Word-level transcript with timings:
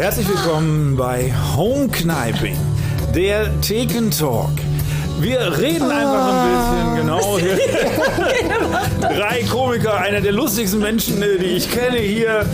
Herzlich 0.00 0.28
willkommen 0.28 0.96
bei 0.96 1.30
Home 1.54 1.86
Kniping, 1.88 2.56
der 3.14 3.50
Theken 3.60 4.10
Talk. 4.10 4.48
Wir 5.20 5.58
reden 5.58 5.90
einfach 5.90 6.26
ein 6.32 6.96
bisschen, 6.96 7.38
genau. 8.98 9.14
Drei 9.14 9.42
Komiker, 9.42 9.98
einer 9.98 10.22
der 10.22 10.32
lustigsten 10.32 10.80
Menschen, 10.80 11.20
äh, 11.20 11.36
die 11.36 11.48
ich 11.48 11.70
kenne 11.70 11.98
hier. 11.98 12.46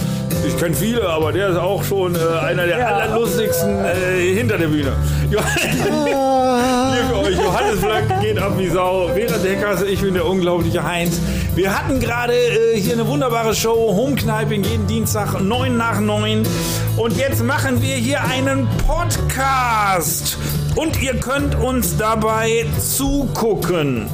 Ich 0.45 0.59
kenne 0.59 0.75
viele, 0.75 1.09
aber 1.09 1.31
der 1.31 1.51
ist 1.51 1.57
auch 1.57 1.85
schon 1.85 2.17
äh, 2.17 2.19
einer 2.41 2.67
der 2.67 2.85
allerlustigsten 2.85 3.85
äh, 3.85 4.35
hinter 4.35 4.59
der 4.59 4.67
Bühne. 4.67 4.93
Hier 5.31 5.39
für 7.09 7.17
euch, 7.19 7.37
Johannes 7.37 7.79
Flöck 7.79 8.21
geht 8.23 8.41
ab 8.41 8.55
wie 8.59 8.69
Sau. 8.69 9.09
Vera 9.15 9.39
Deckers, 9.39 9.83
ich 9.83 10.01
bin 10.01 10.15
der 10.15 10.27
unglaubliche 10.27 10.83
Heinz. 10.83 11.21
Wir 11.57 11.75
hatten 11.75 12.01
gerade 12.01 12.35
äh, 12.35 12.79
hier 12.79 12.93
eine 12.93 13.07
wunderbare 13.07 13.55
Show, 13.55 13.95
Homekneiping, 13.97 14.63
jeden 14.63 14.87
Dienstag 14.87 15.41
9 15.41 15.75
nach 15.75 16.01
9. 16.01 16.47
Und 16.99 17.17
jetzt 17.17 17.43
machen 17.43 17.81
wir 17.81 17.95
hier 17.95 18.23
einen 18.23 18.69
Podcast. 18.87 20.37
Und 20.75 21.03
ihr 21.03 21.19
könnt 21.19 21.55
uns 21.55 21.97
dabei 21.97 22.67
zugucken. 22.79 24.07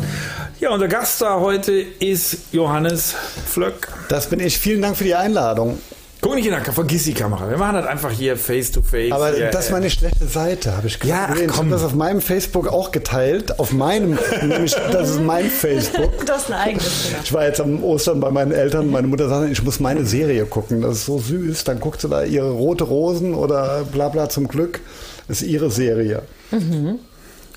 Ja, 0.60 0.70
unser 0.70 0.86
Gast 0.86 1.20
da 1.20 1.40
heute 1.40 1.72
ist 1.72 2.52
Johannes 2.52 3.16
Flöck. 3.44 3.88
Das 4.08 4.30
bin 4.30 4.38
ich. 4.38 4.56
Vielen 4.56 4.80
Dank 4.80 4.96
für 4.96 5.02
die 5.02 5.16
Einladung. 5.16 5.80
Guck 6.22 6.36
nicht 6.36 6.44
in 6.46 6.52
der 6.52 6.60
Kamera, 6.60 6.74
vergiss 6.74 7.02
die 7.02 7.14
Kamera. 7.14 7.50
Wir 7.50 7.58
machen 7.58 7.74
das 7.74 7.84
einfach 7.86 8.12
hier 8.12 8.36
face 8.36 8.70
to 8.70 8.80
face. 8.80 9.10
Aber 9.10 9.32
hier, 9.34 9.50
das 9.50 9.64
ist 9.66 9.70
meine 9.72 9.90
schlechte 9.90 10.24
Seite, 10.24 10.76
habe 10.76 10.86
ich 10.86 11.02
Ja, 11.02 11.24
ach, 11.26 11.32
gesehen. 11.32 11.50
ich 11.50 11.56
habe 11.58 11.68
das 11.68 11.82
auf 11.82 11.94
meinem 11.94 12.20
Facebook 12.20 12.68
auch 12.68 12.92
geteilt. 12.92 13.58
Auf 13.58 13.72
meinem, 13.72 14.16
nämlich 14.40 14.72
das 14.92 15.10
ist 15.10 15.20
mein 15.20 15.50
Facebook. 15.50 16.12
Das 16.26 16.44
ist 16.44 16.50
ein 16.52 16.60
eigenes 16.60 17.08
Thema. 17.08 17.18
Ich 17.24 17.32
war 17.32 17.44
jetzt 17.44 17.60
am 17.60 17.82
Ostern 17.82 18.20
bei 18.20 18.30
meinen 18.30 18.52
Eltern. 18.52 18.88
Meine 18.88 19.08
Mutter 19.08 19.28
sagte, 19.28 19.50
ich 19.50 19.64
muss 19.64 19.80
meine 19.80 20.06
Serie 20.06 20.46
gucken. 20.46 20.80
Das 20.80 20.92
ist 20.98 21.06
so 21.06 21.18
süß. 21.18 21.64
Dann 21.64 21.80
guckt 21.80 22.00
sie 22.00 22.08
da 22.08 22.22
ihre 22.22 22.50
rote 22.52 22.84
Rosen 22.84 23.34
oder 23.34 23.82
bla 23.90 24.08
bla 24.08 24.28
zum 24.28 24.46
Glück. 24.46 24.78
Das 25.26 25.42
ist 25.42 25.48
ihre 25.48 25.72
Serie. 25.72 26.22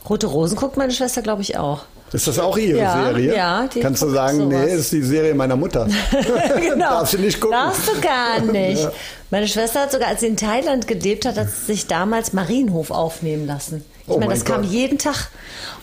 Rote 0.10 0.26
Rosen 0.26 0.56
guckt 0.58 0.76
meine 0.76 0.92
Schwester, 0.92 1.22
glaube 1.22 1.44
ich, 1.44 1.56
auch. 1.60 1.86
Ist 2.12 2.28
das 2.28 2.40
auch 2.40 2.56
ihre 2.58 2.80
Ja, 2.80 3.04
Serie? 3.08 3.36
ja, 3.36 3.68
die 3.68 3.80
Kannst 3.82 4.02
du 4.04 4.10
sagen, 4.10 4.38
sowas. 4.38 4.66
nee, 4.66 4.74
ist 4.74 4.92
die 4.92 5.02
Serie 5.02 5.34
meiner 5.34 5.56
Mutter. 5.56 5.88
genau. 6.62 6.90
Darfst 6.90 7.14
du 7.16 7.18
nicht 7.18 7.40
gucken. 7.42 7.58
Darfst 7.58 7.88
du 7.88 8.00
gar 8.00 8.40
nicht. 8.52 8.82
Ja. 8.84 8.92
Meine 9.32 9.48
Schwester 9.48 9.82
hat 9.82 9.92
sogar, 9.92 10.10
als 10.10 10.22
sie 10.22 10.28
in 10.28 10.38
Thailand 10.38 10.88
gelebt 10.88 11.26
hat, 11.26 11.38
hat 11.38 11.50
sie 11.50 11.66
sich 11.74 11.88
damals 11.88 12.32
Marienhof 12.32 12.92
aufnehmen 12.92 13.48
lassen. 13.48 13.84
Ich 14.08 14.12
Oh 14.12 14.20
meine, 14.20 14.28
mein 14.28 14.38
das 14.38 14.46
kam 14.46 14.62
Gott. 14.62 14.72
jeden 14.72 14.98
Tag. 15.00 15.30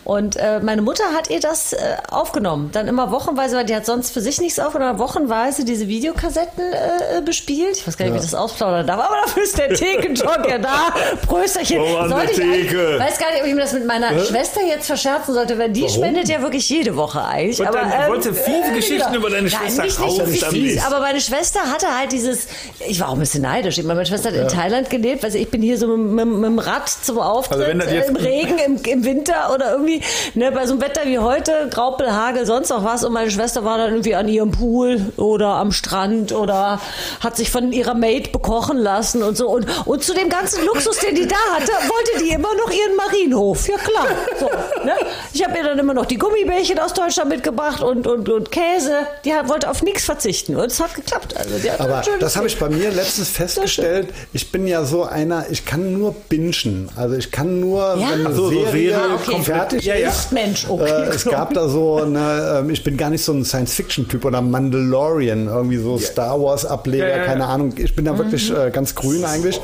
Und 0.05 0.35
äh, 0.37 0.59
meine 0.61 0.83
Mutter 0.83 1.05
hat 1.15 1.31
ihr 1.31 1.39
das 1.39 1.73
äh, 1.75 1.79
aufgenommen. 2.11 2.71
Dann 2.73 2.89
immer 2.89 3.13
wochenweise, 3.13 3.57
weil 3.57 3.65
die 3.65 3.75
hat 3.75 3.87
sonst 3.87 4.11
für 4.13 4.21
sich 4.21 4.41
nichts 4.41 4.59
aufgenommen, 4.59 4.99
wochenweise 4.99 5.65
diese 5.65 5.87
Videokassetten 5.87 6.73
äh, 6.73 7.21
bespielt. 7.25 7.77
Ich 7.77 7.87
weiß 7.87 7.97
gar 7.97 8.05
nicht, 8.07 8.15
wie 8.15 8.19
ich 8.19 8.25
das 8.25 8.35
ausplaudern 8.35 8.85
darf, 8.87 9.01
aber 9.01 9.15
dafür 9.25 9.43
ist 9.45 9.57
der 9.59 9.69
Thekenjock 9.75 10.49
ja 10.49 10.59
da. 10.59 10.93
Prösterchen. 11.27 11.81
Oh, 11.81 12.09
Sollte 12.09 12.33
ich 12.33 12.37
Theke. 12.39 12.99
weiß 12.99 13.19
gar 13.19 13.31
nicht, 13.31 13.43
ob 13.43 13.47
ich 13.47 13.55
mir 13.55 13.61
das 13.61 13.73
mit 13.75 13.87
meiner 13.87 14.19
Schwester 14.25 14.61
jetzt 14.67 14.87
verscherzen 14.87 15.35
sollte, 15.35 15.57
weil 15.59 15.71
die 15.71 15.83
Warum? 15.83 15.95
spendet 15.95 16.29
ja 16.29 16.43
wirklich 16.43 16.69
jede 16.69 16.97
Woche 16.97 17.23
eigentlich. 17.25 17.61
Und 17.61 17.67
aber, 17.69 17.79
dann 17.83 17.93
ähm, 17.93 18.09
wollte 18.09 18.35
fiese 18.35 18.73
Geschichten 18.75 19.15
über 19.15 19.31
deine 19.31 19.49
Nein, 19.49 19.51
Schwester 19.51 19.83
nicht, 19.85 20.01
nicht 20.01 20.43
raus 20.45 20.51
fies, 20.51 20.85
aber 20.85 20.99
meine 20.99 21.21
Schwester 21.21 21.61
hatte 21.73 21.87
halt 21.97 22.11
dieses, 22.11 22.49
ich 22.89 22.99
war 22.99 23.09
auch 23.09 23.15
ein 23.15 23.21
bisschen 23.21 23.43
neidisch. 23.43 23.79
Ich 23.79 23.85
meine, 23.85 23.97
meine 23.99 24.07
Schwester 24.07 24.31
hat 24.31 24.37
in 24.37 24.49
Thailand 24.49 24.91
gelebt, 24.91 25.25
also 25.25 25.39
ich 25.39 25.49
bin 25.49 25.63
hier 25.63 25.79
so 25.79 25.87
mit, 25.97 26.27
mit, 26.27 26.27
mit 26.39 26.45
dem 26.51 26.59
Rad 26.59 26.89
zum 26.89 27.21
Auftritt, 27.21 27.59
Also 27.59 27.69
wenn 27.71 27.79
das 27.79 27.89
äh, 27.89 27.95
jetzt- 27.97 28.12
im 28.13 28.17
Regen, 28.17 28.59
im, 28.59 28.77
im 28.85 29.05
Winter 29.05 29.53
oder 29.55 29.73
irgendwie, 29.73 30.03
ne, 30.35 30.53
bei 30.53 30.67
so 30.67 30.73
einem 30.73 30.83
Wetter 30.83 31.03
wie 31.05 31.19
heute, 31.19 31.69
Graupel, 31.71 32.13
Hagel, 32.13 32.47
sonst 32.47 32.71
noch 32.71 32.85
was 32.85 33.05
und 33.05 33.13
meine 33.13 33.31
Schwester 33.31 33.65
war 33.65 33.79
dann 33.79 33.91
irgendwie 33.91 34.15
an 34.15 34.29
ihrem 34.29 34.51
Pool 34.51 35.01
oder 35.17 35.49
am 35.55 35.73
Strand 35.73 36.33
oder 36.33 36.81
hat 37.21 37.37
sich 37.37 37.51
von 37.51 37.73
ihrer 37.73 37.95
Maid 37.95 38.33
bekochen 38.33 38.79
lassen 38.79 39.23
und 39.23 39.37
so 39.37 39.49
und, 39.49 39.67
und 39.87 40.05
zu 40.05 40.15
dem 40.15 40.29
ganzen 40.29 40.65
Luxus, 40.65 40.99
den 40.99 41.15
die 41.15 41.27
da 41.27 41.37
hatte, 41.55 41.73
wollte 41.73 42.25
die 42.25 42.31
immer 42.31 42.55
noch 42.55 42.71
ihren 42.71 42.97
Marienhof. 42.97 43.69
Ja 43.69 43.77
klar. 43.77 44.07
So, 44.39 44.47
ne? 44.85 44.95
Ich 45.33 45.45
habe 45.45 45.57
ihr 45.57 45.65
dann 45.65 45.79
immer 45.79 45.95
noch 45.95 46.07
die 46.07 46.19
Gummibärchen 46.19 46.79
aus 46.79 46.93
Deutschland 46.95 47.31
mitgebracht 47.31 47.83
und, 47.83 48.07
und, 48.07 48.29
und 48.29 48.51
Käse. 48.51 49.07
Die 49.25 49.33
hat, 49.33 49.49
wollte 49.49 49.71
auf 49.71 49.83
nichts 49.83 50.05
verzichten 50.05 50.57
und 50.57 50.67
es 50.67 50.81
hat 50.81 50.95
geklappt. 50.95 51.35
Also 51.37 51.55
Aber 51.79 52.03
das 52.21 52.37
habe 52.37 52.47
ich 52.47 52.59
bei 52.59 52.69
mir 52.69 52.91
letztens 52.91 53.29
festgestellt. 53.29 54.09
Ich 54.33 54.53
bin 54.53 54.67
ja 54.67 54.85
so 54.85 55.05
einer, 55.05 55.47
ich 55.51 55.65
kann 55.65 55.93
nur 55.93 56.15
bingen. 56.29 56.89
Also 56.97 57.17
ich 57.17 57.31
kann 57.31 57.61
nur, 57.61 57.97
Ja? 58.03 58.11
wenn 58.13 58.27
eine 58.27 58.35
so, 58.35 58.45
so 58.45 58.51
Serie, 58.51 58.71
Serie 58.95 59.15
okay. 59.15 59.43
fertig 59.43 59.85
Ja, 59.85 59.95
ja. 59.95 60.09
ist. 60.11 60.33
Mensch, 60.33 60.67
okay. 60.69 60.85
Äh, 60.85 61.15
es 61.15 61.25
gab 61.25 61.55
da 61.55 61.69
so 61.69 61.97
eine, 62.03 62.59
ähm, 62.61 62.71
ich 62.71 62.83
bin 62.85 62.97
gar 62.97 63.11
nicht 63.11 63.25
so 63.25 63.33
ein 63.33 63.45
Science-Fiction-Typ 63.45 64.25
oder 64.25 64.41
Mandalorian, 64.43 65.47
irgendwie 65.47 65.79
so 65.79 65.99
Star 65.99 66.41
Wars-Ableger, 66.41 67.05
Ja, 67.09 67.11
ja, 67.11 67.17
ja. 67.19 67.25
keine 67.25 67.47
Ahnung. 67.47 67.73
Ich 67.77 67.95
bin 67.97 68.05
da 68.05 68.17
wirklich 68.19 68.51
Mhm. 68.51 68.57
äh, 68.57 68.71
ganz 68.71 68.95
grün 68.95 69.25
eigentlich. 69.25 69.61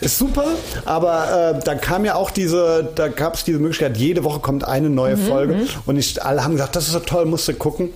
Ist 0.00 0.18
super, 0.18 0.44
aber 0.84 1.54
äh, 1.56 1.64
da 1.64 1.74
kam 1.74 2.04
ja 2.04 2.14
auch 2.16 2.30
diese, 2.30 2.88
da 2.94 3.08
gab 3.08 3.34
es 3.34 3.44
diese 3.44 3.58
Möglichkeit, 3.58 3.96
jede 3.96 4.24
Woche 4.24 4.40
kommt 4.40 4.64
eine 4.66 4.90
neue 4.90 5.16
Mhm, 5.16 5.20
Folge 5.26 5.56
und 5.86 5.96
ich, 5.96 6.22
alle 6.22 6.42
haben 6.44 6.52
gesagt, 6.52 6.76
das 6.76 6.86
ist 6.86 6.92
so 6.92 6.98
toll, 7.00 7.26
musst 7.26 7.46
du 7.48 7.54
gucken. 7.54 7.90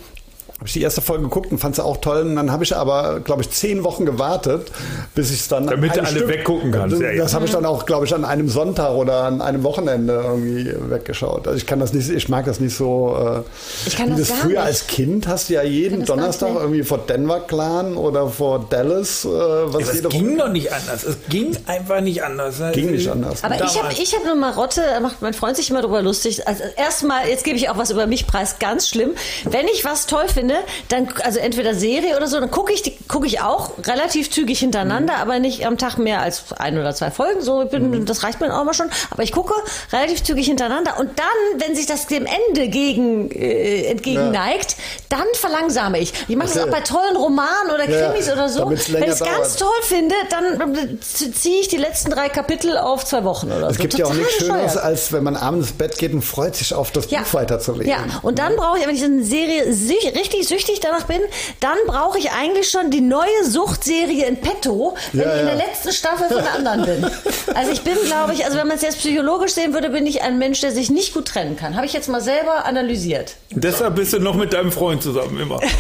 Habe 0.59 0.69
ich 0.69 0.73
die 0.73 0.81
erste 0.81 1.03
Folge 1.03 1.25
geguckt 1.25 1.53
und 1.53 1.59
fand 1.59 1.77
sie 1.77 1.85
auch 1.85 1.99
toll. 1.99 2.23
Und 2.23 2.37
dann 2.37 2.51
habe 2.51 2.65
ich 2.65 2.75
aber, 2.75 3.21
glaube 3.21 3.43
ich, 3.43 3.51
zehn 3.51 3.85
Wochen 3.85 4.07
gewartet, 4.07 4.73
bis 5.15 5.31
ich 5.31 5.41
es 5.41 5.49
dann. 5.49 5.67
Damit 5.67 5.99
alle 5.99 6.27
weggucken 6.29 6.73
kannst, 6.73 6.99
ja, 6.99 7.11
ja. 7.11 7.23
Das 7.23 7.35
habe 7.35 7.45
ich 7.45 7.51
dann 7.51 7.67
auch, 7.67 7.85
glaube 7.85 8.07
ich, 8.07 8.15
an 8.15 8.25
einem 8.25 8.49
Sonntag 8.49 8.93
oder 8.93 9.25
an 9.25 9.43
einem 9.43 9.65
Wochenende 9.65 10.15
irgendwie 10.25 10.73
weggeschaut. 10.91 11.47
Also 11.47 11.59
ich 11.59 11.67
kann 11.67 11.79
das 11.79 11.93
nicht, 11.93 12.09
ich 12.09 12.31
mag 12.31 12.47
das 12.47 12.59
nicht 12.59 12.75
so. 12.75 13.15
Äh, 13.45 13.87
Ich 13.87 13.97
kann 13.97 14.15
wie 14.17 14.19
das 14.19 14.29
gar 14.31 14.39
früher 14.39 14.49
nicht. 14.51 14.61
als 14.61 14.87
Kind 14.87 15.29
hast 15.29 15.51
du 15.51 15.55
ja 15.55 15.63
jeden 15.63 16.01
das 16.01 16.07
Donnerstag 16.09 16.55
irgendwie 16.55 16.85
vor 16.85 16.99
Denver 17.07 17.41
Clan 17.41 17.95
oder 17.99 18.27
vor 18.29 18.65
Dallas, 18.71 19.27
äh, 19.27 19.29
was 19.29 19.93
es 19.93 20.09
ging 20.09 20.39
doch 20.39 20.49
nicht 20.49 20.73
anders. 20.73 21.05
Es 21.05 21.17
ging 21.29 21.55
einfach 21.67 22.01
nicht 22.01 22.25
anders. 22.25 22.63
ging 22.73 22.93
nicht 22.93 23.11
anders. 23.11 23.45
Aber 23.45 23.57
ich 23.57 23.83
habe 23.83 23.93
ich 23.93 24.15
hab 24.15 24.25
eine 24.25 24.35
Marotte, 24.35 24.81
da 24.81 25.01
macht 25.01 25.21
mein 25.21 25.35
Freund 25.35 25.57
sich 25.57 25.69
immer 25.69 25.83
drüber 25.83 26.01
lustig. 26.01 26.49
Also 26.49 26.63
erstmal, 26.77 27.29
jetzt 27.29 27.45
gebe 27.45 27.59
ich 27.59 27.69
auch 27.69 27.77
was 27.77 27.91
über 27.91 28.07
mich 28.07 28.27
preis, 28.27 28.59
ganz 28.59 28.89
schlimm. 28.89 29.11
Wenn 29.45 29.67
ich 29.69 29.85
was 29.85 30.07
toll 30.07 30.25
finde, 30.33 30.46
dann, 30.89 31.09
also 31.23 31.39
entweder 31.39 31.75
Serie 31.75 32.17
oder 32.17 32.27
so, 32.27 32.39
dann 32.41 32.51
gucke 32.51 32.73
ich, 32.73 32.83
die- 32.83 32.97
gucke 33.09 33.27
ich 33.27 33.41
auch 33.41 33.71
relativ 33.87 34.31
zügig 34.31 34.59
hintereinander, 34.59 35.15
Mhm. 35.15 35.21
aber 35.23 35.39
nicht 35.39 35.67
am 35.67 35.79
Tag 35.79 35.99
mehr 35.99 36.21
als 36.21 36.45
ein 36.59 36.79
oder 36.79 36.95
zwei 36.95 37.11
Folgen. 37.11 37.41
So, 37.43 37.65
bin, 37.65 37.91
Mhm. 37.91 38.05
das 38.07 38.23
reicht 38.23 38.41
mir 38.41 38.53
auch 38.57 38.65
mal 38.65 38.75
schon. 38.75 38.91
Aber 39.11 39.23
ich 39.23 39.33
gucke 39.33 39.55
relativ 39.93 40.23
zügig 40.23 40.47
hintereinander 40.47 40.99
und 40.99 41.11
dann, 41.19 41.61
wenn 41.61 41.75
sich 41.77 41.87
das 41.87 42.07
dem 42.07 42.27
Ende 42.27 42.69
gegen, 42.69 43.31
äh, 43.31 43.85
entgegenneigt, 43.87 44.77
dann 45.09 45.25
verlangsame 45.35 45.99
ich. 45.99 46.13
Ich 46.29 46.37
mache 46.37 46.49
das 46.49 46.57
Okay. 46.59 46.69
auch 46.69 46.73
bei 46.73 46.81
tollen 46.81 47.17
Romanen 47.17 47.71
oder 47.75 47.89
Ja, 47.89 48.09
Krimis 48.11 48.31
oder 48.31 48.49
so. 48.49 48.69
Wenn 48.69 49.03
ich 49.03 49.09
es 49.11 49.21
ganz 49.21 49.57
toll 49.57 49.69
finde, 49.83 50.15
dann 50.31 50.75
äh, 50.77 51.01
ziehe 51.01 51.61
ich 51.61 51.69
die 51.69 51.77
letzten 51.77 52.11
drei 52.11 52.29
Kapitel 52.29 52.77
auf 52.79 53.05
zwei 53.05 53.25
Wochen 53.25 53.47
oder 53.53 53.69
Es 53.69 53.77
so. 53.77 53.83
gibt 53.83 53.95
ja 53.95 54.05
auch 54.07 54.11
Total 54.11 54.23
nichts 54.25 54.39
Schöneres, 54.39 54.63
bescheuert. 54.75 54.85
als 54.85 55.13
wenn 55.13 55.23
man 55.25 55.37
abends 55.37 55.69
ins 55.69 55.79
Bett 55.79 55.99
geht 55.99 56.13
und 56.13 56.23
freut 56.23 56.57
sich 56.57 56.75
auf 56.75 56.91
das 56.91 57.07
Buch 57.07 57.17
weiterzulesen. 57.35 57.91
Ja, 57.91 57.99
und 58.23 58.39
dann 58.39 58.57
brauche 58.57 58.79
ich, 58.79 58.87
wenn 58.87 58.95
ich 58.95 59.05
eine 59.05 59.23
Serie 59.25 59.73
süch, 59.73 60.15
richtig 60.37 60.49
süchtig 60.49 60.81
danach 60.81 61.05
bin, 61.05 61.21
dann 61.61 61.77
brauche 61.87 62.19
ich 62.19 62.31
eigentlich 62.31 62.71
schon 62.71 62.91
die 62.91 63.01
neue 63.01 63.45
Suchtserie 63.45 64.27
in 64.27 64.41
petto, 64.41 64.97
wenn 65.13 65.25
Ja, 65.27 65.35
ich 65.35 65.41
in 65.43 65.49
ja. 65.49 65.55
der 65.55 65.67
letzten 65.67 65.93
Staffel 65.93 66.29
von 66.29 66.43
der 66.43 66.53
anderen 66.55 66.85
bin. 66.85 67.11
Also 67.55 67.73
ich 67.73 67.83
bin, 67.83 67.95
glaube 68.07 68.35
ich, 68.35 68.45
also 68.45 68.59
wenn 68.59 68.67
man 68.67 68.77
es 68.77 68.83
jetzt 68.83 68.99
psychologisch 68.99 69.53
sehen 69.53 69.73
würde, 69.73 69.91
bin 69.91 70.07
ich 70.07 70.23
ein 70.23 70.39
Mensch, 70.39 70.61
der 70.61 70.73
sich 70.73 70.91
nicht 70.91 71.15
gut 71.15 71.29
trennen 71.29 71.57
kann. 71.57 71.77
Habe 71.77 71.87
ich 71.87 71.93
jetzt 71.93 72.09
mal 72.09 72.21
selber 72.21 72.65
analysiert. 72.65 73.37
Deshalb 73.51 73.97
bist 73.97 74.13
du 74.13 74.19
noch 74.19 74.35
mit 74.35 74.53
deinem 74.53 74.73
Freund 74.73 75.03
zusammen 75.03 75.41
immer. 75.41 75.61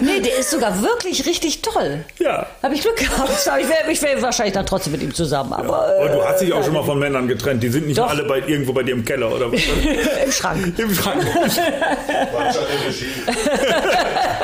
Nee, 0.00 0.18
der 0.20 0.36
ist 0.38 0.50
sogar 0.50 0.82
wirklich 0.82 1.26
richtig 1.26 1.62
toll. 1.62 2.04
Ja. 2.18 2.46
Habe 2.62 2.74
ich 2.74 2.82
Glück 2.82 2.96
gehabt. 2.96 3.30
Ich 3.30 3.68
wäre 3.68 3.92
ich 3.92 4.02
wär 4.02 4.20
wahrscheinlich 4.20 4.54
dann 4.54 4.66
trotzdem 4.66 4.92
mit 4.92 5.02
ihm 5.02 5.14
zusammen, 5.14 5.52
aber 5.52 5.86
Aber 6.00 6.08
du 6.08 6.24
hast 6.24 6.40
dich 6.40 6.52
auch 6.52 6.64
schon 6.64 6.72
mal 6.74 6.82
von 6.82 6.98
Männern 6.98 7.28
getrennt. 7.28 7.62
Die 7.62 7.68
sind 7.68 7.86
nicht 7.86 7.98
Doch. 7.98 8.08
alle 8.10 8.24
bei, 8.24 8.38
irgendwo 8.44 8.72
bei 8.72 8.82
dir 8.82 8.92
im 8.94 9.04
Keller 9.04 9.30
oder 9.32 9.52
was? 9.52 9.60
äh, 9.60 10.22
im 10.24 10.32
Schrank. 10.32 10.76
Im 10.76 10.92
Schrank. 10.92 11.24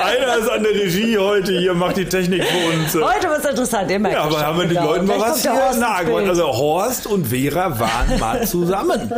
Einer 0.04 0.36
ist 0.38 0.48
an 0.50 0.62
der 0.62 0.72
Regie 0.72 1.18
heute 1.18 1.52
hier, 1.58 1.74
macht 1.74 1.96
die 1.96 2.04
Technik 2.04 2.44
für 2.44 2.68
uns. 2.74 2.94
äh. 2.94 3.00
Heute 3.02 3.28
wird 3.28 3.38
es 3.44 3.50
interessant, 3.50 3.90
ihr 3.90 3.98
merkt 3.98 4.16
Ja, 4.16 4.22
aber 4.24 4.40
haben 4.46 4.58
wir 4.58 4.64
den 4.66 4.74
genau. 4.76 4.92
Leuten 4.92 5.06
mal 5.06 5.20
was 5.20 5.42
hier 5.42 5.52
Horst 5.52 5.72
ins 5.74 5.80
nahegebracht. 5.80 6.28
Also 6.28 6.46
Horst 6.46 7.06
und 7.06 7.26
Vera 7.26 7.78
waren 7.80 8.18
mal 8.18 8.42
zusammen. 8.46 9.12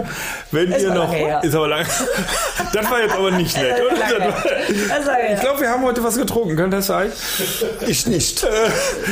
Wenn 0.50 0.72
Ist 0.72 0.82
ihr 0.82 0.90
aber 0.90 0.98
noch. 1.00 1.12
lange 1.12 1.16
her. 1.24 1.40
Ist 1.42 1.54
aber 1.54 1.68
lang. 1.68 1.86
Das 2.72 2.88
war 2.88 3.00
jetzt 3.02 3.16
aber 3.16 3.32
nicht 3.32 3.56
nett, 3.60 3.74
oder? 3.80 3.96
Lange. 4.18 4.32
Das 4.88 5.06
war 5.06 5.18
ja- 5.20 5.34
Ich 5.34 5.40
glaube, 5.40 5.60
wir 5.60 5.68
haben 5.70 5.82
heute 5.84 6.04
was 6.04 6.16
getrunken, 6.16 6.56
kann 6.56 6.70
das 6.70 6.86
sein? 6.86 7.10
Ich 7.88 8.06
nicht. 8.06 8.46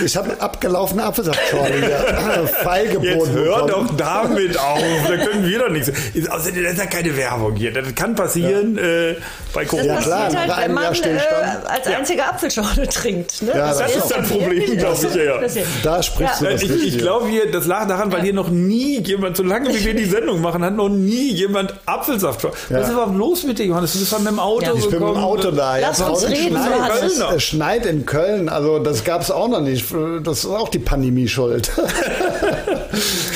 Ich 0.04 0.16
habe 0.16 0.36
abgelaufene 0.40 1.02
Apfelsaftschorle 1.02 1.74
hier 1.74 2.46
feilgeboten. 2.62 3.18
Jetzt 3.18 3.30
hör 3.30 3.66
bekommen. 3.66 3.88
doch 3.88 3.96
damit 3.96 4.58
auf. 4.58 4.78
Da 5.08 5.16
können 5.16 5.44
wir 5.44 5.58
doch 5.58 5.70
nichts. 5.70 5.88
Ist- 6.14 6.30
Außerdem 6.30 6.62
das 6.62 6.72
ist 6.74 6.78
ja 6.78 6.86
keine 6.86 7.16
Werbung 7.16 7.56
hier. 7.56 7.72
Das 7.72 7.92
kann 7.96 8.14
passieren 8.14 8.78
äh, 8.78 9.16
bei 9.52 9.62
Das 9.62 9.70
Corona. 9.70 9.94
Ja, 9.94 10.00
klar, 10.00 10.24
passiert 10.26 10.40
halt, 10.40 10.48
wenn 10.50 10.56
einem 10.64 10.74
man 10.74 10.82
Jahr 10.84 10.92
äh, 10.92 10.96
Stillstand. 10.96 11.57
Als 11.66 11.86
einziger 11.86 12.28
Apfelschorle 12.28 12.88
trinkt. 12.88 13.42
Ne? 13.42 13.52
Ja, 13.54 13.68
das 13.74 13.94
ist 13.96 14.10
das 14.10 14.28
Problem, 14.28 14.76
glaub 14.78 15.02
ich, 15.02 15.14
ja. 15.14 15.38
Das 15.40 15.52
hier. 15.54 15.64
Da 15.82 16.02
sprichst 16.02 16.40
du 16.40 16.44
Ja. 16.46 16.50
das 16.52 16.62
Ich, 16.62 16.70
ich 16.86 16.98
glaube, 16.98 17.28
hier, 17.28 17.50
das 17.50 17.66
lag 17.66 17.86
daran, 17.88 18.10
weil 18.12 18.22
hier 18.22 18.32
noch 18.34 18.48
nie 18.50 19.00
jemand, 19.00 19.36
solange 19.36 19.70
wie 19.74 19.84
wir 19.84 19.94
die 19.94 20.04
Sendung 20.16 20.40
machen, 20.40 20.64
hat 20.64 20.74
noch 20.74 20.88
nie 20.88 21.32
jemand 21.32 21.74
Apfelsaft. 21.86 22.44
Was 22.44 22.86
ist 22.86 22.92
überhaupt 22.92 23.16
los 23.16 23.44
mit 23.44 23.58
dir, 23.58 23.66
Johannes? 23.66 23.92
Du 23.92 23.98
bist 24.00 24.12
von 24.12 24.24
dem 24.24 24.38
Auto 24.38 24.64
Ja. 24.66 24.72
Ich 24.74 24.88
bin 24.88 25.00
mit 25.00 25.08
dem. 25.10 25.16
Auto 25.16 25.50
da. 25.50 25.76
Lass 25.78 25.98
Jetzt 25.98 26.08
uns 26.08 26.28
reden, 26.28 26.56
schneit. 26.56 26.70
Johannes. 26.76 27.12
Es- 27.18 27.34
Es 27.36 27.42
schneit 27.42 27.86
in 27.86 28.06
Köln. 28.06 28.48
Also 28.48 28.78
das 28.78 29.04
gab 29.04 29.22
es 29.22 29.30
auch 29.30 29.48
noch 29.48 29.60
nicht. 29.60 29.84
Das 30.22 30.38
ist 30.40 30.46
auch 30.46 30.68
die 30.68 30.78
Pandemie 30.78 31.28
schuld. 31.28 31.70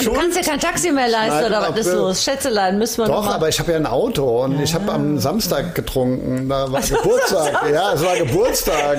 Du 0.04 0.12
kannst 0.12 0.36
dir 0.38 0.42
kein 0.42 0.60
Taxi 0.60 0.90
mehr 0.92 1.08
leisten 1.08 1.28
Nein, 1.40 1.46
oder 1.46 1.68
was 1.70 1.78
ist 1.86 1.92
los? 1.92 2.22
Schätzelein, 2.24 2.78
müssen 2.78 2.98
wir 2.98 3.08
noch 3.08 3.16
Doch, 3.16 3.24
mal. 3.26 3.34
aber 3.34 3.48
ich 3.48 3.58
habe 3.58 3.72
ja 3.72 3.76
ein 3.78 3.86
Auto 3.86 4.44
und 4.44 4.60
ich 4.60 4.74
habe 4.74 4.90
am 4.92 5.18
Samstag 5.18 5.74
getrunken. 5.74 6.48
Da 6.48 6.70
war 6.70 6.80
Geburtstag. 6.80 7.62
Ja, 7.72 7.92
es 7.94 8.04
war 8.04 8.16
Geburtstag. 8.16 8.98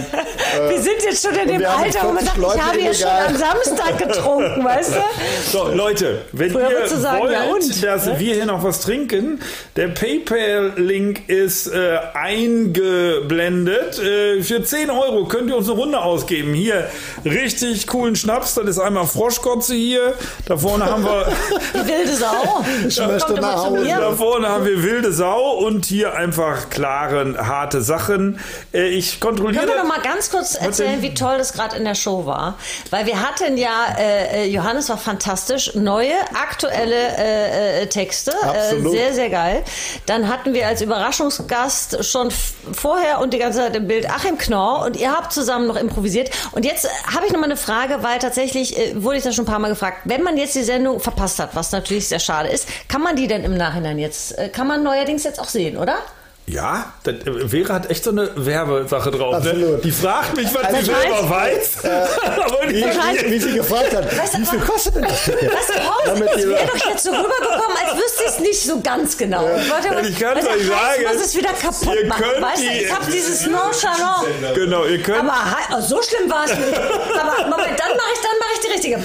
Wir 0.70 0.82
sind 0.82 1.04
jetzt 1.04 1.26
schon 1.26 1.36
in 1.36 1.48
dem 1.48 1.66
Alter, 1.66 2.00
wo 2.04 2.14
man 2.14 2.24
40 2.24 2.26
sagt, 2.26 2.38
Leute 2.38 2.58
ich 2.58 2.64
habe 2.64 2.82
ja 2.82 2.94
schon 2.94 3.10
am 3.10 3.36
Samstag 3.36 3.98
getrunken, 3.98 4.64
weißt 4.64 4.96
du? 4.96 5.00
So, 5.52 5.68
Leute, 5.68 6.22
wenn 6.32 6.52
Früher 6.52 6.72
ihr 6.72 6.88
sagen, 6.88 7.22
wollt, 7.22 7.32
ja 7.34 7.44
und? 7.44 7.84
dass 7.84 8.08
wir 8.08 8.34
hier 8.34 8.46
noch 8.46 8.64
was 8.64 8.82
trinken, 8.82 9.40
der 9.76 9.90
PayPal-Link 9.90 11.28
ist 11.30 11.68
äh, 11.68 12.00
eingeblendet. 12.14 14.00
Äh, 14.00 14.42
für 14.42 14.64
10 14.64 14.90
Euro 14.90 15.26
könnt 15.26 15.50
ihr 15.50 15.58
uns 15.58 15.70
eine 15.70 15.78
Runde 15.78 16.00
ausgeben. 16.02 16.54
Hier, 16.54 16.88
richtig 17.26 17.88
coolen 17.88 18.16
Schnaps. 18.16 18.56
Das 18.56 18.66
ist 18.66 18.80
einmal 18.80 19.06
Froschkotze 19.06 19.76
hier. 19.76 20.14
Da 20.46 20.58
vorne 20.58 20.86
haben 20.86 21.04
wir... 21.04 21.28
Die 21.74 21.88
wilde 21.88 22.16
Sau. 22.16 22.64
Ich 22.88 23.00
möchte 23.00 23.26
Kommt 23.26 23.38
immer 23.38 23.48
nach 23.52 23.64
zu 23.64 23.70
Hause. 23.72 23.84
mir. 23.84 23.98
Da 23.98 24.12
vorne 24.12 24.50
haben 24.50 24.66
wir 24.66 24.84
wilde 24.84 25.12
Sau 25.12 25.52
und 25.58 25.86
hier 25.86 26.14
einfach 26.14 26.70
klare, 26.70 27.36
harte 27.38 27.82
Sachen. 27.82 28.40
Äh, 28.74 28.90
ich 28.90 29.20
kontrolliere. 29.20 29.66
Können 29.66 29.78
wir 29.78 29.84
noch 29.84 29.90
mal 29.90 30.02
ganz 30.02 30.30
kurz 30.30 30.43
erzählen, 30.56 31.02
wie 31.02 31.14
toll 31.14 31.38
das 31.38 31.54
gerade 31.54 31.76
in 31.78 31.86
der 31.86 31.96
Show 31.96 32.26
war? 32.26 32.58
Weil 32.90 33.06
wir 33.06 33.22
hatten 33.22 33.58
ja, 33.58 33.96
äh, 33.98 34.44
äh, 34.44 34.48
Johannes 34.48 34.90
war 34.90 34.98
fantastisch, 34.98 35.76
neue, 35.76 36.14
aktuelle 36.34 36.96
äh, 37.18 37.82
äh, 37.82 37.88
Texte, 37.88 38.32
äh, 38.32 38.48
Absolut. 38.48 38.92
sehr, 38.92 39.14
sehr 39.14 39.30
geil. 39.30 39.64
Dann 40.06 40.28
hatten 40.28 40.54
wir 40.54 40.68
als 40.68 40.82
Überraschungsgast 40.82 42.04
schon 42.06 42.30
vorher 42.72 43.20
und 43.20 43.34
die 43.34 43.40
ganze 43.40 43.60
Zeit 43.60 43.76
im 43.76 43.88
Bild 43.88 44.10
Achim 44.10 44.38
Knorr 44.38 44.86
und 44.86 44.98
ihr 44.98 45.12
habt 45.12 45.34
zusammen 45.34 45.68
noch 45.68 45.76
improvisiert. 45.76 46.32
Und 46.52 46.66
jetzt 46.66 46.86
äh, 46.86 46.90
habe 47.14 47.26
ich 47.26 47.32
noch 47.32 47.40
mal 47.40 47.46
eine 47.46 47.58
Frage, 47.58 48.04
weil 48.04 48.20
tatsächlich 48.20 48.78
äh, 48.78 49.02
wurde 49.02 49.18
ich 49.18 49.24
da 49.24 49.32
schon 49.32 49.46
ein 49.46 49.48
paar 49.48 49.60
Mal 49.60 49.70
gefragt, 49.70 50.02
wenn 50.06 50.24
man 50.24 50.38
jetzt 50.38 50.56
die 50.56 50.64
Sendung 50.64 51.00
verpasst 51.00 51.40
hat, 51.40 51.56
was 51.56 51.72
natürlich 51.72 52.08
sehr 52.08 52.20
schade 52.20 52.50
ist, 52.50 52.68
kann 52.88 53.02
man 53.02 53.16
die 53.16 53.28
denn 53.28 53.44
im 53.44 53.56
Nachhinein 53.56 54.00
jetzt, 54.00 54.38
äh, 54.38 54.50
kann 54.50 54.68
man 54.68 54.84
neuerdings 54.84 55.24
jetzt 55.24 55.40
auch 55.40 55.48
sehen, 55.48 55.78
oder? 55.78 55.98
Ja, 56.46 56.92
das, 57.04 57.16
äh, 57.26 57.48
Vera 57.48 57.76
hat 57.76 57.90
echt 57.90 58.04
so 58.04 58.10
eine 58.10 58.30
Werbesache 58.36 59.12
drauf. 59.12 59.42
Ne? 59.46 59.80
Die 59.82 59.92
fragt 59.92 60.36
mich, 60.36 60.54
was 60.54 60.64
Also 60.66 60.82
sie 60.82 60.92
ich 60.92 60.98
selber 60.98 61.30
weiß. 61.30 61.86
Aber 61.86 62.68
Wie, 62.68 62.74
die, 62.74 62.84
wie, 62.84 63.32
wie 63.32 63.40
sie 63.40 63.54
gefragt 63.54 63.96
hat, 63.96 64.18
Weißt 64.18 64.38
wie 64.38 64.46
viel 64.46 64.60
kostet 64.60 64.96
denn 64.96 65.04
das? 65.04 65.30
Was? 65.30 66.06
Damit 66.06 66.30
Es 66.36 66.38
ihr- 66.44 66.50
wäre 66.50 66.68
doch 66.68 66.86
jetzt 66.90 67.04
so 67.06 67.12
rübergekommen, 67.12 67.78
als 67.82 67.96
wüsste 67.98 68.24
ich 68.26 68.30
es 68.30 68.40
nicht 68.40 68.62
so 68.62 68.82
ganz 68.82 69.18
genau. 69.18 69.48
Ich 69.56 69.72
wollte 69.72 69.90
aber- 69.90 70.02
Ich 70.02 70.22
weil 70.22 70.36
der 70.36 70.50
euch 70.50 70.68
sagen, 70.68 71.04
muss 71.14 71.26
es 71.26 71.36
wieder 71.38 71.54
kaputt 71.54 71.96
ihr 72.02 72.08
machen. 72.08 72.26
Weißt 72.42 72.62
du, 72.62 72.68
ich 72.68 72.94
habe 72.94 73.06
dieses 73.12 73.48
Nonchalant. 73.48 74.28
genau, 74.54 74.84
ihr 74.86 75.02
könnt. 75.02 75.20
Aber 75.20 75.34
oh, 75.78 75.82
so 75.82 76.02
schlimm 76.02 76.30
war 76.30 76.44
es 76.44 76.52
nicht. 76.58 76.78
Aber 76.78 77.50
Moment, 77.50 77.80
dann 77.80 77.96
mache 77.96 78.12
ich, 78.14 78.20
dann 78.20 78.38
mache 78.40 78.50
ich 78.56 78.60
die 78.66 78.72
richtige. 78.74 79.04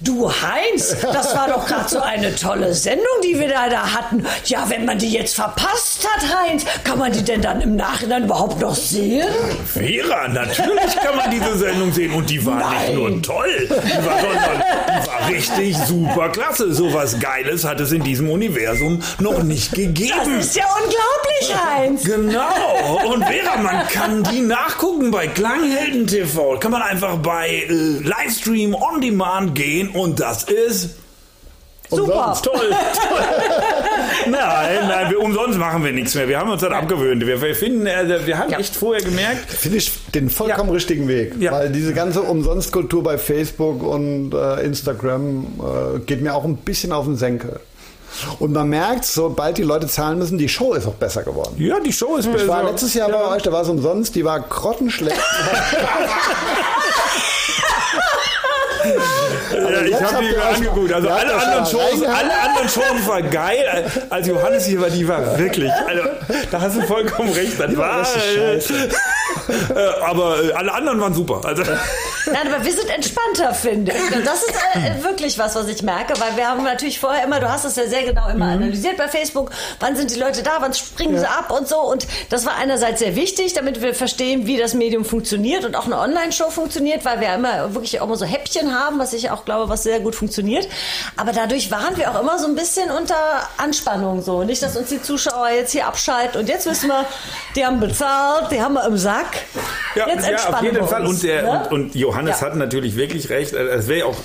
Du 0.00 0.30
Heinz, 0.30 0.94
das 1.00 1.34
war 1.34 1.48
doch 1.48 1.66
gerade 1.66 1.88
so 1.88 1.98
eine 2.00 2.34
tolle 2.36 2.74
Sendung, 2.74 3.06
die 3.22 3.38
wir 3.38 3.48
da, 3.48 3.70
da 3.70 3.94
hatten. 3.94 4.26
Ja, 4.44 4.68
wenn 4.68 4.84
man 4.84 4.98
die 4.98 5.10
jetzt 5.10 5.34
verpasst 5.34 6.06
hat, 6.06 6.22
Heinz, 6.36 6.64
kann 6.82 6.98
man 6.98 7.12
die 7.12 7.22
denn 7.22 7.40
dann 7.42 7.60
im 7.60 7.76
Nachhinein 7.76 8.24
überhaupt 8.24 8.60
noch 8.60 8.74
sehen? 8.74 9.26
Vera, 9.72 10.28
natürlich 10.28 10.96
kann 11.02 11.16
man 11.16 11.30
diese 11.30 11.56
Sendung 11.58 11.92
sehen. 11.92 12.12
Und 12.14 12.28
die 12.30 12.44
war 12.44 12.56
nicht 12.70 12.88
Nein. 12.88 12.94
nur 12.94 13.22
toll, 13.22 13.68
die 13.68 14.06
war, 14.06 14.20
sondern 14.20 14.62
die 15.02 15.06
war 15.06 15.28
richtig 15.28 15.76
super 15.86 16.28
klasse. 16.30 16.72
So 16.74 16.92
was 16.92 17.18
Geiles 17.20 17.64
hat 17.64 17.80
es 17.80 17.92
in 17.92 18.02
diesem 18.02 18.28
Universum 18.30 19.00
noch 19.20 19.42
nicht 19.42 19.72
Das 19.72 19.78
gegeben. 19.78 20.38
ist 20.40 20.56
ja 20.56 20.64
unglaublich, 20.74 21.64
Heinz. 21.66 22.04
Genau. 22.04 23.00
Und 23.12 23.24
Vera, 23.24 23.56
man 23.58 23.86
kann 23.88 24.24
die 24.24 24.40
nachgucken 24.40 25.10
bei 25.10 25.26
Klanghelden 25.28 26.06
TV. 26.06 26.58
Kann 26.58 26.72
man 26.72 26.82
einfach 26.82 27.16
bei 27.18 27.48
äh, 27.68 27.72
Livestream 28.02 28.74
on 28.74 29.00
Demand 29.00 29.54
gehen 29.54 29.90
und 29.90 30.18
das 30.20 30.44
ist 30.44 30.96
Super. 31.90 32.28
Umsonst. 32.28 32.44
toll. 32.46 32.74
Nein, 34.30 34.88
nein, 34.88 35.10
wir, 35.10 35.20
umsonst 35.20 35.58
machen 35.58 35.84
wir 35.84 35.92
nichts 35.92 36.14
mehr. 36.14 36.28
Wir 36.28 36.38
haben 36.38 36.50
uns 36.50 36.62
das 36.62 36.72
abgewöhnt. 36.72 37.26
Wir, 37.26 37.40
wir 37.40 37.54
finden, 37.54 37.86
äh, 37.86 38.26
wir 38.26 38.38
haben 38.38 38.50
Ja. 38.50 38.58
echt 38.58 38.74
vorher 38.76 39.02
gemerkt, 39.04 39.50
Finde 39.50 39.78
ich 39.78 39.92
den 40.14 40.30
vollkommen 40.30 40.68
Ja. 40.68 40.74
richtigen 40.74 41.08
Weg. 41.08 41.34
Ja. 41.40 41.52
Weil 41.52 41.70
diese 41.70 41.92
ganze 41.94 42.22
Umsonstkultur 42.22 43.02
bei 43.02 43.18
Facebook 43.18 43.82
und 43.82 44.32
äh, 44.34 44.62
Instagram 44.64 45.46
äh, 45.96 45.98
geht 46.00 46.22
mir 46.22 46.34
auch 46.34 46.44
ein 46.44 46.56
bisschen 46.56 46.92
auf 46.92 47.04
den 47.06 47.16
Senkel. 47.16 47.60
Und 48.38 48.52
man 48.52 48.68
merkt, 48.68 49.04
sobald 49.04 49.58
die 49.58 49.64
Leute 49.64 49.88
zahlen 49.88 50.18
müssen, 50.18 50.38
die 50.38 50.48
Show 50.48 50.74
ist 50.74 50.86
auch 50.86 50.94
besser 50.94 51.24
geworden. 51.24 51.54
ja, 51.58 51.80
die 51.80 51.92
Show 51.92 52.16
ist 52.16 52.30
besser. 52.30 52.44
Ich 52.44 52.48
war 52.48 52.62
letztes 52.62 52.94
Jahr 52.94 53.10
ja. 53.10 53.16
bei 53.16 53.34
euch, 53.36 53.42
da 53.42 53.50
war 53.50 53.62
es 53.62 53.68
umsonst, 53.68 54.14
die 54.14 54.24
war 54.24 54.38
grottenschlecht. 54.40 55.16
Ja, 58.84 59.82
ich 59.82 59.90
jetzt 59.90 60.12
habe 60.12 60.24
die 60.24 60.30
mir 60.30 60.44
angeguckt. 60.44 60.92
Also 60.92 61.08
alle 61.08 61.34
anderen, 61.34 61.66
Shows, 61.66 62.02
alle 62.02 62.40
anderen 62.40 62.68
Shows 62.68 63.06
war 63.06 63.22
geil. 63.22 63.84
Als 64.10 64.26
Johannes 64.26 64.66
hier 64.66 64.80
war, 64.80 64.90
die 64.90 65.06
war 65.06 65.38
wirklich. 65.38 65.70
Also, 65.86 66.02
da 66.50 66.60
hast 66.60 66.76
du 66.76 66.82
vollkommen 66.82 67.32
recht. 67.32 67.58
Das 67.58 67.76
war. 67.76 68.06
Äh, 69.74 70.02
aber 70.02 70.42
äh, 70.42 70.52
alle 70.52 70.72
anderen 70.72 71.00
waren 71.00 71.14
super. 71.14 71.40
Also, 71.44 71.62
Nein, 72.26 72.52
aber 72.52 72.64
wir 72.64 72.72
sind 72.72 72.88
entspannter, 72.90 73.54
finde 73.54 73.92
ich. 73.92 74.16
Und 74.16 74.26
Das 74.26 74.42
ist 74.42 74.54
äh, 74.74 75.02
wirklich 75.02 75.38
was, 75.38 75.54
was 75.54 75.68
ich 75.68 75.82
merke, 75.82 76.14
weil 76.20 76.36
wir 76.36 76.48
haben 76.48 76.62
natürlich 76.64 77.00
vorher 77.00 77.24
immer, 77.24 77.40
du 77.40 77.50
hast 77.50 77.64
es 77.64 77.76
ja 77.76 77.86
sehr 77.86 78.04
genau 78.04 78.28
immer 78.28 78.46
analysiert 78.46 78.96
bei 78.96 79.08
Facebook, 79.08 79.50
wann 79.80 79.96
sind 79.96 80.10
die 80.14 80.18
Leute 80.18 80.42
da, 80.42 80.52
wann 80.60 80.72
springen 80.74 81.18
sie 81.18 81.26
ab 81.26 81.50
und 81.50 81.68
so. 81.68 81.78
Und 81.80 82.06
das 82.30 82.46
war 82.46 82.56
einerseits 82.56 83.00
sehr 83.00 83.16
wichtig, 83.16 83.54
damit 83.54 83.82
wir 83.82 83.94
verstehen, 83.94 84.46
wie 84.46 84.56
das 84.56 84.74
Medium 84.74 85.04
funktioniert 85.04 85.64
und 85.64 85.76
auch 85.76 85.86
eine 85.86 85.98
Online-Show 85.98 86.50
funktioniert, 86.50 87.04
weil 87.04 87.20
wir 87.20 87.34
immer 87.34 87.74
wirklich 87.74 88.00
auch 88.00 88.06
mal 88.06 88.16
so 88.16 88.26
Häppchen 88.26 88.74
haben, 88.74 88.98
was 88.98 89.12
ich 89.12 89.30
auch 89.30 89.44
glaube, 89.44 89.68
was 89.68 89.82
sehr 89.82 90.00
gut 90.00 90.14
funktioniert. 90.14 90.68
Aber 91.16 91.32
dadurch 91.32 91.70
waren 91.70 91.96
wir 91.96 92.10
auch 92.10 92.20
immer 92.20 92.38
so 92.38 92.46
ein 92.46 92.54
bisschen 92.54 92.90
unter 92.90 93.16
Anspannung 93.56 94.22
so. 94.22 94.44
Nicht, 94.44 94.62
dass 94.62 94.76
uns 94.76 94.88
die 94.88 95.02
Zuschauer 95.02 95.50
jetzt 95.50 95.72
hier 95.72 95.86
abschalten 95.86 96.40
und 96.40 96.48
jetzt 96.48 96.66
wissen 96.66 96.88
wir, 96.88 97.04
die 97.56 97.64
haben 97.64 97.80
bezahlt, 97.80 98.50
die 98.50 98.60
haben 98.62 98.74
wir 98.74 98.84
im 98.84 98.96
Sack. 98.96 99.23
Ja, 99.96 100.08
jetzt 100.08 100.28
ja, 100.28 100.48
auf 100.54 100.62
jeden 100.62 100.76
wir 100.76 100.84
Fall. 100.86 101.02
uns, 101.02 101.10
Und, 101.10 101.22
der, 101.22 101.42
ne? 101.42 101.68
und, 101.70 101.72
und 101.84 101.94
Johannes 101.94 102.40
Ja. 102.40 102.46
hat 102.46 102.56
natürlich 102.56 102.96
wirklich 102.96 103.30
recht. 103.30 103.52
Äh, 103.54 103.64
Es 103.68 103.88
wäre 103.88 104.00
ja 104.00 104.04
auch 104.06 104.16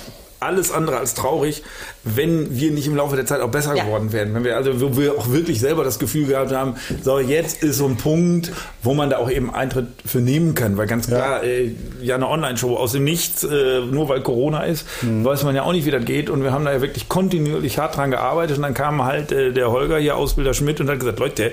alles 0.42 0.72
andere 0.72 0.96
als 0.96 1.12
traurig, 1.12 1.62
wenn 2.02 2.58
wir 2.58 2.70
nicht 2.70 2.86
im 2.86 2.96
Laufe 2.96 3.14
der 3.14 3.26
Zeit 3.26 3.42
auch 3.42 3.50
besser 3.50 3.74
Ja. 3.76 3.84
geworden 3.84 4.10
wären. 4.14 4.32
Wenn 4.34 4.42
wir 4.42 4.56
also 4.56 4.80
wo 4.80 4.96
wir 4.96 5.18
auch 5.18 5.30
wirklich 5.30 5.60
selber 5.60 5.84
das 5.84 5.98
Gefühl 5.98 6.28
gehabt 6.28 6.50
haben, 6.50 6.76
so 7.02 7.18
jetzt 7.18 7.62
ist 7.62 7.76
so 7.76 7.84
ein 7.86 7.98
Punkt, 7.98 8.50
wo 8.82 8.94
man 8.94 9.10
da 9.10 9.18
auch 9.18 9.30
eben 9.30 9.52
Eintritt 9.54 9.88
für 10.06 10.20
nehmen 10.20 10.54
kann. 10.54 10.78
Weil 10.78 10.86
ganz 10.86 11.08
klar, 11.08 11.44
äh, 11.44 11.72
ja 12.00 12.14
eine 12.14 12.26
Online-Show 12.26 12.74
aus 12.74 12.92
dem 12.92 13.04
Nichts, 13.04 13.44
äh, 13.44 13.80
nur 13.80 14.08
weil 14.08 14.22
Corona 14.22 14.62
ist, 14.64 14.86
Mhm. 15.02 15.26
weiß 15.26 15.42
man 15.44 15.54
ja 15.54 15.62
auch 15.64 15.72
nicht, 15.72 15.84
wie 15.84 15.90
das 15.90 16.06
geht. 16.06 16.30
Und 16.30 16.42
wir 16.42 16.52
haben 16.52 16.64
da 16.64 16.72
ja 16.72 16.80
wirklich 16.80 17.10
kontinuierlich 17.10 17.76
hart 17.76 17.98
dran 17.98 18.10
gearbeitet. 18.10 18.56
Und 18.56 18.62
dann 18.62 18.72
kam 18.72 19.04
halt 19.04 19.32
äh, 19.32 19.52
der 19.52 19.70
Holger 19.70 19.98
hier, 19.98 20.16
Ausbilder 20.16 20.54
Schmidt, 20.54 20.80
und 20.80 20.88
hat 20.88 21.00
gesagt, 21.00 21.18
Leute, 21.18 21.52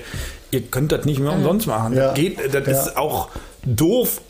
ihr 0.51 0.61
könnt 0.61 0.91
das 0.91 1.05
nicht 1.05 1.19
mehr 1.19 1.33
umsonst 1.33 1.67
machen. 1.67 1.93
Ja. 1.95 2.07
Das 2.07 2.15
geht, 2.15 2.37
das 2.53 2.65
Ja. 2.67 2.73
ist 2.73 2.97
auch 2.97 3.29
doof 3.65 4.21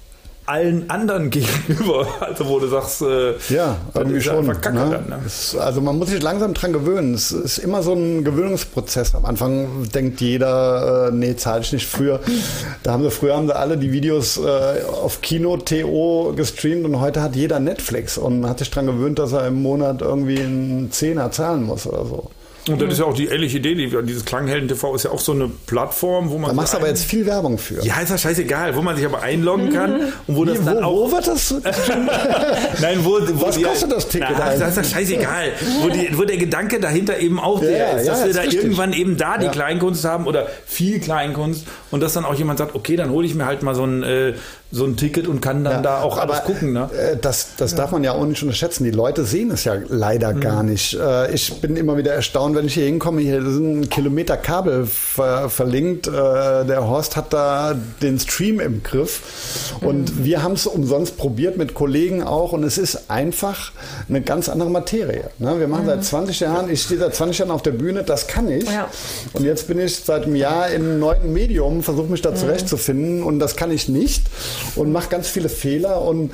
allen 0.49 0.89
anderen 0.89 1.29
gegenüber. 1.29 2.07
Also 2.21 2.47
wo 2.47 2.57
du 2.59 2.67
sagst, 2.67 3.01
äh, 3.01 3.33
Ja, 3.49 3.75
irgendwie 3.93 4.19
ist 4.19 4.23
schon. 4.23 4.37
einfach 4.49 4.61
Kacke 4.61 4.77
ne? 4.77 4.89
dann, 4.91 5.09
ne? 5.09 5.25
Es- 5.25 5.57
Also 5.57 5.81
man 5.81 5.97
muss 5.99 6.07
sich 6.09 6.21
langsam 6.23 6.53
dran 6.53 6.71
gewöhnen. 6.71 7.13
Es 7.15 7.31
ist 7.33 7.57
immer 7.57 7.83
so 7.83 7.91
ein 7.91 8.23
Gewöhnungsprozess. 8.23 9.13
Am 9.13 9.25
Anfang 9.25 9.89
denkt 9.93 10.21
jeder, 10.21 11.09
äh, 11.09 11.11
nee, 11.11 11.35
zahle 11.35 11.63
ich 11.63 11.73
nicht. 11.73 11.85
Früher, 11.85 12.21
da 12.83 12.93
haben 12.93 13.03
sie 13.03 13.11
früher 13.11 13.35
haben 13.35 13.47
sie 13.47 13.55
alle 13.57 13.75
die 13.77 13.91
Videos 13.91 14.37
äh, 14.37 14.83
auf 15.03 15.19
Kino 15.21 15.57
TO 15.57 16.31
gestreamt 16.33 16.85
und 16.85 17.01
heute 17.01 17.21
hat 17.21 17.35
jeder 17.35 17.59
Netflix 17.59 18.17
und 18.17 18.47
hat 18.47 18.59
sich 18.59 18.71
dran 18.71 18.85
gewöhnt, 18.85 19.19
dass 19.19 19.33
er 19.33 19.47
im 19.47 19.61
Monat 19.61 20.01
irgendwie 20.01 20.39
einen 20.39 20.91
Zehner 20.93 21.29
zahlen 21.29 21.63
muss 21.63 21.85
oder 21.85 22.05
so. 22.05 22.31
Und 22.69 22.81
das 22.81 22.93
ist 22.93 22.99
ja 22.99 23.05
auch 23.05 23.13
die 23.13 23.27
ehrliche 23.27 23.57
Idee, 23.57 23.75
die, 23.75 23.87
dieses 24.05 24.25
Klanghelden 24.25 24.67
TV 24.67 24.95
ist 24.95 25.03
ja 25.03 25.11
auch 25.11 25.19
so 25.19 25.31
eine 25.31 25.49
Plattform, 25.67 26.29
wo 26.29 26.37
man. 26.37 26.49
Da 26.49 26.55
machst 26.55 26.73
du 26.73 26.77
aber 26.77 26.87
jetzt 26.87 27.05
viel 27.05 27.25
Werbung 27.25 27.57
für. 27.57 27.81
Ja, 27.83 27.99
ist 28.01 28.09
ja 28.09 28.17
scheißegal, 28.17 28.75
wo 28.75 28.81
man 28.81 28.95
sich 28.95 29.05
aber 29.05 29.21
einloggen 29.21 29.71
kann 29.71 29.95
und 30.27 30.35
wo 30.35 30.45
das 30.45 30.59
Wie, 30.61 30.65
dann 30.65 30.77
wo, 30.77 30.81
auch. 30.81 31.07
wo 31.07 31.11
wird 31.13 31.27
das? 31.27 31.53
Nein, 32.81 32.99
wo, 33.03 33.19
wo 33.33 33.47
Was 33.47 33.57
die- 33.57 33.63
kostet 33.63 33.91
das 33.91 34.07
Ticket 34.07 34.27
Na, 34.37 34.55
das 34.55 34.69
ist 34.69 34.77
ja 34.77 34.83
scheißegal. 34.97 35.51
Wo, 35.81 35.89
die, 35.89 36.09
wo 36.17 36.23
der 36.23 36.37
Gedanke 36.37 36.79
dahinter 36.79 37.19
eben 37.19 37.39
auch 37.39 37.61
Ja, 37.61 37.67
der 37.69 37.77
ja, 37.77 37.85
ist, 37.97 38.05
ja, 38.07 38.11
dass 38.13 38.21
wir 38.23 38.29
ist 38.29 38.35
da 38.37 38.41
richtig. 38.41 38.63
irgendwann 38.63 38.93
eben 38.93 39.17
da 39.17 39.37
die 39.37 39.45
Ja. 39.45 39.51
Kleinkunst 39.51 40.05
haben 40.05 40.27
oder 40.27 40.47
viel 40.65 40.99
Kleinkunst 40.99 41.65
und 41.91 42.01
dass 42.01 42.13
dann 42.13 42.25
auch 42.25 42.35
jemand 42.35 42.59
sagt, 42.59 42.75
okay, 42.75 42.95
dann 42.95 43.09
hole 43.09 43.25
ich 43.25 43.35
mir 43.35 43.45
halt 43.45 43.63
mal 43.63 43.75
so 43.75 43.83
ein, 43.83 44.03
äh, 44.03 44.33
so 44.71 44.83
ein 44.85 44.97
Ticket 44.97 45.27
und 45.27 45.41
kann 45.41 45.63
dann 45.63 45.73
Ja, 45.75 45.81
da 45.81 46.01
auch 46.01 46.17
alles 46.17 46.43
gucken. 46.43 46.73
Ne? 46.73 46.89
äh, 46.93 47.15
Das, 47.15 47.49
das 47.57 47.73
darf 47.75 47.91
man 47.91 48.03
ja 48.03 48.11
auch 48.11 48.25
nicht 48.25 48.41
unterschätzen. 48.43 48.83
Die 48.83 48.91
Leute 48.91 49.23
sehen 49.23 49.49
es 49.51 49.63
ja 49.63 49.75
leider 49.87 50.33
gar 50.33 50.63
nicht. 50.63 50.93
Äh, 50.93 51.33
Ich 51.33 51.61
bin 51.61 51.77
immer 51.77 51.95
wieder 51.97 52.13
erstaunt, 52.13 52.55
wenn 52.55 52.65
ich 52.67 52.73
hier 52.73 52.85
hinkomme. 52.85 53.21
Hier 53.21 53.41
sind 53.41 53.79
ein 53.81 53.89
Kilometer 53.89 54.35
Kabel 54.37 54.85
ver 54.85 55.49
verlinkt. 55.49 56.07
Äh, 56.07 56.11
Der 56.11 56.85
Horst 56.87 57.15
hat 57.15 57.31
da 57.33 57.75
den 58.01 58.19
Stream 58.19 58.59
im 58.59 58.83
Griff. 58.83 59.73
Und 59.81 60.25
wir 60.25 60.43
haben 60.43 60.53
es 60.53 60.67
umsonst 60.67 61.17
probiert 61.17 61.57
mit 61.57 61.73
Kollegen 61.73 62.21
auch. 62.23 62.51
Und 62.51 62.63
es 62.63 62.77
ist 62.77 63.09
einfach 63.09 63.71
eine 64.09 64.21
ganz 64.21 64.49
andere 64.49 64.69
Materie. 64.69 65.29
ne? 65.39 65.59
Wir 65.59 65.67
machen 65.67 65.85
seit 65.85 66.03
20 66.03 66.41
Jahren, 66.41 66.69
ich 66.69 66.81
stehe 66.83 66.99
seit 66.99 67.15
20 67.15 67.39
Jahren 67.39 67.51
auf 67.51 67.61
der 67.61 67.71
Bühne, 67.71 68.03
das 68.03 68.27
kann 68.27 68.49
ich. 68.49 68.65
Ja. 68.69 68.89
Und 69.33 69.45
jetzt 69.45 69.67
bin 69.67 69.79
ich 69.79 69.95
seit 69.95 70.23
einem 70.25 70.35
Jahr 70.35 70.63
einem 70.63 70.99
neuen 70.99 71.31
Medium, 71.31 71.83
versuche 71.83 72.07
mich 72.11 72.21
da 72.21 72.35
zurechtzufinden 72.35 73.23
und 73.23 73.39
das 73.39 73.55
kann 73.55 73.71
ich 73.71 73.87
nicht. 73.87 74.23
Und 74.75 74.91
macht 74.91 75.09
ganz 75.09 75.27
viele 75.27 75.49
Fehler 75.49 76.01
und 76.01 76.31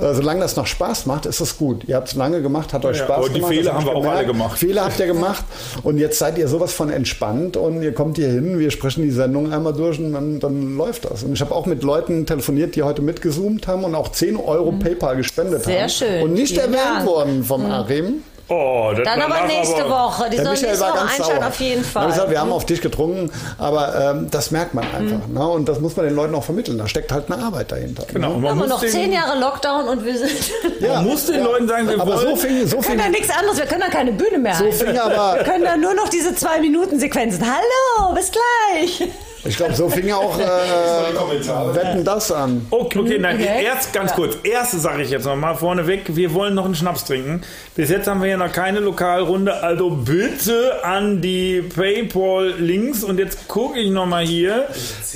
äh, 0.00 0.14
solange 0.14 0.40
das 0.40 0.56
noch 0.56 0.66
Spaß 0.66 1.06
macht, 1.06 1.26
ist 1.26 1.40
es 1.40 1.56
gut. 1.58 1.84
Ihr 1.86 1.96
habt 1.96 2.08
es 2.08 2.14
lange 2.14 2.42
gemacht, 2.42 2.72
hat 2.72 2.84
euch 2.84 2.98
Ja, 2.98 3.04
Spaß 3.04 3.16
aber 3.18 3.28
die 3.28 3.34
gemacht. 3.34 3.52
Fehler 3.52 3.64
das 3.64 3.72
haben 3.74 3.86
hab 3.86 3.94
wir 3.94 4.00
ich 4.00 4.06
auch 4.06 4.10
alle 4.10 4.20
gemerkt. 4.26 4.32
gemacht. 4.32 4.58
Fehler 4.58 4.84
habt 4.84 5.00
ihr 5.00 5.06
gemacht 5.06 5.44
und 5.82 5.98
jetzt 5.98 6.18
seid 6.18 6.38
ihr 6.38 6.48
sowas 6.48 6.72
von 6.72 6.90
entspannt 6.90 7.56
und 7.56 7.82
ihr 7.82 7.92
kommt 7.94 8.16
hier 8.16 8.28
hin, 8.28 8.58
wir 8.58 8.70
sprechen 8.70 9.02
die 9.02 9.10
Sendung 9.10 9.52
einmal 9.52 9.72
durch 9.72 9.98
und 9.98 10.12
dann, 10.12 10.40
dann 10.40 10.76
läuft 10.76 11.04
das. 11.04 11.22
Und 11.22 11.32
ich 11.32 11.40
habe 11.40 11.54
auch 11.54 11.66
mit 11.66 11.82
Leuten 11.82 12.26
telefoniert, 12.26 12.76
die 12.76 12.82
heute 12.82 13.02
mitgezoomt 13.02 13.66
haben 13.66 13.84
und 13.84 13.94
auch 13.94 14.12
10 14.12 14.36
Euro 14.36 14.72
PayPal 14.72 15.16
gespendet 15.16 15.64
Sehr 15.64 15.82
haben. 15.82 15.88
schön. 15.90 16.22
Und 16.22 16.32
nicht 16.34 16.48
Vielen 16.54 16.72
erwähnt 16.74 16.96
Dank. 16.98 17.06
worden 17.06 17.44
vom 17.44 17.66
Arim. 17.66 18.22
Oh, 18.52 18.90
das 18.96 19.04
Dann 19.04 19.22
aber 19.22 19.46
nächste 19.46 19.84
aber- 19.84 19.90
Woche. 19.90 20.28
Die 20.28 20.36
Der 20.36 20.44
sollen 20.44 20.54
Michael 20.56 20.68
nächste 20.70 20.84
war 20.84 20.90
Woche 20.92 20.98
ganz 20.98 21.10
einschalten 21.12 21.40
sauer. 21.40 21.48
auf 21.48 21.60
jeden 21.60 21.82
gesagt, 21.82 22.14
Fall. 22.14 22.26
Mhm. 22.26 22.30
wir 22.32 22.40
haben 22.40 22.52
auf 22.52 22.66
dich 22.66 22.80
getrunken, 22.80 23.30
aber 23.58 23.94
ähm, 24.10 24.28
das 24.30 24.50
merkt 24.50 24.74
man 24.74 24.84
einfach. 24.84 25.26
Ne? 25.28 25.48
Und 25.48 25.68
das 25.68 25.78
muss 25.78 25.94
man 25.96 26.06
den 26.06 26.16
Leuten 26.16 26.34
auch 26.34 26.42
vermitteln. 26.42 26.76
Da 26.76 26.88
steckt 26.88 27.12
halt 27.12 27.30
eine 27.30 27.42
Arbeit 27.44 27.70
dahinter. 27.70 28.04
Genau, 28.12 28.28
Ne? 28.30 28.34
und 28.34 28.40
man 28.42 28.50
haben 28.50 28.58
wir 28.60 28.66
noch 28.66 28.84
zehn 28.84 29.12
Jahre 29.12 29.38
Lockdown 29.38 29.88
und 29.88 30.04
wir 30.04 30.18
sind. 30.18 30.32
Man 30.80 31.04
muss 31.06 31.26
den 31.26 31.44
Leuten 31.44 31.68
sagen, 31.68 31.88
wir 31.88 32.00
aber 32.00 32.18
so 32.18 32.26
wollen- 32.26 32.36
fing, 32.36 32.66
so 32.66 32.76
Wir 32.78 32.82
fing, 32.82 32.96
können 32.98 33.12
da 33.12 33.18
nichts 33.18 33.30
anderes, 33.30 33.56
wir 33.58 33.66
können 33.66 33.82
da 33.82 33.88
keine 33.88 34.12
Bühne 34.12 34.38
mehr 34.38 34.54
so 34.56 34.70
fing 34.72 34.98
aber, 34.98 35.36
Wir 35.36 35.44
können 35.44 35.64
da 35.64 35.76
nur 35.76 35.94
noch 35.94 36.08
diese 36.08 36.34
zwei 36.34 36.58
Minuten 36.60 36.98
Sequenzen. 36.98 37.44
Hallo, 37.46 38.14
bis 38.14 38.30
gleich. 38.32 39.08
Ich 39.44 39.56
glaube, 39.56 39.74
so 39.74 39.88
fing 39.88 40.10
auch 40.12 40.38
äh, 40.38 41.74
Wetten 41.74 42.04
das 42.04 42.30
an. 42.32 42.66
Okay, 42.70 42.98
okay, 42.98 43.18
nein, 43.18 43.36
Okay. 43.36 43.64
erst 43.64 43.92
ganz 43.92 44.10
Ja. 44.10 44.16
kurz. 44.16 44.36
Erste 44.42 44.78
sage 44.78 45.02
ich 45.02 45.10
jetzt 45.10 45.24
noch 45.24 45.36
mal 45.36 45.54
vorneweg, 45.54 46.02
wir 46.16 46.34
wollen 46.34 46.54
noch 46.54 46.64
einen 46.64 46.74
Schnaps 46.74 47.04
trinken. 47.04 47.42
Bis 47.74 47.90
jetzt 47.90 48.06
haben 48.08 48.20
wir 48.22 48.28
ja 48.28 48.36
noch 48.36 48.52
keine 48.52 48.80
Lokalrunde, 48.80 49.62
also 49.62 49.90
bitte 49.90 50.84
an 50.84 51.20
die 51.22 51.62
Paypal-Links 51.62 53.04
und 53.04 53.18
jetzt 53.18 53.48
gucke 53.48 53.78
ich 53.78 53.90
noch 53.90 54.06
mal 54.06 54.24
hier. 54.24 54.66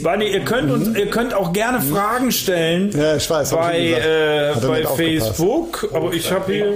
Warte, 0.02 0.24
ihr 0.24 0.40
könnt 0.44 0.70
uns, 0.70 0.96
ihr 0.96 1.10
könnt 1.10 1.34
auch 1.34 1.52
gerne 1.52 1.80
Fragen 1.80 2.32
stellen 2.32 2.90
Ja, 2.96 3.16
ich 3.16 3.28
weiß, 3.28 3.52
ich 3.52 3.56
bei, 3.58 3.80
gesagt. 3.80 4.64
äh, 4.64 4.66
bei. 4.68 4.84
Facebook, 4.86 5.88
aber 5.92 6.12
ich 6.12 6.30
habe 6.30 6.52
hier 6.52 6.74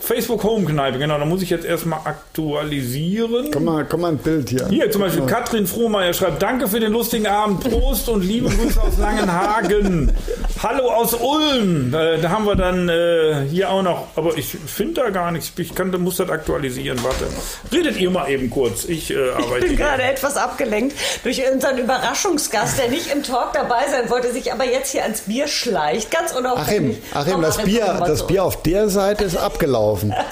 Facebook 0.00 0.42
Home 0.44 0.64
Kneipe, 0.66 0.98
genau, 0.98 1.18
da 1.18 1.24
muss 1.24 1.42
ich 1.42 1.50
jetzt 1.50 1.64
erstmal 1.64 2.00
aktualisieren. 2.04 3.50
Komm 3.52 3.64
mal, 3.64 3.84
komm 3.84 4.00
mal 4.02 4.12
ein 4.12 4.18
Bild 4.18 4.48
hier. 4.50 4.66
Hier 4.68 4.90
zum 4.90 5.02
Beispiel 5.02 5.24
Katrin 5.26 5.66
Frohmeier 5.66 6.12
schreibt, 6.12 6.42
danke 6.42 6.68
für 6.68 6.80
den 6.80 6.92
lustigen 6.92 7.26
Abend, 7.26 7.60
Prost 7.68 8.08
und 8.08 8.22
liebe 8.22 8.48
Grüße 8.48 8.80
aus 8.80 8.98
Langenhagen. 8.98 10.12
Hallo 10.62 10.90
aus 10.90 11.14
Ulm. 11.14 11.92
Äh, 11.94 12.18
da 12.20 12.30
haben 12.30 12.46
wir 12.46 12.56
dann 12.56 12.88
äh, 12.88 13.46
hier 13.50 13.70
auch 13.70 13.82
noch, 13.82 14.06
aber 14.16 14.36
ich 14.38 14.46
finde 14.66 15.02
da 15.02 15.10
gar 15.10 15.30
nichts. 15.30 15.52
Ich 15.58 15.74
kann, 15.74 15.90
muss 16.02 16.16
das 16.16 16.30
aktualisieren. 16.30 16.98
Warte. 17.02 17.26
Redet 17.72 17.98
ihr 17.98 18.10
mal 18.10 18.28
eben 18.30 18.50
kurz. 18.50 18.84
Ich 18.84 19.10
äh, 19.10 19.14
Ich 19.14 19.34
arbeite 19.44 19.60
bin 19.66 19.68
hier. 19.76 19.76
gerade 19.76 20.02
etwas 20.04 20.36
abgelenkt 20.36 20.96
durch 21.22 21.42
unseren 21.52 21.78
Überraschungsgast, 21.78 22.78
der 22.78 22.88
nicht 22.88 23.12
im 23.12 23.22
Talk 23.22 23.52
dabei 23.52 23.84
sein 23.90 24.08
wollte, 24.10 24.32
sich 24.32 24.52
aber 24.52 24.64
jetzt 24.64 24.92
hier 24.92 25.02
ans 25.02 25.22
Bier 25.22 25.46
schleicht. 25.48 26.10
Ganz 26.10 26.32
Achim, 26.32 26.38
unauffällig. 26.44 26.98
Achim, 27.12 27.32
Komm, 27.34 27.42
das 27.42 27.58
Achim, 27.58 27.66
Bier, 27.66 28.02
das. 28.06 28.26
Bier 28.26 28.44
auf 28.44 28.62
der 28.62 28.88
Seite 28.88 29.24
ist 29.24 29.36
abgelaufen. 29.36 29.83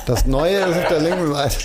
Das 0.06 0.26
neue 0.26 0.58
ist 0.58 0.76
auf 0.78 0.88
der 0.88 1.00
linken 1.00 1.32
Seite. 1.32 1.56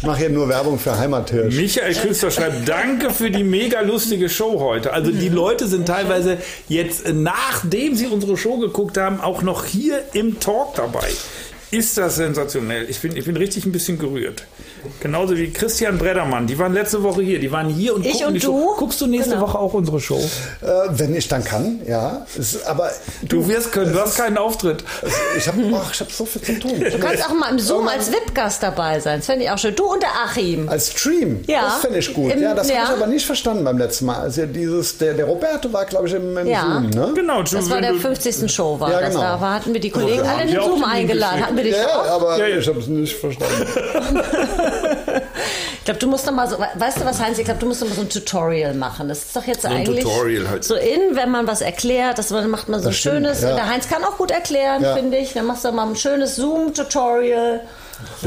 Ich 0.00 0.06
mache 0.06 0.18
hier 0.18 0.30
nur 0.30 0.48
Werbung 0.48 0.78
für 0.78 0.98
Heimathirsch. 0.98 1.56
Michael 1.56 1.94
Küster 1.94 2.30
schreibt, 2.30 2.68
danke 2.68 3.10
für 3.10 3.30
die 3.30 3.42
mega 3.42 3.80
lustige 3.80 4.28
Show 4.28 4.60
heute. 4.60 4.92
Also 4.92 5.10
die 5.10 5.28
Leute 5.28 5.66
sind 5.66 5.86
teilweise 5.86 6.38
jetzt, 6.68 7.12
nachdem 7.12 7.96
sie 7.96 8.06
unsere 8.06 8.36
Show 8.36 8.58
geguckt 8.58 8.96
haben, 8.96 9.20
auch 9.20 9.42
noch 9.42 9.64
hier 9.64 10.02
im 10.12 10.40
Talk 10.40 10.74
dabei. 10.74 11.08
Ist 11.70 11.98
das 11.98 12.16
sensationell. 12.16 12.88
Ich 12.88 13.00
bin, 13.00 13.14
ich 13.14 13.24
bin 13.24 13.36
richtig 13.36 13.66
ein 13.66 13.72
bisschen 13.72 13.98
gerührt. 13.98 14.44
Genauso 15.00 15.36
wie 15.36 15.50
Christian 15.52 15.98
Breddermann. 15.98 16.46
Die 16.46 16.58
waren 16.58 16.72
letzte 16.72 17.02
Woche 17.02 17.22
hier. 17.22 17.38
Die 17.38 17.50
waren 17.52 17.68
hier 17.68 17.94
und 17.94 18.04
Ich 18.04 18.12
gucken 18.12 18.26
und 18.28 18.34
die 18.34 18.40
Show. 18.40 18.74
du? 18.74 18.76
Guckst 18.78 19.00
du 19.00 19.06
nächste 19.06 19.30
Genau. 19.30 19.42
Woche 19.48 19.58
auch 19.58 19.74
unsere 19.74 20.00
Show? 20.00 20.18
Äh, 20.62 20.66
wenn 20.90 21.14
ich 21.14 21.28
dann 21.28 21.44
kann, 21.44 21.80
ja. 21.86 22.26
Ist, 22.36 22.66
aber 22.66 22.90
Du 23.22 23.46
wirst 23.48 23.72
können. 23.72 23.92
Du 23.92 24.00
hast 24.00 24.16
keinen 24.16 24.38
Auftritt. 24.38 24.84
ich 25.36 25.46
habe 25.48 25.62
hab 25.72 26.12
so 26.12 26.24
viel 26.24 26.42
zu 26.42 26.58
tun. 26.58 26.80
Du 26.80 26.98
kannst 26.98 27.24
auch 27.28 27.34
mal 27.34 27.50
im 27.50 27.58
Zoom 27.58 27.88
als 27.88 28.10
VIP-Gast 28.10 28.62
dabei 28.62 29.00
sein. 29.00 29.18
Das 29.20 29.26
fände 29.26 29.44
ich 29.44 29.50
auch 29.50 29.58
schön. 29.58 29.74
Du 29.74 29.84
und 29.84 30.02
der 30.02 30.10
Achim. 30.24 30.68
Als 30.68 30.90
Stream, 30.90 31.42
Ja. 31.46 31.62
das 31.62 31.76
finde 31.80 31.98
ich 31.98 32.12
gut. 32.14 32.32
Im- 32.32 32.42
ja, 32.42 32.54
das 32.54 32.68
ja. 32.68 32.76
habe 32.76 32.84
ich 32.96 33.02
aber 33.02 33.06
nicht 33.06 33.26
verstanden 33.26 33.64
beim 33.64 33.78
letzten 33.78 34.06
Mal. 34.06 34.18
Also 34.20 34.46
dieses, 34.46 34.98
der, 34.98 35.14
der 35.14 35.26
Roberto 35.26 35.72
war, 35.72 35.84
glaube 35.84 36.08
ich, 36.08 36.14
im, 36.14 36.36
im 36.36 36.46
Ja. 36.46 36.62
Zoom, 36.62 36.90
ne? 36.90 37.12
Genau. 37.14 37.42
Das 37.42 37.70
war 37.70 37.80
der 37.80 37.92
du- 37.92 37.98
50. 37.98 38.48
Show, 38.52 38.78
war 38.80 38.90
Ja, 38.90 39.00
das. 39.00 39.10
genau. 39.10 39.20
Da 39.22 39.40
war, 39.40 39.54
hatten 39.54 39.72
wir 39.72 39.80
die 39.80 39.90
Kollegen 39.90 40.22
wir 40.22 40.30
alle 40.30 40.42
in 40.42 40.48
den 40.52 40.62
Zoom 40.62 40.84
eingeladen. 40.84 41.40
Hatten 41.44 41.56
wir 41.56 41.64
dich 41.64 41.76
Ja, 41.76 41.86
auch? 41.86 42.04
ja, 42.06 42.14
aber 42.16 42.48
ich 42.48 42.66
habe 42.68 42.78
es 42.80 42.86
nicht 42.86 43.16
verstanden. 43.16 43.66
Ich 45.78 45.84
glaube, 45.84 46.00
du 46.00 46.06
musst 46.08 46.26
noch 46.26 46.34
mal 46.34 46.46
so, 46.48 46.58
weißt 46.58 47.00
du 47.00 47.04
was, 47.06 47.18
Heinz? 47.20 47.38
Ich 47.38 47.44
glaube, 47.46 47.60
du 47.60 47.66
musst 47.66 47.80
noch 47.80 47.88
mal 47.88 47.94
so 47.94 48.02
ein 48.02 48.10
Tutorial 48.10 48.74
machen. 48.74 49.08
Das 49.08 49.18
ist 49.24 49.34
doch 49.36 49.44
jetzt 49.46 49.64
ein 49.64 49.72
eigentlich 49.72 50.04
Tutorial 50.04 50.48
halt. 50.50 50.64
so 50.64 50.74
in, 50.74 51.16
wenn 51.16 51.30
man 51.30 51.46
was 51.46 51.62
erklärt, 51.62 52.18
dass 52.18 52.30
man 52.30 52.48
macht 52.50 52.68
man 52.68 52.80
so 52.80 52.88
ein 52.88 52.90
Das 52.90 52.98
stimmt, 52.98 53.14
schönes. 53.16 53.40
ja. 53.42 53.54
Der 53.54 53.68
Heinz 53.68 53.88
kann 53.88 54.04
auch 54.04 54.18
gut 54.18 54.30
erklären, 54.30 54.82
Ja. 54.82 54.94
finde 54.94 55.16
ich. 55.16 55.32
Dann 55.32 55.46
machst 55.46 55.64
du 55.64 55.72
mal 55.72 55.86
ein 55.88 55.96
schönes 55.96 56.36
Zoom-Tutorial. 56.36 57.60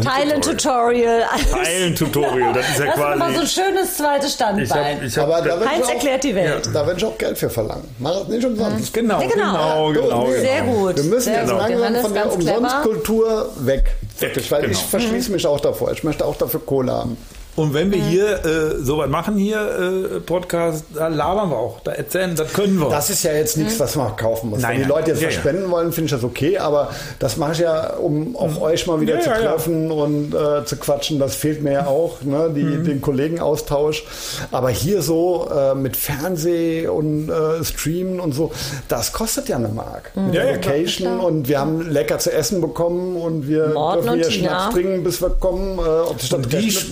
Teilen-Tutorial. 0.04 1.24
alles. 1.32 1.52
Teilen-Tutorial, 1.52 2.54
das 2.54 2.70
ist 2.70 2.80
ja 2.80 2.86
Das 2.86 2.96
ist 2.96 3.02
quasi- 3.02 3.20
mal 3.20 3.34
so 3.34 3.42
ein 3.42 3.48
schönes 3.48 3.98
zweites 3.98 4.36
Ich 4.36 4.42
hab, 4.42 4.54
Standbein. 4.56 5.06
ich 5.06 5.18
hab, 5.18 5.28
da 5.30 5.60
wird 5.60 5.70
Heinz 5.70 5.80
ich 5.80 5.86
auch, 5.86 5.90
erklärt 5.94 6.24
die 6.24 6.36
Welt. 6.36 6.70
Da 6.74 6.86
werde 6.88 7.00
ich 7.00 7.06
auch 7.06 7.18
Geld 7.18 7.38
für 7.38 7.50
verlangen. 7.50 7.88
Mach 8.00 8.22
es 8.22 8.28
nicht 8.28 8.46
umsonst. 8.46 8.94
genau, 8.94 9.22
Ja, 9.22 9.28
genau. 9.28 9.54
genau, 9.54 9.92
genau, 9.92 10.26
genau. 10.26 10.40
Sehr 10.40 10.62
gut. 10.64 10.96
Wir 10.98 11.04
müssen 11.04 11.34
jetzt 11.34 11.50
langsam 11.50 11.96
von 12.02 12.14
der. 12.14 12.32
Umsonstkultur 12.34 13.50
weg. 13.60 13.96
Wirklich, 14.20 14.52
weil 14.52 14.62
genau. 14.62 14.74
ich 14.74 14.80
verschließe 14.84 15.32
mich 15.32 15.46
auch 15.48 15.60
davor. 15.60 15.92
Ich 15.92 16.04
möchte 16.04 16.26
auch 16.26 16.36
dafür 16.36 16.60
Kohle 16.66 16.92
haben. 16.92 17.18
Und 17.56 17.74
wenn 17.74 17.92
wir 17.92 17.98
Mhm. 18.00 18.04
hier 18.04 18.46
äh, 18.46 18.76
sowas 18.82 19.10
machen, 19.10 19.36
hier 19.36 19.60
äh, 19.60 20.20
Podcast, 20.22 20.86
da 20.96 21.08
labern 21.10 21.50
wir 21.50 21.58
auch, 21.58 21.82
da 21.82 21.92
erzählen, 21.92 22.34
das 22.36 22.54
können 22.54 22.78
wir. 22.80 22.90
Das 22.90 23.10
ist 23.10 23.24
ja 23.24 23.34
jetzt 23.34 23.58
nichts, 23.58 23.78
was 23.80 23.96
man 23.98 24.16
kaufen 24.16 24.52
muss. 24.52 24.62
Nein, 24.62 24.72
Wenn 24.72 24.78
die 24.78 24.82
nein. 24.84 24.90
Leute 24.90 25.12
jetzt 25.12 25.22
Ja, 25.22 25.28
was 25.28 25.36
ja. 25.36 25.42
spenden 25.42 25.70
wollen, 25.70 25.92
finde 25.92 26.06
ich 26.06 26.12
das 26.12 26.24
okay, 26.24 26.58
aber 26.58 26.90
das 27.20 27.36
mache 27.38 27.52
ich 27.52 27.60
ja, 27.60 27.94
um 27.98 28.36
auch 28.38 28.62
euch 28.62 28.88
mal 28.88 29.02
wieder 29.02 29.16
Ja, 29.16 29.20
zu 29.22 29.30
ja, 29.30 29.40
ja. 29.42 29.52
treffen 29.52 29.92
und 29.92 30.34
äh, 30.34 30.64
zu 30.66 30.78
quatschen. 30.78 31.20
Das 31.20 31.36
fehlt 31.36 31.62
mir 31.62 31.74
ja 31.74 31.88
auch, 31.88 32.22
ne? 32.22 32.52
die, 32.56 32.64
Mhm. 32.64 32.86
den 32.86 33.02
Kollegenaustausch. 33.02 34.06
Aber 34.52 34.70
hier 34.70 35.02
so 35.02 35.50
äh, 35.54 35.76
mit 35.76 35.98
Fernseh 35.98 36.88
und 36.88 37.30
äh, 37.30 37.64
Streamen 37.66 38.20
und 38.22 38.34
so, 38.34 38.52
das 38.88 39.12
kostet 39.12 39.50
ja 39.50 39.58
eine 39.58 39.68
Mark. 39.68 40.12
Mit 40.16 40.34
Ja, 40.36 40.44
der 40.44 40.52
ja, 40.54 40.58
klar. 40.58 40.76
Location 40.78 41.20
und 41.20 41.48
wir 41.50 41.60
haben 41.60 41.90
lecker 41.92 42.18
zu 42.20 42.32
essen 42.32 42.62
bekommen 42.62 43.18
und 43.18 43.48
wir 43.48 43.68
Morten 43.70 44.04
dürfen 44.04 44.22
hier. 44.22 44.32
Schnaps 44.32 44.74
trinken, 44.74 45.04
bis 45.04 45.22
wir 45.22 45.30
kommen. 45.32 45.80
Äh, 45.80 45.82
ob 45.82 46.20
sich 46.22 46.30
das 46.30 46.38
Und 46.38 46.52
die 46.54 46.56
mit 46.58 46.66
dem- 46.66 46.90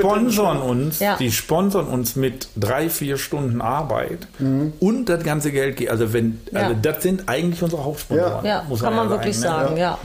sponsern 0.57 0.69
uns, 0.69 0.99
Ja. 0.99 1.15
die 1.17 1.31
sponsern 1.31 1.87
uns 1.87 2.15
mit 2.15 2.47
drei, 2.55 2.89
vier 2.89 3.17
Stunden 3.17 3.61
Arbeit 3.61 4.27
und 4.79 5.05
das 5.05 5.23
ganze 5.23 5.51
Geld 5.51 5.77
geht. 5.77 5.89
Also 5.89 6.13
wenn, 6.13 6.39
also 6.53 6.75
das 6.81 7.03
sind 7.03 7.23
eigentlich 7.27 7.61
unsere 7.63 7.83
Hauptsponsoren. 7.83 8.45
Ja, 8.45 8.63
muss 8.67 8.81
kann 8.81 8.95
man 8.95 9.09
wirklich 9.09 9.35
ne? 9.37 9.41
sagen, 9.41 9.77
ja. 9.77 9.97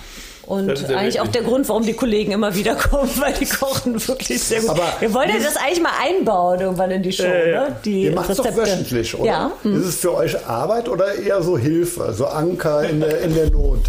Und 0.47 0.69
eigentlich 0.69 1.21
auch 1.21 1.25
wirklich- 1.25 1.31
der 1.33 1.43
Grund, 1.43 1.67
warum 1.71 1.85
die 1.87 1.95
Kollegen 1.95 2.33
immer 2.33 2.55
wieder 2.55 2.75
kommen, 2.91 3.09
weil 3.17 3.33
die 3.33 3.47
kochen 3.47 3.95
wirklich 4.07 4.43
sehr 4.43 4.61
gut. 4.61 4.71
Aber 4.71 4.93
Wir 5.01 5.15
wollen 5.15 5.31
ja 5.31 5.37
das 5.43 5.57
eigentlich 5.57 5.81
mal 5.83 5.93
einbauen 6.03 6.61
irgendwann 6.61 6.91
in 6.91 7.03
die 7.03 7.13
Show, 7.13 7.23
ne? 7.23 7.75
Die 7.83 8.03
Ihr 8.05 8.13
macht 8.15 8.29
es 8.29 8.37
doch 8.37 8.55
wöchentlich, 8.55 9.15
oder? 9.19 9.25
Ja. 9.25 9.51
hm. 9.63 9.81
Ist 9.81 9.87
es 9.87 9.97
für 9.97 10.13
euch 10.15 10.47
Arbeit 10.47 10.91
oder 10.91 11.15
eher 11.15 11.43
so 11.43 11.57
Hilfe, 11.57 12.13
so 12.13 12.27
Anker 12.27 12.85
in 12.87 13.01
der, 13.01 13.23
in 13.23 13.35
der 13.35 13.49
Not? 13.51 13.81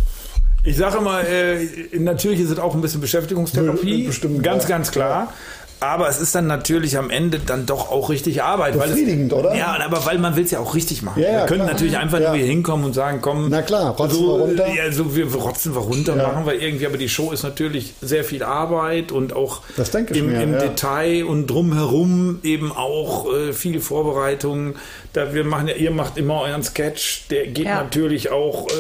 Ich 0.64 0.78
sage 0.78 1.02
mal, 1.02 1.26
äh, 1.26 1.68
natürlich 2.00 2.40
ist 2.40 2.52
es 2.52 2.58
auch 2.58 2.74
ein 2.74 2.80
bisschen 2.82 3.02
Beschäftigungstherapie, 3.02 4.08
Bestimmt, 4.08 4.42
ganz, 4.42 4.64
ja. 4.64 4.70
ganz 4.70 4.92
klar. 4.92 5.34
Aber 5.82 6.08
es 6.10 6.20
ist 6.22 6.34
dann 6.34 6.48
natürlich 6.48 6.98
am 6.98 7.10
Ende 7.10 7.40
dann 7.40 7.66
doch 7.66 7.92
auch 7.92 8.10
richtig 8.10 8.42
Arbeit. 8.42 8.78
weil 8.80 8.90
Befriedigend, 8.90 9.32
es, 9.34 9.38
oder? 9.38 9.54
Ja, 9.56 9.78
aber 9.86 10.06
weil 10.06 10.18
man 10.18 10.36
will 10.36 10.46
es 10.46 10.52
ja 10.52 10.60
auch 10.60 10.74
richtig 10.74 11.02
machen. 11.04 11.22
Ja, 11.22 11.28
ja, 11.32 11.40
wir 11.42 11.46
können 11.48 11.62
klar. 11.62 11.74
natürlich 11.74 11.98
einfach 11.98 12.20
Ja. 12.20 12.30
nur 12.30 12.38
hier 12.38 12.46
hinkommen 12.48 12.86
und 12.86 12.94
sagen, 12.94 13.20
komm, 13.22 13.50
Na 13.50 13.62
klar, 13.62 13.96
rotzen 13.96 14.18
so, 14.18 14.28
wir 14.40 14.44
runter. 14.46 14.68
Ja, 14.74 14.92
so 14.92 15.16
wir 15.16 15.34
rotzen 15.34 15.76
wir 15.76 15.82
runter, 15.82 16.16
Ja. 16.16 16.28
machen 16.28 16.46
wir 16.46 16.60
irgendwie. 16.62 16.86
Aber 16.88 16.98
die 16.98 17.10
Show 17.10 17.32
ist 17.32 17.44
natürlich 17.44 17.94
sehr 18.02 18.24
viel 18.24 18.42
Arbeit 18.44 19.12
und 19.12 19.34
auch 19.36 19.62
Das 19.78 19.92
denke 19.92 20.14
ich 20.14 20.20
im, 20.20 20.28
mir, 20.32 20.42
im 20.42 20.54
ja. 20.54 20.60
Detail 20.60 21.26
und 21.26 21.48
drumherum 21.48 22.40
eben 22.44 22.72
auch 22.72 23.32
äh, 23.34 23.54
viel 23.54 23.80
Vorbereitung. 23.82 24.76
Da 25.14 25.34
wir 25.34 25.44
machen 25.46 25.68
ja, 25.70 25.76
ihr 25.76 25.92
macht 25.92 26.18
immer 26.18 26.42
euren 26.42 26.64
Sketch, 26.64 27.28
der 27.30 27.48
geht 27.48 27.66
Ja. 27.66 27.76
natürlich 27.84 28.32
auch, 28.32 28.68
äh, 28.68 28.72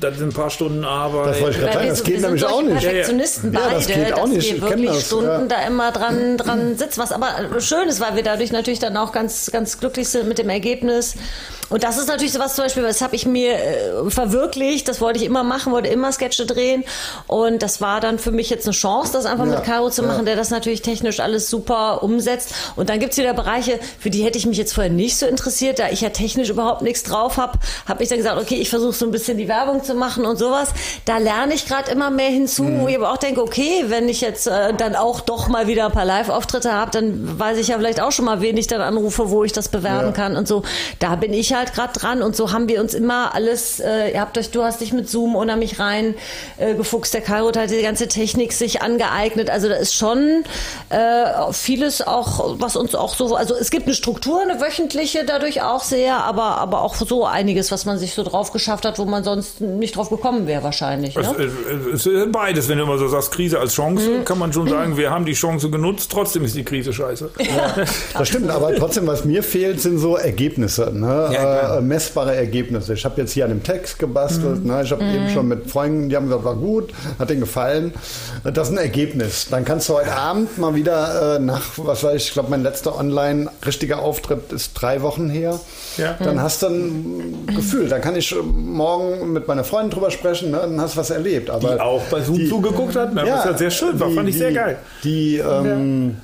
das 0.00 0.18
sind 0.18 0.28
ein 0.30 0.32
paar 0.34 0.50
Stunden 0.50 0.84
Arbeit. 0.84 1.34
Das 1.34 1.40
wollte 1.40 1.56
ich 1.56 1.60
gerade 1.62 1.72
sagen, 1.74 1.88
das 1.88 1.98
so- 1.98 2.04
geht 2.04 2.20
nämlich 2.20 2.44
auch 2.44 2.62
nicht. 2.62 2.80
Perfektionisten 2.80 3.52
Ja, 3.52 3.60
beide, 3.60 3.74
das 3.76 3.86
geht 3.86 4.12
auch 4.14 4.20
dass 4.22 4.30
nicht. 4.30 4.52
Ich 4.52 4.60
wir 4.60 4.68
wirklich 4.70 4.90
das, 4.90 5.06
Stunden 5.06 5.26
ja. 5.28 5.44
da 5.46 5.66
immer 5.66 5.92
dran, 5.92 6.36
dran 6.44 6.76
sitzen. 6.76 7.00
Was 7.00 7.12
aber 7.12 7.60
schön 7.60 7.88
ist, 7.88 8.00
weil 8.00 8.16
wir 8.16 8.22
dadurch 8.22 8.52
natürlich 8.52 8.78
dann 8.78 8.96
auch 8.96 9.12
ganz, 9.12 9.50
ganz 9.52 9.78
glücklich 9.78 10.08
sind 10.08 10.28
mit 10.28 10.38
dem 10.38 10.48
Ergebnis. 10.48 11.14
Und 11.70 11.82
das 11.82 11.96
ist 11.98 12.08
natürlich 12.08 12.32
sowas 12.32 12.54
zum 12.54 12.64
Beispiel, 12.64 12.82
das 12.82 13.00
habe 13.00 13.16
ich 13.16 13.26
mir 13.26 13.54
äh, 13.54 14.10
verwirklicht, 14.10 14.86
das 14.88 15.00
wollte 15.00 15.18
ich 15.18 15.24
immer 15.24 15.44
machen, 15.44 15.72
wollte 15.72 15.88
immer 15.88 16.12
Sketche 16.12 16.46
drehen. 16.46 16.84
Und 17.26 17.62
das 17.62 17.80
war 17.80 18.00
dann 18.00 18.18
für 18.18 18.30
mich 18.32 18.50
jetzt 18.50 18.66
eine 18.66 18.74
Chance, 18.74 19.12
das 19.12 19.24
einfach 19.26 19.46
Ja, 19.46 19.52
mit 19.56 19.64
Caro 19.64 19.90
zu 19.90 20.02
ja. 20.02 20.08
machen, 20.08 20.24
der 20.26 20.36
das 20.36 20.50
natürlich 20.50 20.82
technisch 20.82 21.20
alles 21.20 21.48
super 21.48 22.02
umsetzt. 22.02 22.54
Und 22.76 22.88
dann 22.90 22.98
gibt's 23.00 23.16
wieder 23.16 23.32
Bereiche, 23.34 23.78
für 23.98 24.10
die 24.10 24.24
hätte 24.24 24.36
ich 24.38 24.46
mich 24.46 24.58
jetzt 24.58 24.74
vorher 24.74 24.92
nicht 24.92 25.16
so 25.16 25.26
interessiert, 25.26 25.78
da 25.78 25.88
ich 25.88 26.00
ja 26.02 26.10
technisch 26.10 26.50
überhaupt 26.50 26.82
nichts 26.82 27.02
drauf 27.02 27.36
habe, 27.38 27.58
habe 27.86 28.02
ich 28.02 28.08
dann 28.08 28.18
gesagt, 28.18 28.40
okay, 28.40 28.56
ich 28.56 28.68
versuche 28.70 28.92
so 28.92 29.06
ein 29.06 29.10
bisschen 29.10 29.38
die 29.38 29.48
Werbung 29.48 29.82
zu 29.82 29.94
machen 29.94 30.26
und 30.26 30.36
sowas. 30.36 30.68
Da 31.06 31.18
lerne 31.18 31.54
ich 31.54 31.66
gerade 31.66 31.90
immer 31.90 32.10
mehr 32.10 32.30
hinzu, 32.30 32.64
Mhm. 32.64 32.80
wo 32.82 32.88
ich 32.88 32.96
aber 32.96 33.10
auch 33.12 33.16
denke, 33.16 33.42
okay, 33.42 33.84
wenn 33.88 34.08
ich 34.08 34.20
jetzt 34.20 34.46
äh, 34.46 34.72
dann 34.74 34.94
auch 34.96 35.20
doch 35.20 35.48
mal 35.48 35.66
wieder 35.66 35.86
ein 35.86 35.92
paar 35.92 36.04
Live-Auftritte 36.04 36.72
habe, 36.72 36.90
dann 36.90 37.38
weiß 37.38 37.58
ich 37.58 37.68
ja 37.68 37.76
vielleicht 37.78 38.00
auch 38.00 38.12
schon 38.12 38.24
mal, 38.26 38.40
wen 38.40 38.56
ich 38.56 38.66
dann 38.66 38.80
anrufe, 38.80 39.30
wo 39.30 39.44
ich 39.44 39.52
das 39.52 39.68
bewerben 39.68 40.08
Ja. 40.08 40.12
kann 40.12 40.36
und 40.36 40.46
so. 40.48 40.62
Da 40.98 41.16
bin 41.16 41.32
ich 41.32 41.53
halt 41.54 41.72
gerade 41.72 41.92
dran 41.98 42.22
und 42.22 42.36
so 42.36 42.52
haben 42.52 42.68
wir 42.68 42.80
uns 42.80 42.94
immer 42.94 43.34
alles, 43.34 43.80
äh, 43.80 44.12
ihr 44.12 44.20
habt 44.20 44.36
euch, 44.38 44.50
du 44.50 44.62
hast 44.62 44.80
dich 44.80 44.92
mit 44.92 45.08
Zoom 45.08 45.36
unheimlich 45.36 45.78
rein 45.78 46.14
äh, 46.58 46.74
gefuchst, 46.74 47.14
der 47.14 47.20
Kairo 47.20 47.52
hat 47.54 47.70
die 47.70 47.82
ganze 47.82 48.08
Technik 48.08 48.52
sich 48.52 48.82
angeeignet, 48.82 49.50
also 49.50 49.68
da 49.68 49.76
ist 49.76 49.94
schon 49.94 50.44
äh, 50.90 51.52
vieles 51.52 52.06
auch, 52.06 52.56
was 52.58 52.76
uns 52.76 52.94
auch 52.94 53.14
so, 53.14 53.34
also 53.34 53.54
es 53.54 53.70
gibt 53.70 53.86
eine 53.86 53.94
Struktur, 53.94 54.40
eine 54.42 54.60
wöchentliche 54.60 55.24
dadurch 55.24 55.62
auch 55.62 55.82
sehr, 55.82 56.16
aber, 56.24 56.58
aber 56.58 56.82
auch 56.82 56.94
so 56.94 57.26
einiges, 57.26 57.70
was 57.70 57.84
man 57.84 57.98
sich 57.98 58.14
so 58.14 58.22
drauf 58.22 58.52
geschafft 58.52 58.84
hat, 58.84 58.98
wo 58.98 59.04
man 59.04 59.24
sonst 59.24 59.60
nicht 59.60 59.96
drauf 59.96 60.10
gekommen 60.10 60.46
wäre 60.46 60.62
wahrscheinlich. 60.62 61.16
Ne? 61.16 61.22
Es, 61.92 61.94
es, 61.94 62.06
ist 62.06 62.32
beides, 62.32 62.68
wenn 62.68 62.78
du 62.78 62.84
immer 62.84 62.98
so 62.98 63.08
sagst, 63.08 63.32
Krise 63.32 63.58
als 63.58 63.74
Chance, 63.74 64.08
mhm. 64.08 64.24
kann 64.24 64.38
man 64.38 64.52
schon 64.52 64.68
sagen, 64.74 64.96
wir 64.96 65.10
haben 65.10 65.24
die 65.24 65.34
Chance 65.34 65.70
genutzt, 65.70 66.10
trotzdem 66.10 66.44
ist 66.44 66.56
die 66.56 66.64
Krise 66.64 66.92
scheiße. 66.92 67.30
Ja, 67.38 67.84
das 68.16 68.28
stimmt, 68.28 68.50
aber 68.50 68.74
trotzdem, 68.74 69.06
was 69.06 69.24
mir 69.24 69.42
fehlt, 69.42 69.80
sind 69.80 69.98
so 69.98 70.16
Ergebnisse, 70.16 70.90
ne? 70.92 71.30
Ja, 71.32 71.43
äh, 71.44 71.80
messbare 71.80 72.34
Ergebnisse. 72.34 72.94
Ich 72.94 73.04
habe 73.04 73.20
jetzt 73.20 73.32
hier 73.32 73.44
an 73.44 73.50
dem 73.50 73.62
Text 73.62 73.98
gebastelt, 73.98 74.64
mhm. 74.64 74.70
ne? 74.70 74.82
ich 74.82 74.90
habe 74.90 75.04
mhm. 75.04 75.14
eben 75.14 75.28
schon 75.30 75.48
mit 75.48 75.70
Freunden, 75.70 76.08
die 76.08 76.16
haben 76.16 76.26
gesagt, 76.26 76.44
war 76.44 76.56
gut, 76.56 76.92
hat 77.18 77.30
denen 77.30 77.40
gefallen. 77.40 77.92
Das 78.42 78.68
ist 78.68 78.74
ein 78.74 78.78
Ergebnis. 78.78 79.48
Dann 79.50 79.64
kannst 79.64 79.88
du 79.88 79.94
heute 79.94 80.12
Abend 80.12 80.58
mal 80.58 80.74
wieder 80.74 81.36
äh, 81.36 81.38
nach, 81.38 81.62
was 81.76 82.02
weiß 82.02 82.14
ich, 82.16 82.28
ich 82.28 82.32
glaube, 82.32 82.50
mein 82.50 82.62
letzter 82.62 82.98
online 82.98 83.50
richtiger 83.64 84.00
Auftritt 84.00 84.52
ist 84.52 84.74
drei 84.74 85.02
Wochen 85.02 85.28
her. 85.28 85.58
Ja. 85.96 86.16
Dann 86.22 86.40
hast 86.40 86.62
du 86.62 86.68
ein 86.68 87.46
Gefühl. 87.46 87.88
Dann 87.88 88.00
kann 88.00 88.16
ich 88.16 88.34
morgen 88.42 89.32
mit 89.32 89.48
meiner 89.48 89.64
Freundin 89.64 89.90
drüber 89.90 90.10
sprechen, 90.10 90.50
ne? 90.50 90.58
dann 90.58 90.80
hast 90.80 90.94
du 90.94 91.00
was 91.00 91.10
erlebt. 91.10 91.50
Aber 91.50 91.74
die 91.74 91.80
auch 91.80 92.02
bei 92.10 92.20
Zoom 92.20 92.38
die, 92.38 92.48
zugeguckt 92.48 92.96
hat, 92.96 93.14
ne? 93.14 93.26
ja, 93.26 93.38
was 93.38 93.44
ja 93.44 93.58
sehr 93.58 93.70
schön 93.70 93.98
war, 94.00 94.08
die, 94.08 94.14
fand 94.14 94.28
ich 94.28 94.38
sehr 94.38 94.52
geil. 94.52 94.78
Die, 95.02 95.38
ähm, 95.38 96.16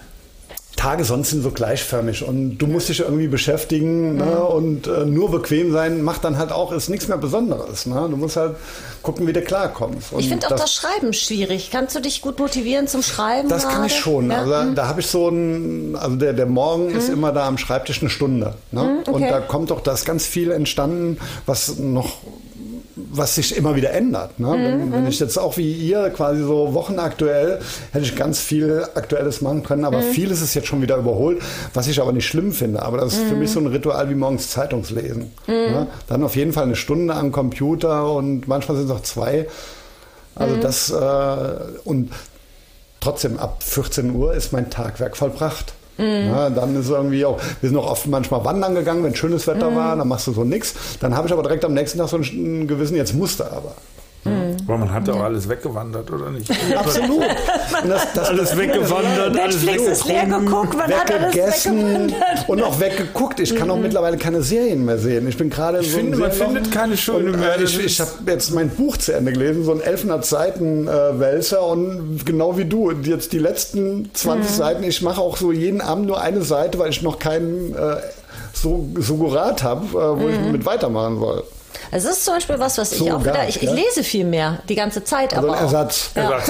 Tage 0.80 1.04
sonst 1.04 1.28
sind 1.28 1.42
so 1.42 1.50
gleichförmig 1.50 2.26
und 2.26 2.56
du 2.56 2.66
musst 2.66 2.88
dich 2.88 3.00
irgendwie 3.00 3.28
beschäftigen 3.28 4.16
ne? 4.16 4.40
und 4.40 4.86
äh, 4.86 5.04
nur 5.04 5.30
bequem 5.30 5.72
sein 5.72 6.00
macht 6.00 6.24
dann 6.24 6.38
halt 6.38 6.52
auch 6.52 6.72
ist 6.72 6.88
nichts 6.88 7.06
mehr 7.06 7.18
Besonderes. 7.18 7.84
Ne? 7.84 8.08
Du 8.10 8.16
musst 8.16 8.38
halt 8.38 8.56
gucken, 9.02 9.26
wie 9.26 9.34
du 9.34 9.42
klarkommst. 9.42 10.14
Und 10.14 10.20
ich 10.20 10.30
finde 10.30 10.46
auch 10.46 10.50
das, 10.52 10.62
das, 10.62 10.72
Schreiben 10.72 11.12
schwierig. 11.12 11.68
Kannst 11.70 11.96
du 11.96 12.00
dich 12.00 12.22
gut 12.22 12.38
motivieren 12.38 12.86
zum 12.86 13.02
Schreiben? 13.02 13.50
Das 13.50 13.64
gerade? 13.64 13.74
kann 13.74 13.84
ich 13.84 13.96
schon. 13.96 14.30
Ja? 14.30 14.38
Also 14.38 14.56
hm. 14.56 14.74
da 14.74 14.88
habe 14.88 15.00
ich 15.00 15.06
so 15.08 15.28
ein, 15.28 15.96
also 15.96 16.16
der, 16.16 16.32
der 16.32 16.46
Morgen 16.46 16.88
hm. 16.88 16.96
ist 16.96 17.10
immer 17.10 17.32
da 17.32 17.46
am 17.46 17.58
Schreibtisch 17.58 18.00
eine 18.00 18.08
Stunde. 18.08 18.54
Ne? 18.70 18.80
Hm, 18.80 18.98
okay. 19.00 19.10
Und 19.10 19.22
da 19.22 19.40
kommt 19.40 19.70
doch 19.70 19.82
das 19.82 20.06
ganz 20.06 20.24
viel 20.24 20.50
entstanden, 20.50 21.18
was 21.44 21.76
noch 21.76 22.20
was 23.12 23.34
sich 23.34 23.56
immer 23.56 23.74
wieder 23.74 23.92
ändert. 23.92 24.38
Ne? 24.38 24.46
Mhm. 24.46 24.62
Wenn, 24.62 24.92
wenn, 24.92 25.06
ich 25.06 25.18
jetzt 25.18 25.38
auch 25.38 25.56
wie 25.56 25.72
ihr 25.72 26.10
quasi 26.10 26.42
so 26.42 26.74
wochenaktuell 26.74 27.60
hätte 27.92 28.04
ich 28.04 28.14
ganz 28.14 28.38
viel 28.38 28.84
Aktuelles 28.94 29.40
machen 29.40 29.62
können, 29.62 29.84
aber 29.84 29.98
mhm. 29.98 30.12
vieles 30.12 30.40
ist 30.40 30.54
jetzt 30.54 30.68
schon 30.68 30.80
wieder 30.80 30.96
überholt, 30.96 31.42
was 31.74 31.88
ich 31.88 32.00
aber 32.00 32.12
nicht 32.12 32.26
schlimm 32.26 32.52
finde. 32.52 32.82
Aber 32.82 32.98
das 32.98 33.14
ist 33.14 33.24
mhm. 33.24 33.28
für 33.28 33.36
mich 33.36 33.50
so 33.50 33.60
ein 33.60 33.66
Ritual 33.66 34.08
wie 34.10 34.14
morgens 34.14 34.50
Zeitungslesen. 34.50 35.32
Mhm. 35.46 35.52
Ne? 35.52 35.86
Dann 36.08 36.22
auf 36.22 36.36
jeden 36.36 36.52
Fall 36.52 36.64
eine 36.64 36.76
Stunde 36.76 37.14
am 37.14 37.32
Computer 37.32 38.12
und 38.12 38.46
manchmal 38.46 38.76
sind 38.76 38.86
es 38.86 38.92
auch 38.92 39.02
zwei. 39.02 39.48
Also 40.36 40.56
mhm. 40.56 40.60
das 40.60 40.90
äh, 40.90 41.78
und 41.84 42.12
trotzdem 43.00 43.38
ab 43.38 43.62
14 43.62 44.14
Uhr 44.14 44.34
ist 44.34 44.52
mein 44.52 44.70
Tagwerk 44.70 45.16
vollbracht. 45.16 45.74
Mhm. 46.00 46.28
Ja, 46.28 46.50
dann 46.50 46.74
ist 46.80 46.88
irgendwie 46.88 47.24
auch, 47.24 47.38
wir 47.60 47.68
sind 47.68 47.78
auch 47.78 47.90
oft 47.90 48.06
manchmal 48.06 48.44
wandern 48.44 48.74
gegangen, 48.74 49.04
wenn 49.04 49.14
schönes 49.14 49.46
Wetter 49.46 49.70
mhm. 49.70 49.76
war, 49.76 49.96
dann 49.96 50.08
machst 50.08 50.26
du 50.26 50.32
so 50.32 50.44
nichts. 50.44 50.74
Dann 51.00 51.14
habe 51.14 51.26
ich 51.26 51.32
aber 51.32 51.42
direkt 51.42 51.64
am 51.64 51.74
nächsten 51.74 51.98
Tag 51.98 52.08
so 52.08 52.16
einen 52.16 52.66
gewissen, 52.66 52.96
jetzt 52.96 53.14
musste 53.14 53.50
aber. 53.52 53.74
Mhm. 54.24 54.49
Aber 54.70 54.78
man 54.78 54.92
hat 54.92 55.08
auch 55.08 55.20
alles 55.20 55.48
weggewandert, 55.48 56.12
oder 56.12 56.30
nicht? 56.30 56.48
Absolut. 56.76 57.24
Das, 57.88 58.12
das, 58.14 58.28
alles 58.28 58.56
weggewandert, 58.56 59.36
alles 59.36 59.66
weggeguckt, 59.66 60.76
man 60.76 60.88
weggegessen 60.88 62.14
und 62.46 62.62
auch 62.62 62.78
weggeguckt. 62.78 63.40
Ich 63.40 63.56
kann 63.56 63.66
mhm. 63.66 63.74
auch 63.74 63.78
mittlerweile 63.78 64.16
keine 64.16 64.42
Serien 64.42 64.84
mehr 64.84 64.98
sehen. 64.98 65.26
Ich 65.26 65.36
bin 65.36 65.50
gerade 65.50 65.82
so 65.82 65.98
finde, 65.98 66.18
man 66.18 66.30
findet 66.30 66.70
keine 66.70 66.96
schöne 66.96 67.36
mehr. 67.36 67.58
Äh, 67.58 67.64
ich, 67.64 67.84
ich 67.84 68.00
habe 68.00 68.10
jetzt 68.28 68.54
mein 68.54 68.68
Buch 68.68 68.96
zu 68.96 69.12
Ende 69.12 69.32
gelesen, 69.32 69.64
so 69.64 69.72
ein 69.72 69.80
1100 69.80 70.24
Seiten 70.24 70.86
äh, 70.86 71.18
Wälzer 71.18 71.66
und 71.66 72.24
genau 72.24 72.56
wie 72.56 72.64
du, 72.64 72.92
jetzt 72.92 73.32
die 73.32 73.40
letzten 73.40 74.10
20 74.14 74.50
mhm. 74.50 74.54
Seiten, 74.54 74.82
ich 74.84 75.02
mache 75.02 75.20
auch 75.20 75.36
so 75.36 75.50
jeden 75.50 75.80
Abend 75.80 76.06
nur 76.06 76.20
eine 76.20 76.42
Seite, 76.42 76.78
weil 76.78 76.90
ich 76.90 77.02
noch 77.02 77.18
keinen 77.18 77.74
äh, 77.74 77.96
so, 78.52 78.86
Sugurat 78.98 79.64
habe, 79.64 79.86
äh, 79.86 79.92
wo 79.92 80.28
mhm. 80.28 80.30
ich 80.30 80.52
mit 80.52 80.64
weitermachen 80.64 81.18
soll. 81.18 81.42
Es 81.92 82.04
ist 82.04 82.24
zum 82.24 82.34
Beispiel 82.34 82.58
was, 82.58 82.78
was 82.78 82.90
so 82.90 83.04
ich 83.04 83.12
auch 83.12 83.20
wieder, 83.20 83.48
ich, 83.48 83.62
ich, 83.62 83.70
lese 83.70 84.04
viel 84.04 84.24
mehr 84.24 84.58
die 84.68 84.74
ganze 84.74 85.02
Zeit. 85.02 85.34
Also 85.34 85.48
aber 85.48 85.56
ein 85.56 85.64
Ersatz. 85.64 86.10
Ja. 86.14 86.22
Ersatz, 86.30 86.48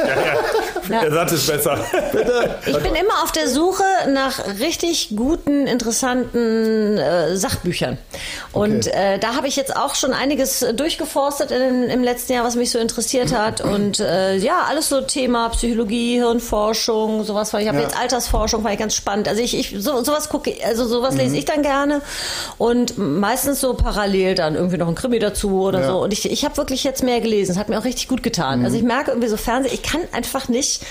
ja, 0.88 0.94
ja. 0.94 1.02
Ersatz 1.02 1.32
ist 1.32 1.46
besser. 1.46 1.78
Bitte. 2.12 2.58
Ich 2.66 2.78
bin 2.78 2.94
immer 2.94 3.22
auf 3.22 3.32
der 3.32 3.48
Suche 3.48 3.84
nach 4.08 4.58
richtig 4.58 5.12
guten, 5.16 5.66
interessanten 5.66 6.98
äh, 6.98 7.36
Sachbüchern. 7.36 7.96
Und 8.52 8.88
okay. 8.88 9.14
äh, 9.14 9.18
da 9.18 9.34
habe 9.34 9.46
ich 9.46 9.56
jetzt 9.56 9.76
auch 9.76 9.94
schon 9.94 10.12
einiges 10.12 10.64
durchgeforstet 10.74 11.50
in, 11.50 11.84
im 11.84 12.02
letzten 12.02 12.34
Jahr, 12.34 12.44
was 12.44 12.56
mich 12.56 12.70
so 12.70 12.78
interessiert 12.78 13.32
hat. 13.32 13.60
Und 13.60 14.00
äh, 14.00 14.36
ja, 14.36 14.64
alles 14.68 14.88
so 14.88 15.00
Thema 15.00 15.48
Psychologie, 15.50 16.16
Hirnforschung, 16.16 17.24
sowas. 17.24 17.54
Ich 17.54 17.68
habe 17.68 17.80
jetzt 17.80 17.98
Altersforschung, 17.98 18.62
war 18.64 18.72
ich 18.72 18.78
ganz 18.78 18.94
spannend. 18.94 19.28
Also 19.28 19.40
ich, 19.40 19.56
ich 19.56 19.74
so, 19.78 20.02
sowas 20.04 20.28
gucke, 20.28 20.54
also 20.66 20.86
sowas 20.86 21.14
mhm. 21.14 21.20
lese 21.20 21.36
ich 21.36 21.44
dann 21.44 21.62
gerne. 21.62 22.02
Und 22.58 22.98
meistens 22.98 23.60
so 23.60 23.74
parallel 23.74 24.34
dann 24.34 24.54
irgendwie 24.54 24.76
noch 24.76 24.88
ein 24.88 24.94
Krimi 24.94 25.18
dazu 25.30 25.62
oder 25.62 25.80
ja. 25.80 25.86
so. 25.88 26.02
Und 26.02 26.12
ich, 26.12 26.30
ich 26.30 26.44
habe 26.44 26.56
wirklich 26.56 26.84
jetzt 26.84 27.02
mehr 27.02 27.20
gelesen. 27.20 27.52
Es 27.52 27.58
hat 27.58 27.68
mir 27.68 27.78
auch 27.78 27.84
richtig 27.84 28.08
gut 28.08 28.22
getan. 28.22 28.60
Mhm. 28.60 28.64
Also 28.64 28.76
ich 28.76 28.82
merke 28.82 29.10
irgendwie 29.10 29.28
so 29.28 29.36
Fernsehen, 29.36 29.72
ich 29.74 29.82
kann 29.82 30.00
einfach 30.12 30.48
nicht, 30.48 30.82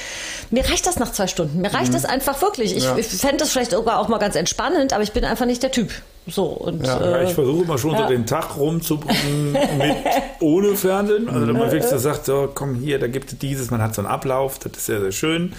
mir 0.50 0.68
reicht 0.68 0.88
das 0.88 0.98
nach 0.98 1.12
zwei 1.12 1.28
Stunden. 1.28 1.62
Mir 1.62 1.74
reicht 1.74 1.90
mhm. 1.90 1.94
das 1.94 2.06
einfach 2.06 2.42
wirklich. 2.42 2.76
Ich, 2.76 2.84
ja. 2.84 2.98
ich 2.98 3.08
fände 3.08 3.38
das 3.38 3.52
vielleicht 3.52 3.72
sogar 3.72 4.00
auch 4.00 4.08
mal 4.08 4.18
ganz 4.18 4.36
entspannend, 4.36 4.94
aber 4.94 5.04
ich 5.04 5.12
bin 5.12 5.24
einfach 5.24 5.46
nicht 5.46 5.64
der 5.64 5.72
Typ. 5.72 5.92
So, 6.30 6.46
und, 6.46 6.86
ja, 6.86 7.00
äh, 7.00 7.26
ich 7.26 7.34
versuche 7.34 7.64
immer 7.64 7.78
schon 7.78 7.92
ja. 7.92 8.04
so 8.04 8.10
den 8.10 8.26
Tag 8.26 8.58
rumzubringen 8.58 9.54
mit 9.54 9.96
ohne 10.40 10.76
Fernsehen. 10.76 11.30
Also 11.30 11.48
wenn 11.48 11.54
man 11.54 11.72
wirklich 11.72 11.90
so 11.90 11.98
sagt, 11.98 12.26
so 12.26 12.50
komm 12.54 12.76
hier, 12.76 13.00
da 13.00 13.08
gibt 13.08 13.32
es 13.32 13.40
dieses, 13.40 13.72
man 13.72 13.82
hat 13.82 13.96
so 13.96 14.02
einen 14.02 14.10
Ablauf, 14.10 14.60
das 14.60 14.74
ist 14.74 14.86
sehr, 14.86 15.02
sehr 15.02 15.12
schön. 15.12 15.54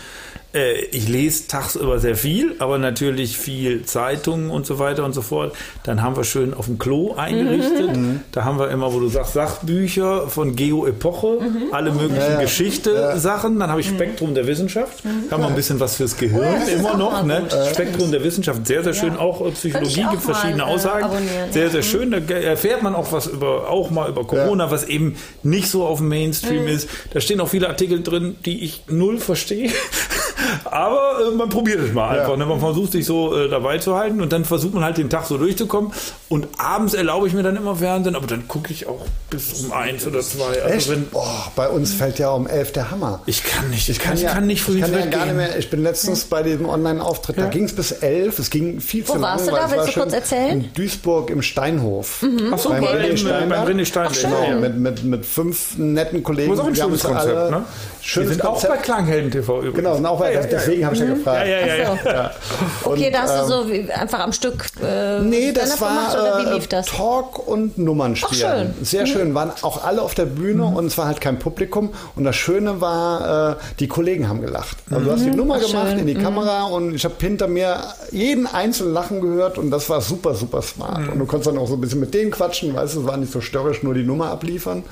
Äh, 0.52 0.80
ich 0.86 1.08
lese 1.08 1.46
tagsüber 1.46 2.00
sehr 2.00 2.16
viel, 2.16 2.56
aber 2.58 2.78
natürlich 2.78 3.38
viel 3.38 3.84
Zeitungen 3.84 4.50
und 4.50 4.66
so 4.66 4.80
weiter 4.80 5.04
und 5.04 5.12
so 5.12 5.22
fort. 5.22 5.54
Dann 5.84 6.02
haben 6.02 6.16
wir 6.16 6.24
schön 6.24 6.54
auf 6.54 6.66
dem 6.66 6.76
Klo 6.76 7.14
eingerichtet. 7.14 7.96
Mhm. 7.96 8.22
Da 8.32 8.44
haben 8.44 8.58
wir 8.58 8.68
immer, 8.70 8.92
wo 8.92 8.98
du 8.98 9.08
sagst, 9.08 9.34
Sachbücher 9.34 10.26
von 10.26 10.56
Geo-Epoche, 10.56 11.38
mhm. 11.40 11.62
alle 11.72 11.92
möglichen 11.92 12.16
ja, 12.16 12.32
ja. 12.32 12.40
Geschichte-Sachen. 12.40 13.60
Dann 13.60 13.70
habe 13.70 13.80
ich 13.80 13.92
mhm. 13.92 13.96
Spektrum 13.96 14.34
der 14.34 14.48
Wissenschaft. 14.48 15.04
Mhm. 15.04 15.28
Da 15.28 15.36
haben 15.36 15.42
wir 15.42 15.48
ein 15.48 15.54
bisschen 15.54 15.78
was 15.78 15.96
fürs 15.96 16.16
Gehirn 16.16 16.62
oh, 16.66 16.70
immer 16.70 16.96
noch. 16.96 17.22
Ne? 17.22 17.46
Spektrum 17.72 18.10
der 18.10 18.24
Wissenschaft, 18.24 18.66
sehr, 18.66 18.82
sehr 18.82 18.94
schön. 18.94 19.12
Ja. 19.12 19.20
Auch 19.20 19.46
äh, 19.46 19.52
Psychologie 19.52 20.04
gibt 20.10 20.22
verschiedene 20.22 20.59
mal, 20.60 20.70
äh, 20.70 20.74
Aussagen. 20.74 21.04
Abonnieren. 21.04 21.52
Sehr, 21.52 21.70
sehr 21.70 21.82
schön. 21.82 22.10
Da 22.10 22.18
erfährt 22.18 22.82
man 22.82 22.94
auch 22.94 23.12
was 23.12 23.26
über, 23.26 23.68
auch 23.68 23.90
mal 23.90 24.08
über 24.08 24.24
Corona, 24.26 24.70
was 24.70 24.84
eben 24.84 25.16
nicht 25.42 25.68
so 25.68 25.84
auf 25.86 25.98
dem 25.98 26.08
Mainstream 26.08 26.66
ist. 26.66 26.88
Da 27.12 27.20
stehen 27.20 27.40
auch 27.40 27.48
viele 27.48 27.68
Artikel 27.68 28.02
drin, 28.02 28.36
die 28.44 28.64
ich 28.64 28.84
null 28.88 29.18
verstehe. 29.18 29.70
Aber 30.64 31.20
äh, 31.32 31.34
man 31.34 31.48
probiert 31.48 31.80
es 31.80 31.92
mal 31.92 32.18
einfach. 32.18 32.30
Ja. 32.30 32.36
Ne? 32.36 32.46
Man 32.46 32.60
versucht 32.60 32.92
sich 32.92 33.04
so 33.06 33.36
äh, 33.36 33.48
dabei 33.48 33.78
zu 33.78 33.96
halten 33.96 34.20
und 34.20 34.32
dann 34.32 34.44
versucht 34.44 34.74
man 34.74 34.84
halt 34.84 34.98
den 34.98 35.10
Tag 35.10 35.26
so 35.26 35.38
durchzukommen. 35.38 35.92
Und 36.28 36.48
abends 36.58 36.94
erlaube 36.94 37.26
ich 37.26 37.32
mir 37.32 37.42
dann 37.42 37.56
immer 37.56 37.76
Fernsehen, 37.76 38.14
aber 38.14 38.26
dann 38.26 38.46
gucke 38.48 38.72
ich 38.72 38.86
auch 38.86 39.00
bis 39.30 39.64
um 39.64 39.72
eins 39.72 40.06
oder 40.06 40.20
zwei. 40.20 40.62
Also 40.62 40.74
Echt? 40.74 40.90
Wenn, 40.90 41.06
oh, 41.12 41.24
bei 41.56 41.68
uns 41.68 41.92
fällt 41.92 42.18
ja 42.18 42.30
um 42.30 42.46
elf 42.46 42.72
der 42.72 42.90
Hammer. 42.90 43.22
Ich 43.26 43.44
kann 43.44 43.70
nicht. 43.70 43.88
Ich 43.88 43.98
kann, 43.98 44.14
ich 44.14 44.20
kann, 44.20 44.28
ja, 44.28 44.34
kann 44.34 44.46
nicht 44.46 44.62
früh 44.62 44.76
ich 44.76 44.80
kann 44.82 44.92
ja 44.92 45.06
gar 45.06 45.26
nicht 45.26 45.36
mehr. 45.36 45.58
Ich 45.58 45.70
bin 45.70 45.82
letztens 45.82 46.24
bei 46.24 46.42
diesem 46.42 46.68
Online-Auftritt, 46.68 47.36
ja. 47.36 47.44
da 47.44 47.48
ging 47.48 47.64
es 47.64 47.74
bis 47.74 47.92
elf. 47.92 48.38
Es 48.38 48.50
ging 48.50 48.80
viel 48.80 49.06
Wo 49.08 49.14
zu 49.14 49.18
lange. 49.18 49.42
Wo 49.42 49.52
warst 49.52 49.70
du 49.70 49.76
da? 49.76 49.82
Willst 49.82 49.96
du 49.96 50.00
kurz 50.00 50.12
erzählen? 50.12 50.60
In 50.60 50.72
Duisburg 50.74 51.30
im 51.30 51.42
Steinhof. 51.42 52.22
Mhm. 52.22 52.52
Ach 52.52 52.58
so, 52.58 52.70
beim 52.70 52.84
René 52.84 53.16
Steinberg. 53.16 53.66
Beim 53.66 53.76
René 53.76 53.84
Steinberg. 53.84 54.20
Genau, 54.20 54.60
mit, 54.60 54.76
mit, 54.76 55.04
mit 55.04 55.26
fünf 55.26 55.78
netten 55.78 56.22
Kollegen. 56.22 56.50
Das 56.50 56.58
ist 56.58 56.64
auch 56.64 56.68
ein 56.68 56.76
schönes 56.76 57.02
Konzept, 57.02 57.50
ne? 57.50 57.64
Schönes 58.02 58.28
Die 58.28 58.34
sind 58.34 58.44
Konzept. 58.44 58.72
auch 58.72 58.76
bei 58.76 58.82
Klanghelden 58.82 59.30
TV 59.30 59.58
übrigens. 59.58 59.76
Genau, 59.76 59.94
sind 59.94 60.06
auch 60.06 60.18
bei, 60.18 60.29
deswegen 60.50 60.84
habe 60.84 60.94
ich 60.94 61.00
ja 61.00 61.06
mhm. 61.06 61.14
gefragt. 61.14 61.46
Ja, 61.46 61.66
ja, 61.66 61.76
ja. 61.76 61.98
ja. 62.04 62.30
Okay, 62.84 63.06
und, 63.06 63.14
da 63.14 63.22
hast 63.22 63.48
du 63.48 63.54
ähm, 63.54 63.86
so 63.88 63.92
einfach 63.92 64.20
am 64.20 64.32
Stück 64.32 64.66
äh, 64.82 65.20
Nee, 65.20 65.52
das 65.52 65.80
war 65.80 66.12
gemacht, 66.14 66.62
äh, 66.62 66.66
das? 66.68 66.86
Talk 66.86 67.46
und 67.46 67.78
Nummernspielen. 67.78 68.46
Ach, 68.46 68.58
schön. 68.58 68.84
Sehr 68.84 69.06
schön, 69.06 69.34
waren 69.34 69.52
auch 69.62 69.84
alle 69.84 70.02
auf 70.02 70.14
der 70.14 70.26
Bühne 70.26 70.66
mhm. 70.66 70.76
und 70.76 70.86
es 70.86 70.98
war 70.98 71.06
halt 71.06 71.20
kein 71.20 71.38
Publikum. 71.38 71.90
Und 72.16 72.24
das 72.24 72.36
Schöne 72.36 72.80
war, 72.80 73.52
äh, 73.52 73.56
die 73.78 73.88
Kollegen 73.88 74.28
haben 74.28 74.40
gelacht. 74.40 74.76
Also 74.90 75.04
du 75.04 75.12
hast 75.12 75.24
die 75.24 75.30
mhm. 75.30 75.36
Nummer 75.36 75.56
Ach, 75.58 75.66
gemacht 75.66 75.90
schön. 75.90 75.98
in 76.00 76.06
die 76.06 76.14
mhm. 76.14 76.22
Kamera 76.22 76.64
und 76.64 76.94
ich 76.94 77.04
habe 77.04 77.14
hinter 77.20 77.48
mir 77.48 77.80
jeden 78.10 78.46
einzelnen 78.46 78.92
Lachen 78.92 79.20
gehört 79.20 79.58
und 79.58 79.70
das 79.70 79.88
war 79.88 80.00
super, 80.00 80.34
super 80.34 80.62
smart. 80.62 81.08
Und 81.08 81.18
du 81.18 81.26
konntest 81.26 81.48
dann 81.48 81.58
auch 81.58 81.68
so 81.68 81.74
ein 81.74 81.80
bisschen 81.80 82.00
mit 82.00 82.14
denen 82.14 82.30
quatschen, 82.30 82.74
weißt 82.74 82.94
du, 82.94 83.00
es 83.00 83.06
war 83.06 83.16
nicht 83.16 83.32
so 83.32 83.40
störrisch, 83.40 83.82
nur 83.82 83.94
die 83.94 84.02
Nummer 84.02 84.30
abliefern. 84.30 84.84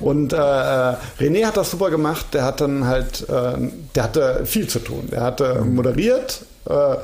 Und 0.00 0.32
äh, 0.32 0.36
äh, 0.36 0.96
René 1.20 1.46
hat 1.46 1.56
das 1.56 1.70
super 1.70 1.90
gemacht, 1.90 2.26
der 2.32 2.44
hat 2.44 2.60
dann 2.60 2.86
halt, 2.86 3.28
äh, 3.28 3.52
der 3.94 4.02
hatte 4.02 4.42
viel 4.52 4.68
zu 4.68 4.78
tun. 4.78 5.08
Der 5.10 5.22
hatte 5.22 5.64
moderiert, 5.64 6.42
äh, 6.68 6.96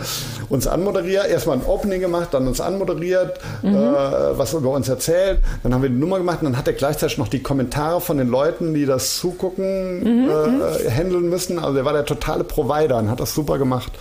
uns 0.48 0.66
anmoderiert, 0.66 1.28
erstmal 1.28 1.56
ein 1.56 1.66
Opening 1.66 2.00
gemacht, 2.00 2.28
dann 2.32 2.46
uns 2.46 2.60
anmoderiert, 2.60 3.38
äh, 3.62 3.68
was 3.68 4.52
über 4.54 4.70
uns 4.70 4.88
erzählt, 4.88 5.40
dann 5.62 5.74
haben 5.74 5.82
wir 5.82 5.88
die 5.88 5.96
Nummer 5.96 6.18
gemacht 6.18 6.38
und 6.40 6.46
dann 6.46 6.56
hat 6.56 6.66
er 6.66 6.74
gleichzeitig 6.74 7.18
noch 7.18 7.28
die 7.28 7.42
Kommentare 7.42 8.00
von 8.00 8.18
den 8.18 8.28
Leuten, 8.28 8.74
die 8.74 8.86
das 8.86 9.16
zugucken, 9.18 10.28
äh, 10.28 10.90
handeln 10.90 11.28
müssen. 11.28 11.58
Also 11.58 11.78
er 11.78 11.84
war 11.84 11.92
der 11.92 12.04
totale 12.04 12.44
Provider 12.44 12.98
und 12.98 13.10
hat 13.10 13.20
das 13.20 13.34
super 13.34 13.58
gemacht. 13.58 13.92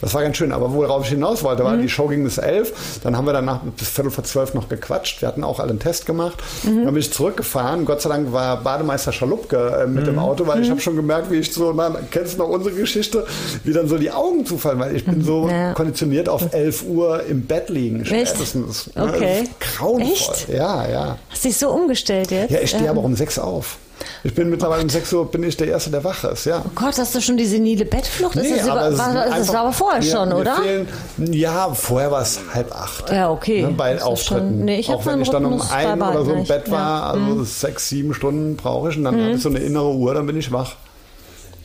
Das 0.00 0.14
war 0.14 0.22
ganz 0.22 0.36
schön. 0.36 0.52
Aber 0.52 0.72
worauf 0.72 1.04
ich 1.04 1.10
hinaus 1.10 1.44
wollte, 1.44 1.64
war, 1.64 1.76
die 1.76 1.88
Show 1.88 2.08
ging 2.08 2.24
bis 2.24 2.38
elf. 2.38 3.00
Dann 3.02 3.16
haben 3.16 3.24
wir 3.24 3.32
danach 3.32 3.60
bis 3.60 3.88
Viertel 3.88 4.10
vor 4.10 4.24
zwölf 4.24 4.52
noch 4.52 4.68
gequatscht. 4.68 5.22
Wir 5.22 5.28
hatten 5.28 5.44
auch 5.44 5.60
alle 5.60 5.70
einen 5.70 5.78
Test 5.78 6.06
gemacht. 6.06 6.42
Dann 6.64 6.86
bin 6.86 6.96
ich 6.96 7.12
zurückgefahren. 7.12 7.84
Gott 7.84 8.02
sei 8.02 8.08
Dank 8.08 8.32
war 8.32 8.56
Bademeister 8.62 9.12
Schalupke 9.12 9.82
äh, 9.82 9.86
mit 9.86 10.06
dem 10.06 10.18
Auto, 10.18 10.46
weil 10.46 10.62
ich 10.62 10.70
habe 10.70 10.80
schon 10.80 10.96
gemerkt, 10.96 11.30
wie 11.30 11.36
ich 11.36 11.52
so, 11.52 11.72
na, 11.72 11.94
kennst 12.10 12.34
du 12.34 12.38
noch 12.38 12.48
unsere 12.48 12.74
Geschichte, 12.74 13.26
wie 13.64 13.72
dann 13.72 13.88
so 13.88 13.96
die 13.96 14.10
Augen 14.10 14.44
zufallen, 14.44 14.80
weil 14.80 14.96
ich 14.96 15.01
bin 15.04 15.22
so 15.22 15.48
Ja. 15.48 15.72
konditioniert 15.74 16.28
auf 16.28 16.52
11 16.52 16.84
Uhr 16.86 17.24
im 17.24 17.42
Bett 17.46 17.68
liegen. 17.68 18.04
Spätestens. 18.04 18.90
Ne, 18.94 19.02
Okay. 19.04 19.40
das 19.40 19.48
ist 19.48 19.78
Grauenvoll. 19.78 20.12
Echt? 20.12 20.48
Ja, 20.48 20.88
ja. 20.88 21.18
Hast 21.30 21.44
dich 21.44 21.56
so 21.56 21.70
umgestellt 21.70 22.30
jetzt? 22.30 22.50
Ja, 22.50 22.60
ich 22.60 22.70
stehe 22.70 22.84
Ähm, 22.84 22.90
aber 22.90 23.00
um 23.02 23.14
6 23.14 23.38
auf. 23.38 23.78
Ich 24.24 24.34
bin 24.34 24.50
mittlerweile 24.50 24.82
um 24.82 24.88
6 24.88 25.12
Uhr, 25.12 25.30
bin 25.30 25.44
ich 25.44 25.56
der 25.56 25.68
Erste, 25.68 25.90
der 25.90 26.02
wach 26.02 26.24
ist, 26.24 26.44
ja. 26.44 26.60
Oh 26.66 26.70
Gott, 26.74 26.98
hast 26.98 27.14
du 27.14 27.20
schon 27.20 27.36
die 27.36 27.44
senile 27.44 27.84
Bettflucht? 27.84 28.34
ist 28.34 28.50
das, 28.50 28.66
über, 28.66 28.88
es 28.88 28.98
war, 28.98 29.14
das 29.14 29.30
einfach- 29.32 29.54
war 29.54 29.60
aber 29.60 29.72
vorher 29.72 30.00
mir- 30.02 30.10
schon, 30.10 30.28
mir 30.30 30.36
oder? 30.38 30.56
Fehlen, 30.56 30.88
ja, 31.30 31.72
vorher 31.72 32.10
war 32.10 32.22
es 32.22 32.40
halb 32.52 32.72
acht. 32.74 33.10
Ja, 33.12 33.30
okay. 33.30 33.62
Ne, 33.62 33.68
bei 33.76 33.94
Das 33.94 34.02
Auftritten. 34.02 34.48
schon- 34.48 34.64
nee, 34.64 34.80
ich 34.80 34.88
Auch 34.90 35.06
wenn 35.06 35.20
ich 35.22 35.30
dann 35.30 35.44
um 35.44 35.62
ein 35.72 36.02
oder 36.02 36.24
so 36.24 36.32
im. 36.32 36.44
Bett 36.44 36.68
war, 36.68 37.14
Ja. 37.14 37.20
Mhm. 37.20 37.28
also 37.30 37.44
sechs, 37.44 37.88
sieben 37.90 38.12
Stunden 38.12 38.56
brauche 38.56 38.90
ich 38.90 38.96
und 38.96 39.04
dann 39.04 39.20
habe 39.20 39.30
ich 39.34 39.42
so 39.42 39.48
eine 39.50 39.60
innere 39.60 39.92
Uhr, 39.94 40.14
dann 40.14 40.26
bin 40.26 40.36
ich 40.36 40.50
wach. 40.50 40.74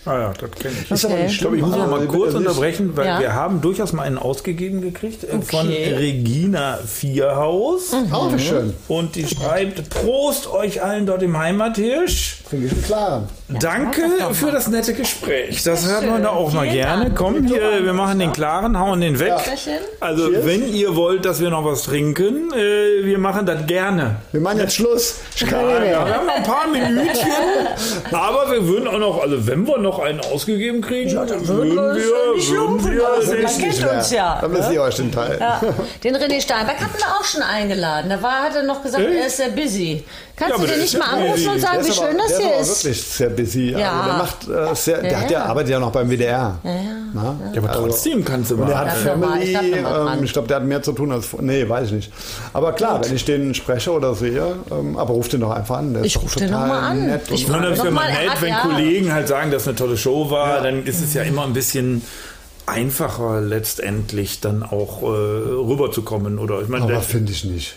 Ah 0.07 0.19
ja, 0.19 0.33
das 0.39 0.51
kenne 0.51 0.73
ich. 0.81 0.89
Das 0.89 0.99
ist 0.99 1.05
aber 1.05 1.15
nicht 1.21 1.33
Ich 1.33 1.39
glaube, 1.39 1.55
ich 1.57 1.61
schlimm. 1.61 1.69
muss 1.71 1.79
noch 1.79 1.89
mal 1.91 1.99
Also, 2.01 2.11
kurz 2.11 2.25
also 2.35 2.37
unterbrechen, 2.37 2.91
weil 2.95 3.05
Ja. 3.05 3.19
wir 3.19 3.33
haben 3.33 3.61
durchaus 3.61 3.93
mal 3.93 4.03
einen 4.03 4.17
ausgegeben 4.17 4.81
gekriegt 4.81 5.23
äh, 5.23 5.41
von 5.41 5.67
Okay. 5.67 5.93
Regina 5.97 6.79
Vierhaus. 6.85 7.91
Oh, 8.13 8.31
wie 8.33 8.39
schön. 8.39 8.73
Und 8.87 9.15
die 9.15 9.27
schreibt, 9.27 9.89
Prost 9.89 10.47
euch 10.51 10.83
allen 10.83 11.05
dort 11.05 11.23
im 11.23 11.37
Heimathirsch. 11.37 12.37
Finde 12.49 12.67
ich 12.67 12.83
klar. 12.85 13.23
Danke 13.49 14.01
doch 14.19 14.27
mal. 14.27 14.33
für 14.33 14.51
das 14.51 14.67
nette 14.67 14.93
Gespräch. 14.93 15.63
Das 15.63 15.87
hört 15.87 16.05
man 16.05 16.21
da 16.23 16.29
auch 16.29 16.51
mal 16.53 16.67
gerne. 16.67 17.05
Dank. 17.05 17.17
Komm 17.17 17.45
hier, 17.47 17.83
wir 17.83 17.93
machen 17.93 18.19
den 18.19 18.31
klaren, 18.33 18.77
hauen 18.79 19.01
den 19.01 19.19
weg. 19.19 19.33
Schön. 19.61 19.73
Also 19.99 20.29
Cheers. 20.29 20.45
wenn 20.45 20.73
ihr 20.73 20.95
wollt, 20.95 21.25
dass 21.25 21.39
wir 21.41 21.49
noch 21.49 21.63
was 21.65 21.83
trinken, 21.83 22.51
äh, 22.53 23.05
wir 23.05 23.17
machen 23.17 23.45
das 23.45 23.65
gerne. 23.67 24.17
Wir 24.31 24.41
machen 24.41 24.59
jetzt 24.59 24.75
Schluss. 24.75 25.15
Ja, 25.37 25.47
wir 25.51 25.97
haben 26.15 26.25
noch 26.25 26.35
ein 26.35 26.43
paar 26.43 26.67
Minütchen, 26.67 27.27
aber 28.11 28.51
wir 28.51 28.67
würden 28.67 28.87
auch 28.87 28.99
noch, 28.99 29.21
also 29.21 29.45
wenn 29.47 29.65
wir 29.67 29.77
noch 29.77 29.96
einen 29.99 30.19
ausgegeben 30.21 30.81
kriegen, 30.81 31.11
würden 31.11 31.45
wir, 31.47 31.75
wir 31.75 31.83
uns 31.85 32.37
nicht 32.37 32.51
würden 32.51 32.57
lumpen 32.67 32.91
wir 32.91 33.35
den- 33.35 33.43
Man 33.43 33.57
kennt 33.57 33.91
uns 33.91 34.11
ja. 34.11 34.37
Dann 34.41 34.53
wisst 34.53 34.71
ihr 34.71 34.81
euch 34.81 34.95
den 34.95 35.11
Teil. 35.11 35.37
Ja, 35.39 35.61
den 36.03 36.15
René 36.15 36.41
Steinberg 36.41 36.79
hatten 36.79 36.97
wir 36.97 37.07
auch 37.19 37.23
schon 37.23 37.41
eingeladen. 37.41 38.09
Da 38.09 38.21
war, 38.21 38.43
hat 38.43 38.55
er 38.55 38.63
noch 38.63 38.81
gesagt, 38.83 39.03
Echt? 39.03 39.13
er 39.19 39.27
ist 39.27 39.37
sehr 39.37 39.49
busy. 39.49 40.03
Kannst 40.35 40.51
Ja, 40.51 40.55
du 40.57 40.61
aber 40.61 40.67
den 40.67 40.69
der 40.73 40.77
nicht 40.83 40.93
ist 40.93 40.99
mal 40.99 41.05
ja 41.07 41.11
anrufen 41.13 41.33
busy. 41.33 41.49
und 41.49 41.59
sagen, 41.61 41.73
Der 41.77 41.85
wie 41.85 41.89
ist 41.89 41.97
aber, 41.99 42.07
schön 42.09 42.17
das 42.19 42.27
der 42.27 42.35
ist 42.37 42.41
hier 42.43 42.51
aber 42.53 42.61
ist? 42.61 42.83
wirklich 42.85 43.03
sehr 43.03 43.29
busy. 43.29 43.71
Ja. 43.71 43.91
Also 43.91 44.03
der 44.09 44.17
macht 44.17 44.71
äh, 44.71 44.75
sehr, 44.75 45.01
der 45.01 45.11
Ja, 45.11 45.19
hat 45.19 45.31
ja, 45.31 45.39
ja. 45.39 45.45
arbeitet 45.45 45.71
ja 45.71 45.79
noch 45.79 45.91
beim 45.91 46.09
WDR. 46.09 46.59
Ja, 46.63 46.71
ja. 46.71 47.35
Ja, 47.53 47.61
aber 47.63 47.71
trotzdem 47.71 48.23
kannst 48.23 48.51
du 48.51 48.55
Und 48.55 48.67
der 48.67 48.75
mal. 48.75 48.91
hat 48.91 49.17
mal, 49.17 49.29
Family, 49.31 49.43
ich 49.75 49.81
mal 49.81 50.13
ähm, 50.17 50.23
ich 50.23 50.33
glaube, 50.33 50.47
der 50.49 50.57
hat 50.57 50.63
mehr 50.65 50.83
zu 50.83 50.91
tun 50.91 51.11
als. 51.11 51.29
Nee, 51.39 51.67
weiß 51.67 51.87
ich 51.87 51.93
nicht. 51.93 52.11
Aber 52.53 52.73
klar, 52.73 53.01
wenn 53.03 53.15
ich 53.15 53.25
den 53.25 53.53
spreche 53.55 53.91
oder 53.91 54.13
sehe, 54.13 54.57
ähm, 54.69 54.97
aber 54.97 55.13
ruf 55.13 55.27
den 55.29 55.39
doch 55.39 55.51
einfach 55.51 55.77
an. 55.77 55.93
Der 55.93 56.01
ist 56.01 56.07
Ich 56.07 56.13
doch 56.15 56.23
ruf 56.23 56.35
den 56.35 56.49
total 56.49 56.67
noch 56.67 56.73
mal 56.75 56.79
an. 56.89 57.07
Nett 57.07 57.21
Ich 57.29 57.31
Ich 57.31 57.47
das 57.47 57.55
ist 57.55 57.77
ja 57.79 57.83
Nochmal, 57.85 58.09
immer 58.09 58.19
er 58.19 58.29
nett, 58.29 58.41
wenn 58.41 58.49
ja- 58.49 58.59
Kollegen 58.59 59.13
halt 59.13 59.27
sagen, 59.29 59.49
dass 59.51 59.61
es 59.63 59.67
eine 59.69 59.77
tolle 59.77 59.86
Show 59.95 60.29
war, 60.31 60.61
dann 60.61 60.85
ist 60.85 61.01
es 61.01 61.13
ja 61.13 61.21
immer 61.23 61.43
ein 61.45 61.53
bisschen 61.53 62.01
einfacher 62.65 63.39
letztendlich 63.39 64.41
dann 64.41 64.63
auch 64.63 65.01
äh, 65.01 65.05
rüberzukommen 65.05 66.37
oder 66.39 66.61
ich 66.61 66.67
meine 66.67 66.83
aber 66.85 67.01
finde 67.01 67.31
ich 67.31 67.45
nicht. 67.45 67.75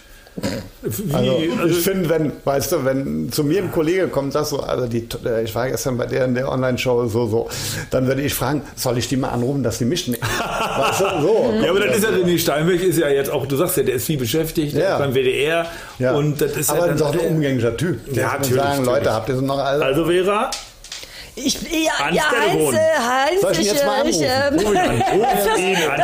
wie, 0.82 1.14
Also, 1.14 1.36
also, 1.60 1.66
ich 1.78 1.84
finde, 1.84 2.08
wenn, 2.08 2.32
weißt 2.44 2.72
du, 2.72 2.84
wenn 2.84 3.30
zu 3.30 3.44
mir 3.44 3.62
ein 3.62 3.70
Kollege 3.72 4.08
kommt, 4.08 4.34
das 4.34 4.50
so, 4.50 4.60
also 4.60 4.86
die, 4.86 5.06
ich 5.44 5.54
war 5.54 5.68
gestern 5.68 5.96
bei 5.98 6.06
der 6.06 6.24
in 6.24 6.34
der 6.34 6.50
Online-Show 6.50 7.06
so, 7.08 7.26
so, 7.28 7.48
dann 7.90 8.06
würde 8.06 8.22
ich 8.22 8.32
fragen, 8.34 8.62
soll 8.74 8.98
ich 8.98 9.06
die 9.08 9.16
mal 9.16 9.28
anrufen, 9.28 9.62
dass 9.62 9.78
die 9.78 9.84
mich 9.84 10.08
nehmen? 10.08 10.22
weißt 10.78 11.00
du, 11.00 11.04
so. 11.20 11.52
ja, 11.62 11.70
aber 11.70 11.80
das 11.80 11.96
ist 11.98 12.04
ja 12.04 12.10
René 12.10 12.38
Steinberg 12.38 12.80
ist 12.82 12.98
ja 12.98 13.08
jetzt 13.08 13.30
auch, 13.30 13.46
du 13.46 13.56
sagst 13.56 13.76
ja, 13.76 13.82
der 13.84 13.94
ist 13.96 14.06
viel 14.06 14.18
beschäftigt 14.18 14.74
der 14.74 14.82
Ja. 14.82 14.92
ist 14.94 14.98
beim 15.00 15.14
WDR 15.14 15.66
Ja. 16.00 16.14
und 16.14 16.40
das 16.40 16.56
ist 16.56 16.70
aber 16.70 16.86
ja 16.88 16.94
doch 16.94 17.12
ein 17.12 17.18
dann, 17.18 17.26
äh, 17.26 17.30
umgänglicher 17.30 17.76
Typ. 17.76 17.98
Ja, 18.16 18.32
natürlich, 18.32 18.48
Sagen, 18.56 18.68
natürlich. 18.70 18.86
Leute, 18.86 19.12
habt 19.12 19.28
ihr 19.28 19.36
so 19.36 19.42
noch 19.42 19.58
alle? 19.58 19.84
also 19.84 20.04
Vera, 20.06 20.50
Ich, 21.44 21.60
ja, 21.62 21.92
Ans 22.04 22.16
ja 22.16 22.22
Heinz, 22.30 22.52
Telefon. 22.52 22.76
Heinz, 22.76 23.40
Soll 23.40 23.52
ich 23.52 23.58
ihn 23.58 23.64
ich, 23.64 23.72
jetzt 23.72 23.86
mal 23.86 24.08
ich, 24.08 24.30
anrufen? 24.30 24.66
ähm, 24.66 24.66
ruf 24.66 24.74
ihn 24.74 24.78
an, 24.78 25.02
ruf 25.50 25.58
ihn 25.58 25.76
an. 25.90 26.00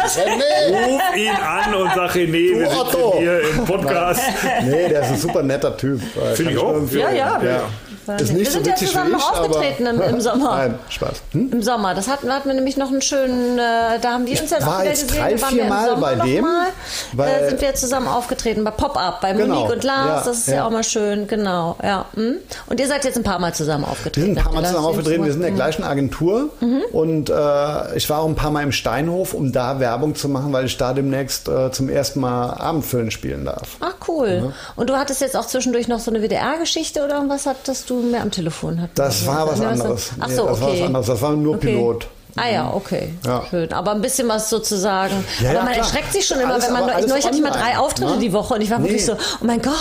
Ruf 0.84 1.16
ihn 1.16 1.30
an 1.36 1.74
und 1.74 1.90
sag 1.94 2.10
René, 2.14 2.58
wir 2.58 2.70
Otto. 2.70 3.10
sitzen 3.12 3.18
hier 3.18 3.40
im 3.50 3.64
Podcast. 3.64 4.20
nee, 4.64 4.88
der 4.88 5.00
ist 5.02 5.08
ein 5.08 5.16
super 5.18 5.42
netter 5.42 5.76
Typ. 5.76 6.00
Finde 6.34 6.52
ich 6.52 6.58
auch. 6.58 6.74
empfehlen. 6.74 7.16
Ja, 7.16 7.42
ja. 7.42 7.60
Ja. 8.06 8.14
Ist 8.16 8.32
nicht 8.32 8.38
wir 8.38 8.46
so 8.46 8.50
sind 8.52 8.66
ja 8.66 8.74
zusammen 8.76 9.12
noch 9.12 9.32
aufgetreten 9.32 9.86
im, 9.86 10.00
im 10.00 10.20
Sommer. 10.20 10.56
Nein, 10.56 10.78
Spaß. 10.88 11.22
Hm? 11.32 11.52
Im 11.52 11.62
Sommer. 11.62 11.94
Das 11.94 12.08
hatten, 12.08 12.32
hatten 12.32 12.48
wir 12.48 12.54
nämlich 12.54 12.76
noch 12.76 12.88
einen 12.90 13.02
schönen, 13.02 13.58
äh, 13.58 13.98
da 14.00 14.12
haben 14.12 14.26
wir 14.26 14.40
uns 14.40 14.50
ja 14.50 14.60
war 14.66 14.76
auch 14.76 14.80
wieder 14.82 14.90
gesehen. 14.90 15.08
drei, 15.18 15.34
Da 15.34 15.46
vier 15.46 15.62
wir 15.64 15.68
Mal 15.70 15.96
bei 15.96 16.14
dem, 16.16 16.42
Mal, 16.44 16.66
weil- 17.12 17.28
äh, 17.44 17.48
sind 17.50 17.60
wir 17.60 17.74
zusammen 17.74 18.08
aufgetreten 18.08 18.64
bei 18.64 18.70
Pop-Up, 18.70 19.20
bei 19.20 19.32
Genau, 19.32 19.54
Monique 19.54 19.72
und 19.72 19.84
Lars. 19.84 20.06
ja, 20.06 20.22
das 20.24 20.38
ist 20.38 20.48
ja. 20.48 20.54
ja. 20.56 20.66
auch 20.66 20.70
mal 20.70 20.84
schön, 20.84 21.26
genau. 21.26 21.76
Ja. 21.82 22.06
hm. 22.14 22.36
Und 22.68 22.80
ihr 22.80 22.86
seid 22.88 23.04
jetzt 23.04 23.16
ein 23.16 23.22
paar 23.24 23.38
Mal 23.38 23.54
zusammen 23.54 23.84
Wir 23.84 23.90
aufgetreten. 23.90 24.26
sind 24.26 24.38
ein 24.38 24.44
paar 24.44 24.52
Mal 24.54 24.64
zusammen 24.64 24.86
aufgetreten, 24.86 25.24
wir 25.24 25.32
sind 25.32 25.40
in 25.40 25.42
der 25.42 25.50
Mhm. 25.52 25.56
gleichen 25.56 25.84
Agentur 25.84 26.50
und 26.92 27.30
äh, 27.30 27.96
ich 27.96 28.08
war 28.10 28.20
auch 28.20 28.26
ein 28.28 28.34
paar 28.34 28.50
Mal 28.50 28.62
im 28.62 28.72
Steinhof, 28.72 29.34
um 29.34 29.52
da 29.52 29.80
Werbung 29.80 30.14
zu 30.14 30.28
machen, 30.28 30.52
weil 30.52 30.66
ich 30.66 30.76
da 30.76 30.92
demnächst 30.92 31.48
äh, 31.48 31.70
zum 31.72 31.88
ersten 31.88 32.20
Mal 32.20 32.50
Abendfüllen 32.54 33.10
spielen 33.10 33.44
darf. 33.44 33.76
Ach 33.80 33.94
cool. 34.08 34.52
Und 34.76 34.90
du 34.90 34.96
hattest 34.96 35.20
jetzt 35.20 35.36
auch 35.36 35.46
zwischendurch 35.46 35.88
noch 35.88 36.00
so 36.00 36.10
eine 36.10 36.20
WDR-Geschichte 36.22 37.04
oder 37.04 37.14
irgendwas 37.16 37.46
hattest 37.46 37.88
du 37.90 37.95
mehr 38.02 38.22
am 38.22 38.30
Telefon? 38.30 38.80
Hatten 38.80 38.92
Das 38.94 39.26
war 39.26 39.46
was 39.48 39.58
Nee, 39.60 39.66
anderes. 39.66 40.10
Ach 40.18 40.28
Nee, 40.28 40.34
so, 40.34 40.46
das 40.46 40.60
war 40.60 40.68
okay. 40.68 40.80
was 40.80 40.86
anderes. 40.86 41.06
Das 41.06 41.22
war 41.22 41.32
nur 41.32 41.54
Okay. 41.56 41.66
Pilot. 41.74 42.08
Ah 42.36 42.48
ja, 42.50 42.70
okay. 42.74 43.14
Ja. 43.24 43.44
Schön. 43.50 43.72
Aber 43.72 43.92
ein 43.92 44.00
bisschen 44.02 44.28
was 44.28 44.50
sozusagen. 44.50 45.14
Ja, 45.40 45.50
aber 45.50 45.58
ja, 45.58 45.64
man 45.64 45.72
klar. 45.72 45.84
erschreckt 45.86 46.12
sich 46.12 46.26
schon 46.26 46.38
immer, 46.40 46.54
Alles- 46.54 46.66
wenn 46.66 46.72
man 46.74 46.86
neulich 47.08 47.24
hatte 47.26 47.36
ich 47.36 47.42
mal 47.42 47.50
drei 47.50 47.60
online, 47.60 47.80
Auftritte 47.80 48.12
ne? 48.12 48.18
die 48.20 48.32
Woche 48.32 48.54
und 48.54 48.60
ich 48.60 48.70
war 48.70 48.78
wirklich 48.82 49.00
Nee. 49.06 49.06
so, 49.06 49.12
oh 49.14 49.44
mein 49.44 49.62
Gott, 49.62 49.74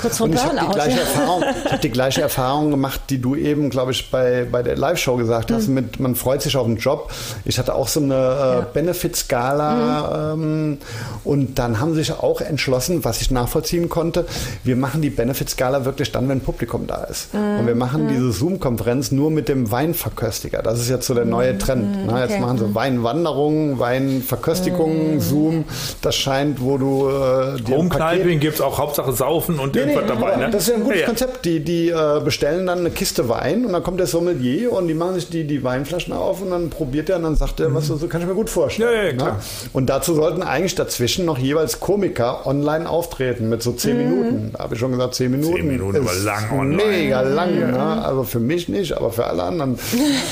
kurz 0.00 0.18
vor 0.18 0.26
Und 0.26 0.34
ich 0.34 0.40
habe 0.44 0.50
die, 0.54 0.58
Burnout. 0.60 0.74
gleiche 0.74 0.96
ja. 0.96 1.02
Erfahrung, 1.02 1.44
ich 1.64 1.72
hab 1.72 1.80
die 1.80 1.90
gleiche 1.90 2.20
Erfahrung 2.22 2.70
gemacht, 2.70 3.00
die 3.10 3.20
du 3.20 3.34
eben, 3.36 3.70
glaube 3.70 3.92
ich, 3.92 4.10
bei, 4.10 4.46
bei 4.50 4.62
der 4.62 4.76
Live-Show 4.76 5.16
gesagt 5.16 5.50
Mhm. 5.50 5.54
hast, 5.54 5.68
mit 5.68 5.98
man 6.00 6.14
freut 6.14 6.42
sich 6.42 6.56
auf 6.56 6.66
den 6.66 6.76
Job. 6.76 7.10
Ich 7.44 7.58
hatte 7.58 7.74
auch 7.74 7.88
so 7.88 8.00
eine 8.00 8.64
äh, 8.68 8.72
Benefit-Skala 8.74 10.34
Mhm. 10.36 10.42
ähm, 10.42 10.78
und 11.24 11.58
dann 11.58 11.80
haben 11.80 11.92
sie 11.94 11.98
sich 12.00 12.12
auch 12.12 12.40
entschlossen, 12.40 13.04
was 13.04 13.20
ich 13.20 13.30
nachvollziehen 13.30 13.88
konnte, 13.88 14.26
wir 14.64 14.76
machen 14.76 15.02
die 15.02 15.10
Benefit-Skala 15.10 15.84
wirklich 15.84 16.12
dann, 16.12 16.28
wenn 16.28 16.40
Publikum 16.40 16.86
da 16.86 17.04
ist. 17.04 17.32
Mhm. 17.34 17.60
Und 17.60 17.66
wir 17.66 17.74
machen 17.74 18.08
diese 18.08 18.30
Zoom-Konferenz 18.32 19.10
nur 19.10 19.30
mit 19.30 19.48
dem 19.48 19.70
Weinverköstiger. 19.70 20.62
Das 20.62 20.78
ist 20.80 20.88
jetzt 20.90 21.06
so 21.06 21.14
der 21.14 21.24
neue 21.24 21.56
Trend. 21.58 21.77
Ne? 21.80 22.20
Jetzt 22.20 22.30
Mhm. 22.30 22.34
okay. 22.36 22.40
machen 22.40 22.58
sie 22.58 22.74
Weinwanderung, 22.74 23.78
Weinverköstigung, 23.78 25.20
Zoom. 25.20 25.64
Das 26.02 26.14
scheint, 26.16 26.60
wo 26.60 26.78
du 26.78 27.08
äh, 27.08 27.60
dir 27.60 27.76
Homekneipen 27.76 28.40
gibt 28.40 28.54
es 28.54 28.60
auch 28.60 28.78
Hauptsache 28.78 29.12
Saufen 29.12 29.58
und 29.58 29.74
Nee, 29.74 29.84
nee, 29.86 29.92
irgendwas 29.92 30.08
dabei. 30.18 30.32
aber 30.34 30.46
Ne? 30.46 30.50
Das 30.50 30.62
ist 30.62 30.68
ja 30.68 30.74
ein 30.76 30.84
gutes 30.84 31.00
Ja. 31.00 31.06
Konzept. 31.06 31.44
Die, 31.44 31.60
die 31.60 31.88
äh, 31.90 32.20
bestellen 32.24 32.66
dann 32.66 32.80
eine 32.80 32.90
Kiste 32.90 33.28
Wein 33.28 33.64
und 33.64 33.72
dann 33.72 33.82
kommt 33.82 34.00
der 34.00 34.06
Sommelier 34.06 34.72
und 34.72 34.88
die 34.88 34.94
machen 34.94 35.14
sich 35.14 35.28
die, 35.28 35.44
die 35.44 35.62
Weinflaschen 35.64 36.12
auf 36.12 36.42
und 36.42 36.50
dann 36.50 36.70
probiert 36.70 37.08
er 37.10 37.16
und 37.16 37.22
dann 37.24 37.36
sagt 37.36 37.60
er, 37.60 37.74
was 37.74 37.86
so 37.86 37.96
kann 38.08 38.20
ich 38.20 38.26
mir 38.26 38.34
gut 38.34 38.50
vorstellen. 38.50 38.90
Mhm. 38.90 38.96
Ja, 38.96 39.02
ja, 39.04 39.12
ne? 39.12 39.16
klar. 39.18 39.40
Und 39.72 39.86
dazu 39.90 40.14
sollten 40.14 40.42
eigentlich 40.42 40.74
dazwischen 40.74 41.24
noch 41.24 41.38
jeweils 41.38 41.80
Komiker 41.80 42.46
online 42.46 42.88
auftreten 42.88 43.48
mit 43.48 43.62
so 43.62 43.72
zehn 43.72 43.96
Minuten. 43.98 44.50
Da 44.52 44.64
habe 44.64 44.74
ich 44.74 44.80
schon 44.80 44.92
gesagt, 44.92 45.14
zehn 45.14 45.30
Minuten. 45.30 45.66
Minuten, 45.66 45.96
aber 45.98 46.12
ist 46.12 46.24
lang 46.24 46.50
online. 46.52 46.76
Mega 46.90 47.20
lang. 47.22 47.54
Ne? 47.70 48.02
Also 48.04 48.22
für 48.24 48.40
mich 48.40 48.68
nicht, 48.68 48.92
aber 48.96 49.10
für 49.10 49.26
alle 49.26 49.42
anderen. 49.42 49.78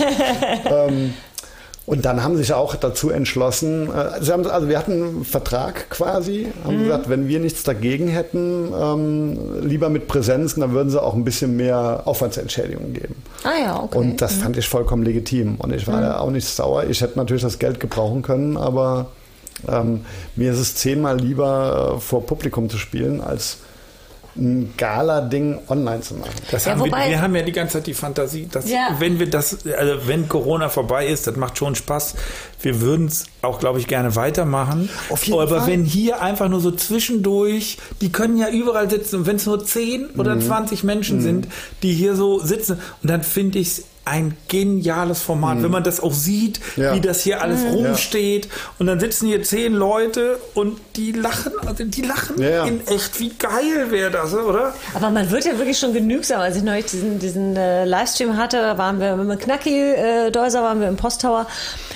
ähm, 0.71 1.15
und 1.87 2.05
dann 2.05 2.25
haben 2.25 2.35
sie 2.37 2.43
sich 2.43 2.53
auch 2.53 2.75
dazu 2.75 3.11
entschlossen, 3.11 3.89
äh, 3.93 4.23
sie 4.23 4.33
haben, 4.33 4.45
also 4.47 4.69
wir 4.69 4.77
hatten 4.77 4.93
einen 4.93 5.25
Vertrag 5.25 5.89
quasi, 5.89 6.49
haben 6.65 6.83
gesagt, 6.83 7.09
wenn 7.09 7.29
wir 7.29 7.39
nichts 7.39 7.63
dagegen 7.63 8.09
hätten, 8.09 8.73
ähm, 8.77 9.65
lieber 9.65 9.89
mit 9.89 10.09
Präsenz, 10.09 10.57
dann 10.57 10.73
würden 10.73 10.91
sie 10.91 11.01
auch 11.01 11.15
ein 11.15 11.25
bisschen 11.25 11.57
mehr 11.57 12.03
Aufwandsentschädigung 12.05 12.93
geben. 12.93 13.23
Ah 13.45 13.59
ja, 13.63 13.83
okay. 13.83 13.99
Und 13.99 14.21
das 14.21 14.35
fand 14.35 14.57
ich 14.57 14.69
vollkommen 14.69 15.05
legitim. 15.05 15.55
Und 15.59 15.73
ich 15.73 15.87
war 15.87 16.01
da 16.01 16.19
auch 16.19 16.31
nicht 16.31 16.49
sauer. 16.49 16.85
Ich 16.85 17.01
hätte 17.01 17.19
natürlich 17.19 17.43
das 17.43 17.61
Geld 17.61 17.79
gebrauchen 17.79 18.23
können, 18.23 18.57
aber 18.57 19.07
ähm, 19.69 20.05
mir 20.35 20.53
ist 20.53 20.59
es 20.59 20.75
zehnmal 20.75 21.19
lieber, 21.19 21.95
äh, 21.97 22.01
vor 22.01 22.27
Publikum 22.27 22.69
zu 22.69 22.79
spielen, 22.79 23.21
als 23.21 23.59
ein 24.39 24.75
Gala-Ding 24.77 25.61
online 25.69 26.01
zu 26.03 26.15
machen. 26.15 26.31
Das 26.51 26.65
Ja, 26.65 26.73
haben 26.73 26.81
wir, 26.81 26.87
wobei- 26.87 27.09
wir 27.11 27.21
haben 27.23 27.35
ja 27.37 27.43
die 27.43 27.53
ganze 27.53 27.75
Zeit 27.75 27.87
die 27.87 27.95
Fantasie, 27.95 28.49
dass 28.51 28.69
Ja. 28.71 28.97
wenn 28.99 29.19
wir 29.19 29.29
das, 29.31 29.59
also 29.67 30.07
wenn 30.07 30.29
Corona 30.29 30.69
vorbei 30.69 31.07
ist, 31.07 31.27
das 31.27 31.37
macht 31.37 31.57
schon 31.59 31.75
Spaß. 31.75 32.15
Wir 32.61 32.81
würden 32.81 33.07
es 33.07 33.27
auch, 33.43 33.59
glaube 33.61 33.79
ich, 33.79 33.87
gerne 33.87 34.15
weitermachen. 34.17 34.89
Auf 35.11 35.25
jeden 35.25 35.41
Aber 35.41 35.61
Fall. 35.61 35.67
wenn 35.69 35.85
hier 35.85 36.21
einfach 36.23 36.49
nur 36.49 36.61
so 36.61 36.71
zwischendurch, 36.71 37.79
die 38.01 38.11
können 38.13 38.37
ja 38.39 38.49
überall 38.49 38.91
sitzen 38.91 39.17
und 39.17 39.27
wenn 39.27 39.37
es 39.37 39.47
nur 39.47 39.65
10 39.65 40.07
oder 40.19 40.35
Mhm. 40.35 40.41
20 40.43 40.85
Menschen 40.85 41.21
sind, 41.21 41.49
die 41.83 41.93
hier 41.95 42.15
so 42.17 42.39
sitzen, 42.41 42.79
und 43.03 43.11
dann 43.11 43.23
finde 43.23 43.59
ich 43.59 43.69
es 43.69 43.85
ein 44.07 44.37
geniales 44.49 45.21
Format, 45.21 45.63
wenn 45.63 45.71
man 45.71 45.83
das 45.85 46.01
auch 46.01 46.13
sieht, 46.15 46.61
Mhm. 46.77 46.83
Ja. 46.83 46.95
wie 46.95 47.01
das 47.01 47.21
hier 47.23 47.43
alles 47.43 47.61
rumsteht. 47.73 48.49
Und 48.79 48.87
dann 48.87 49.01
sitzen 49.01 49.27
hier 49.27 49.43
zehn 49.43 49.75
Leute 49.75 50.39
und 50.55 50.79
die 50.97 51.13
lachen, 51.13 51.53
also 51.67 51.85
die 51.85 52.03
lachen 52.03 52.41
Ja, 52.41 52.49
ja. 52.49 52.65
in 52.67 52.87
echt. 52.87 53.19
Wie 53.21 53.31
geil 53.31 53.91
wäre 53.91 54.11
das, 54.11 54.33
oder? 54.33 54.75
Aber 54.95 55.11
man 55.11 55.31
wird 55.31 55.45
ja 55.45 55.59
wirklich 55.59 55.79
schon 55.79 55.93
genügsam. 55.93 56.41
Als 56.41 56.57
ich 56.57 56.63
neulich 56.63 56.87
diesen, 56.87 57.19
diesen 57.19 57.57
äh, 57.57 57.85
Livestream 57.85 58.37
hatte, 58.37 58.79
waren 58.79 59.01
wir 59.01 59.17
mit 59.17 59.41
Knacki 59.41 59.77
äh, 59.93 60.31
Deuser, 60.31 60.63
waren 60.63 60.81
wir 60.81 60.89
im 60.89 60.97
Posttower 60.97 61.47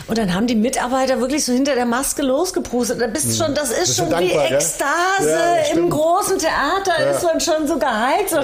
und 0.09 0.19
dann 0.19 0.35
haben 0.35 0.47
die 0.49 0.57
Mitarbeiter 0.57 1.21
wirklich 1.21 1.45
so 1.45 1.53
hinter 1.53 1.75
der 1.77 1.87
Maske 1.87 2.23
losgeprustet. 2.23 3.01
Da 3.01 3.07
bist 3.07 3.39
schon, 3.39 3.55
das 3.55 3.71
ist 3.71 3.79
Bist 3.81 3.97
schon 3.99 4.07
wie 4.09 4.11
dankbar, 4.11 4.49
gell? 4.49 4.57
Ekstase 4.57 5.31
Ja, 5.31 5.57
das 5.61 5.71
im 5.77 5.89
großen 5.89 6.39
Theater 6.39 7.11
ist 7.11 7.23
man 7.23 7.41
schon 7.41 7.69
so 7.69 7.79
geheizt. 7.79 8.37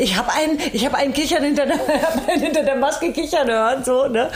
Ich 0.00 0.16
habe 0.16 0.32
einen, 0.32 0.58
ich 0.72 0.84
habe 0.84 0.96
einen 0.96 1.12
Kichern 1.12 1.44
hinter 1.44 1.66
der, 1.66 1.78
hinter 2.34 2.62
der 2.64 2.76
Maske 2.76 3.03
kichern 3.12 3.48
hören, 3.48 3.84
so 3.84 4.06
ne. 4.06 4.30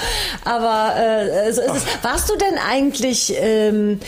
Aber 0.45 0.95
äh, 0.97 1.53
so 1.53 1.63
ist 1.63 1.77
es. 1.77 1.83
Warst 2.03 2.31
du 2.31 2.37
denn 2.37 2.59
eigentlich, 2.59 3.35
ähm, 3.39 4.01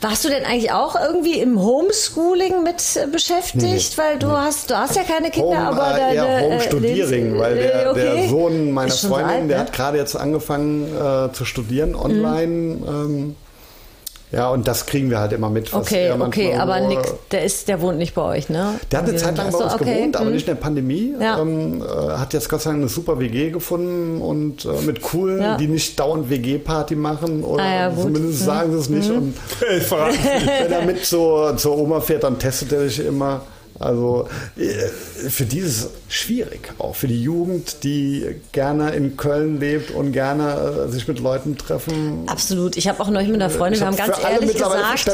warst 0.00 0.24
du 0.24 0.28
denn 0.28 0.44
eigentlich 0.44 0.72
auch 0.72 0.96
irgendwie 1.00 1.38
im 1.40 1.60
Homeschooling 1.60 2.62
mit 2.62 2.82
äh, 2.96 3.06
beschäftigt? 3.06 3.98
Weil 3.98 4.18
du 4.18 4.28
hast, 4.30 4.70
du 4.70 4.76
hast 4.76 4.96
ja 4.96 5.02
keine 5.02 5.30
Kinder, 5.30 5.68
Home, 5.68 5.80
aber 5.80 5.94
äh, 5.96 6.00
deine 6.00 6.14
eher 6.14 6.40
Home 6.42 6.64
äh, 6.64 7.38
weil 7.38 7.54
der, 7.56 7.90
okay. 7.90 8.00
der 8.16 8.28
Sohn 8.28 8.72
meiner 8.72 8.92
Freundin, 8.92 9.26
alt, 9.26 9.50
der 9.50 9.56
ne? 9.58 9.64
hat 9.64 9.72
gerade 9.72 9.98
jetzt 9.98 10.16
angefangen 10.16 10.86
äh, 10.96 11.32
zu 11.32 11.44
studieren 11.44 11.90
Mhm. 11.90 12.00
online. 12.00 12.78
Ähm, 12.86 13.36
ja, 14.32 14.50
und 14.50 14.66
das 14.66 14.86
kriegen 14.86 15.08
wir 15.10 15.20
halt 15.20 15.32
immer 15.32 15.50
mit. 15.50 15.72
was 15.72 15.82
Okay, 15.82 16.10
okay, 16.12 16.54
aber 16.54 16.80
so, 16.80 16.88
Nick, 16.88 16.98
der 17.30 17.44
ist, 17.44 17.68
der 17.68 17.80
wohnt 17.80 17.98
nicht 17.98 18.14
bei 18.14 18.22
euch, 18.22 18.48
ne? 18.48 18.74
Der 18.90 19.00
hat 19.00 19.08
eine 19.08 19.16
Zeit 19.16 19.36
lang 19.36 19.52
bei 19.52 19.54
Ach 19.54 19.58
so, 19.58 19.64
uns 19.64 19.74
okay, 19.74 19.94
gewohnt, 19.94 20.16
aber 20.16 20.26
hm. 20.26 20.32
nicht 20.32 20.48
in 20.48 20.54
der 20.54 20.60
Pandemie. 20.60 21.14
Ja. 21.20 21.38
Ähm, 21.38 21.80
äh, 21.82 22.12
hat 22.12 22.32
jetzt 22.32 22.48
Gott 22.48 22.62
sei 22.62 22.70
Dank 22.70 22.82
eine 22.82 22.88
super 22.88 23.20
WG 23.20 23.50
gefunden 23.50 24.20
und 24.20 24.64
äh, 24.64 24.82
mit 24.84 25.02
coolen, 25.02 25.40
Ja. 25.40 25.56
die 25.56 25.68
nicht 25.68 25.98
dauernd 25.98 26.28
WG-Party 26.28 26.96
machen 26.96 27.44
oder 27.44 27.62
Ah 27.62 27.74
ja, 27.74 27.96
zumindest 27.96 28.44
sagen 28.44 28.72
sie 28.72 28.78
es 28.78 28.88
nicht. 28.88 29.08
Mhm. 29.10 29.16
Und 29.16 29.34
wenn 30.60 30.72
er 30.72 30.82
mit 30.84 31.04
zur, 31.04 31.56
zur 31.56 31.78
Oma 31.78 32.00
fährt, 32.00 32.24
dann 32.24 32.38
testet 32.38 32.72
er 32.72 32.80
sich 32.88 33.04
immer. 33.06 33.42
Also 33.78 34.26
äh, 34.56 34.62
für 35.28 35.44
die 35.44 35.58
ist 35.58 35.84
es 35.84 35.90
schwierig, 36.08 36.72
auch 36.78 36.94
für 36.94 37.08
die 37.08 37.22
Jugend, 37.22 37.82
die 37.84 38.40
gerne 38.52 38.90
in 38.94 39.16
Köln 39.16 39.60
lebt 39.60 39.90
und 39.90 40.12
gerne 40.12 40.86
äh, 40.86 40.90
sich 40.90 41.06
mit 41.08 41.18
Leuten 41.20 41.58
treffen. 41.58 42.22
Absolut. 42.26 42.76
Ich 42.76 42.88
habe 42.88 43.00
auch 43.02 43.10
neulich 43.10 43.28
mit 43.28 43.40
einer 43.42 43.50
Freundin, 43.50 43.74
Ich 43.74 43.80
wir 43.80 43.86
haben 43.88 43.98
hab 43.98 44.06
ganz 44.06 44.18
für 44.18 44.30
ehrlich 44.32 44.52
gesagt, 44.54 45.06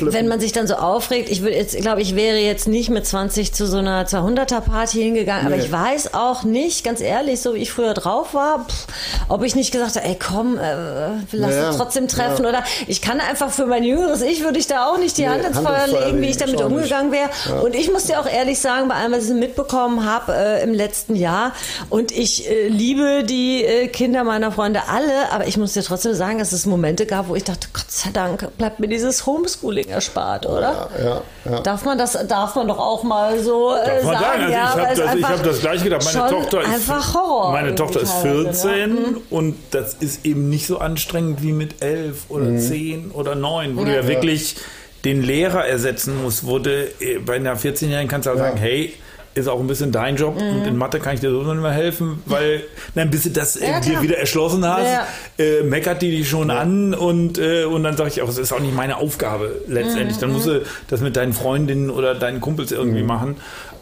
du, 0.00 0.12
wenn 0.12 0.28
man 0.28 0.38
sich 0.38 0.52
dann 0.52 0.66
so 0.66 0.74
aufregt, 0.74 1.28
ich 1.30 1.42
würde 1.42 1.56
jetzt, 1.56 1.76
glaube 1.78 2.02
ich, 2.02 2.14
wäre 2.14 2.38
jetzt 2.38 2.68
nicht 2.68 2.90
mit 2.90 3.04
20 3.06 3.52
zu 3.52 3.66
so 3.66 3.78
einer 3.78 4.06
200er 4.06 4.60
Party 4.60 4.98
hingegangen, 5.02 5.46
aber 5.46 5.56
Nee. 5.56 5.62
ich 5.64 5.72
weiß 5.72 6.14
auch 6.14 6.44
nicht, 6.44 6.84
ganz 6.84 7.00
ehrlich, 7.00 7.40
so 7.40 7.54
wie 7.54 7.58
ich 7.58 7.72
früher 7.72 7.94
drauf 7.94 8.32
war, 8.34 8.66
pff, 8.68 8.86
ob 9.28 9.42
ich 9.42 9.54
nicht 9.56 9.72
gesagt 9.72 9.96
habe, 9.96 10.06
ey 10.06 10.16
komm, 10.18 10.56
äh, 10.58 11.10
lass 11.32 11.54
Ja, 11.54 11.68
uns 11.68 11.76
trotzdem 11.78 12.06
treffen 12.08 12.44
ja. 12.44 12.50
oder 12.50 12.64
ich 12.86 13.02
kann 13.02 13.18
einfach 13.20 13.50
für 13.50 13.66
mein 13.66 13.82
jüngeres 13.82 14.22
Ich 14.22 14.42
würde 14.44 14.58
ich 14.58 14.66
da 14.66 14.86
auch 14.86 14.98
nicht 14.98 15.16
die 15.18 15.22
Nee, 15.22 15.28
Hand 15.28 15.44
ins 15.44 15.58
Feuer 15.58 15.86
legen, 15.86 16.20
wie 16.20 16.26
ich 16.30 16.36
damit 16.36 16.60
umgegangen 16.60 17.10
wäre. 17.12 17.28
Und 17.62 17.74
ich 17.74 17.90
muss 17.92 18.04
dir 18.04 18.20
auch 18.20 18.26
ehrlich 18.26 18.58
sagen, 18.58 18.88
bei 18.88 18.94
allem, 18.94 19.12
was 19.12 19.28
ich 19.28 19.34
mitbekommen 19.34 20.04
habe 20.04 20.34
äh, 20.34 20.62
im 20.62 20.74
letzten 20.74 21.14
Jahr 21.16 21.52
und 21.88 22.12
ich 22.12 22.48
äh, 22.50 22.68
liebe 22.68 23.24
die 23.24 23.64
äh, 23.64 23.88
Kinder 23.88 24.24
meiner 24.24 24.52
Freunde 24.52 24.82
alle, 24.88 25.30
aber 25.32 25.46
ich 25.46 25.56
muss 25.56 25.72
dir 25.72 25.82
trotzdem 25.82 26.14
sagen, 26.14 26.38
dass 26.38 26.52
es 26.52 26.66
Momente 26.66 27.06
gab, 27.06 27.28
wo 27.28 27.36
ich 27.36 27.44
dachte, 27.44 27.68
Gott 27.72 27.90
sei 27.90 28.10
Dank 28.12 28.48
bleibt 28.58 28.80
mir 28.80 28.88
dieses 28.88 29.26
Homeschooling 29.26 29.88
erspart, 29.88 30.46
oder? 30.46 30.88
Ja, 31.02 31.22
ja. 31.50 31.60
Darf 31.60 31.84
man 31.84 31.98
das, 31.98 32.18
darf 32.28 32.54
man 32.54 32.68
doch 32.68 32.78
auch 32.78 33.02
mal 33.02 33.38
so 33.40 33.74
äh, 33.74 33.86
Darf 33.86 34.02
man 34.04 34.14
sagen, 34.14 34.22
sagen, 34.22 34.42
also 34.42 34.52
ja, 34.52 34.64
ich 34.64 34.70
habe 34.70 34.94
das, 34.96 35.14
ich 35.14 35.24
hab 35.24 35.42
das 35.44 35.60
gleich 35.60 35.84
gedacht. 35.84 36.14
Meine 36.14 36.30
Tochter 36.30 36.60
ist 36.62 36.68
einfach 36.68 37.14
Horror. 37.14 37.52
Meine 37.52 37.74
Tochter 37.74 38.00
ist 38.00 38.12
teilweise, 38.22 38.68
ne? 38.68 38.74
14 38.74 38.90
Mhm. 38.90 39.20
und 39.30 39.56
das 39.70 39.94
ist 39.94 40.24
eben 40.26 40.48
nicht 40.48 40.66
so 40.66 40.78
anstrengend 40.78 41.42
wie 41.42 41.52
mit 41.52 41.82
11 41.82 42.24
oder 42.28 42.56
10 42.56 43.10
oder 43.12 43.34
9, 43.34 43.76
wo 43.76 43.84
du 43.84 43.94
ja 43.94 44.06
wirklich 44.06 44.56
den 45.04 45.22
Lehrer 45.22 45.64
ersetzen 45.66 46.22
musst. 46.22 46.44
Wurde 46.44 46.88
äh, 47.00 47.18
bei 47.18 47.34
einer 47.36 47.56
14-Jährigen 47.56 48.08
kannst 48.08 48.26
du 48.26 48.30
auch 48.32 48.36
Ja. 48.36 48.44
sagen, 48.44 48.56
hey, 48.58 48.94
ist 49.32 49.48
auch 49.48 49.60
ein 49.60 49.68
bisschen 49.68 49.92
dein 49.92 50.16
Job 50.16 50.34
Mhm. 50.40 50.56
und 50.56 50.66
in 50.66 50.76
Mathe 50.76 50.98
kann 50.98 51.14
ich 51.14 51.20
dir 51.20 51.30
sowieso 51.30 51.52
nicht 51.54 51.62
mehr 51.62 51.70
helfen, 51.70 52.20
weil 52.26 52.64
dann 52.96 53.10
bis 53.10 53.22
du 53.22 53.30
das 53.30 53.54
äh, 53.56 53.68
Ja, 53.70 53.80
dir 53.80 54.02
wieder 54.02 54.18
erschlossen 54.18 54.66
hast, 54.66 54.84
Ja. 54.92 55.06
äh, 55.38 55.62
meckert 55.62 56.02
die 56.02 56.10
dich 56.10 56.28
schon 56.28 56.50
an 56.50 56.94
und, 56.94 57.38
äh, 57.38 57.62
und 57.64 57.84
dann 57.84 57.96
sage 57.96 58.10
ich 58.10 58.22
auch, 58.22 58.28
es 58.28 58.38
ist 58.38 58.52
auch 58.52 58.58
nicht 58.58 58.74
meine 58.74 58.96
Aufgabe 58.96 59.60
letztendlich. 59.68 60.16
Mhm. 60.16 60.20
Dann 60.20 60.32
musst 60.32 60.46
du 60.46 60.62
das 60.88 61.00
mit 61.00 61.14
deinen 61.16 61.32
Freundinnen 61.32 61.90
oder 61.90 62.16
deinen 62.16 62.40
Kumpels 62.40 62.72
irgendwie 62.72 63.04
machen. 63.04 63.36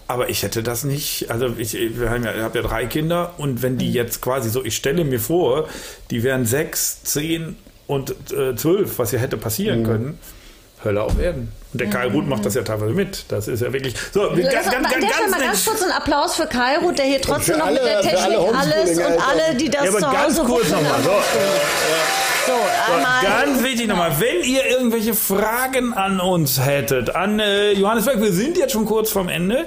Aber 0.07 0.29
ich 0.29 0.43
hätte 0.43 0.63
das 0.63 0.85
nicht, 0.85 1.31
also 1.31 1.49
ich, 1.57 1.73
wir 1.99 2.11
haben 2.11 2.25
ja, 2.25 2.35
ich 2.35 2.43
habe 2.43 2.59
ja 2.59 2.65
drei 2.67 2.85
Kinder 2.87 3.33
und 3.39 3.63
wenn 3.63 3.75
Mhm. 3.75 3.79
die 3.79 3.93
jetzt 3.93 4.21
quasi 4.21 4.51
so, 4.51 4.63
ich 4.65 4.77
stelle 4.77 5.03
mir 5.05 5.19
vor, 5.21 5.67
die 6.11 6.23
wären 6.25 6.45
sechs, 6.45 7.03
zehn 7.05 7.57
und 7.87 8.11
äh, 8.33 8.55
zwölf, 8.55 8.99
was 8.99 9.13
ja 9.13 9.19
hätte 9.19 9.37
Mhm. 9.37 9.41
passieren 9.41 9.85
können, 9.85 10.19
Hölle 10.85 11.03
auf 11.03 11.19
Erden. 11.21 11.53
Und 11.73 11.81
der 11.81 11.91
Kai 11.91 12.07
Ruth 12.07 12.27
macht 12.27 12.47
das 12.47 12.55
ja 12.55 12.63
teilweise 12.63 12.93
mit. 12.95 13.25
Das 13.29 13.47
ist 13.49 13.61
ja 13.61 13.73
wirklich 13.73 13.95
so. 14.13 14.21
Ganz, 14.31 14.43
Das- 14.43 14.53
ganz, 14.55 14.67
an 14.67 14.83
ganz, 14.83 14.93
der 14.93 15.01
Stelle 15.01 15.11
ganz, 15.21 15.31
mal 15.33 15.41
ganz 15.47 15.65
kurz 15.67 15.83
einen 15.83 15.93
Applaus 15.93 16.37
für 16.37 16.47
Kairo, 16.47 16.93
der 16.93 17.05
hier 17.05 17.21
trotzdem 17.21 17.59
noch 17.59 17.67
mit 17.71 17.81
alle- 17.81 17.91
der 17.91 18.01
Technik 18.01 18.39
alles 18.39 18.99
und 18.99 19.29
alle, 19.29 19.55
die 19.57 19.69
das 19.71 19.83
Ja, 19.85 19.91
aber 19.91 19.99
zu 19.99 20.05
ganz 20.07 20.39
Hause 20.39 20.43
kurz 20.45 20.71
wuppen, 20.71 20.83
nochmal. 20.85 21.03
So. 21.03 21.11
So, 22.49 22.55
einmal. 22.95 23.23
Ganz 23.23 23.63
wichtig 23.63 23.89
nochmal, 23.89 24.13
wenn 24.21 24.43
ihr 24.43 24.65
irgendwelche 24.65 25.13
Fragen 25.13 25.93
an 25.93 26.19
uns 26.19 26.65
hättet, 26.65 27.15
an 27.15 27.41
äh, 27.41 27.73
Johannes 27.73 28.07
Berg, 28.07 28.23
wir 28.23 28.33
sind 28.33 28.57
jetzt 28.57 28.73
schon 28.73 28.87
kurz 28.87 29.11
vorm 29.11 29.29
Ende, 29.29 29.67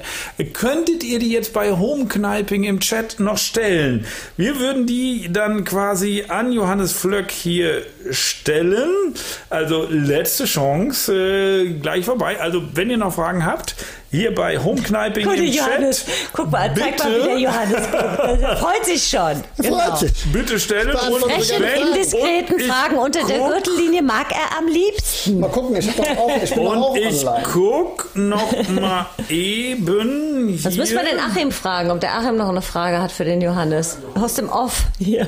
könntet 0.54 1.04
ihr 1.04 1.20
die 1.20 1.30
jetzt 1.30 1.54
bei 1.54 1.74
Homekneiping 1.74 2.64
im 2.64 2.80
Chat 2.80 3.20
noch 3.20 3.38
stellen? 3.38 4.08
Wir 4.36 4.60
würden 4.60 4.88
die 4.88 5.32
dann 5.32 5.64
quasi 5.64 6.26
an 6.28 6.52
Johannes 6.52 6.92
Flöck 6.92 7.30
hier 7.30 7.84
stellen. 8.10 9.14
Also 9.52 9.86
letzte 9.88 10.46
Chance, 10.46 11.14
äh, 11.14 11.74
gleich 11.74 12.06
vorbei. 12.06 12.40
Also 12.40 12.64
wenn 12.74 12.90
ihr 12.90 12.98
noch 12.98 13.14
Fragen 13.14 13.46
habt, 13.46 13.76
hier 14.12 14.36
bei 14.36 14.58
Homekneiping 14.58 15.24
Guck, 15.26 15.38
im 15.38 15.46
Johannes, 15.46 16.06
Chat. 16.06 16.14
guck 16.34 16.52
mal, 16.52 16.70
zeig 16.78 17.00
mal, 17.00 17.16
wie 17.20 17.24
der 17.24 17.38
Johannes 17.40 17.78
guckt. 17.92 18.42
Er 18.42 18.58
freut 18.58 18.86
sich 18.86 19.08
schon. 19.08 19.42
Genau. 19.58 19.78
Freut 19.80 20.00
sich. 20.00 20.12
Bitte 20.34 20.60
stellen 20.60 20.88
Beantwortet 20.92 21.24
und 21.26 21.32
Freche, 21.32 21.62
wenn- 21.62 21.88
indiskreten 21.88 22.56
und 22.56 22.62
Fragen 22.64 22.98
unter 22.98 23.26
der 23.26 23.40
Gürtellinie 23.40 24.02
mag 24.02 24.28
er 24.32 24.58
am 24.58 24.68
liebsten. 24.68 25.40
Mal 25.40 25.50
gucken, 25.50 25.78
ich, 25.78 25.88
hab 25.88 25.96
doch 25.98 26.18
auch, 26.18 26.44
ich 26.44 26.54
bin 26.54 26.64
doch 26.66 26.76
auch 26.76 26.90
Und 26.92 26.98
ich 26.98 27.26
online. 27.28 27.44
guck 27.54 28.10
noch 28.16 28.70
mal 28.70 29.06
eben 29.30 30.48
hier. 30.50 30.58
Jetzt 30.70 30.78
müssen 30.78 30.96
wir 30.98 31.04
den 31.06 31.20
Achim 31.20 31.52
fragen, 31.52 31.90
ob 31.92 32.00
der 32.02 32.14
Achim 32.16 32.36
noch 32.36 32.50
eine 32.50 32.62
Frage 32.62 33.02
hat 33.02 33.12
für 33.14 33.24
den 33.24 33.40
Johannes. 33.42 33.98
Aus 34.16 34.34
dem 34.34 34.50
Off 34.50 34.84
hier. 35.00 35.28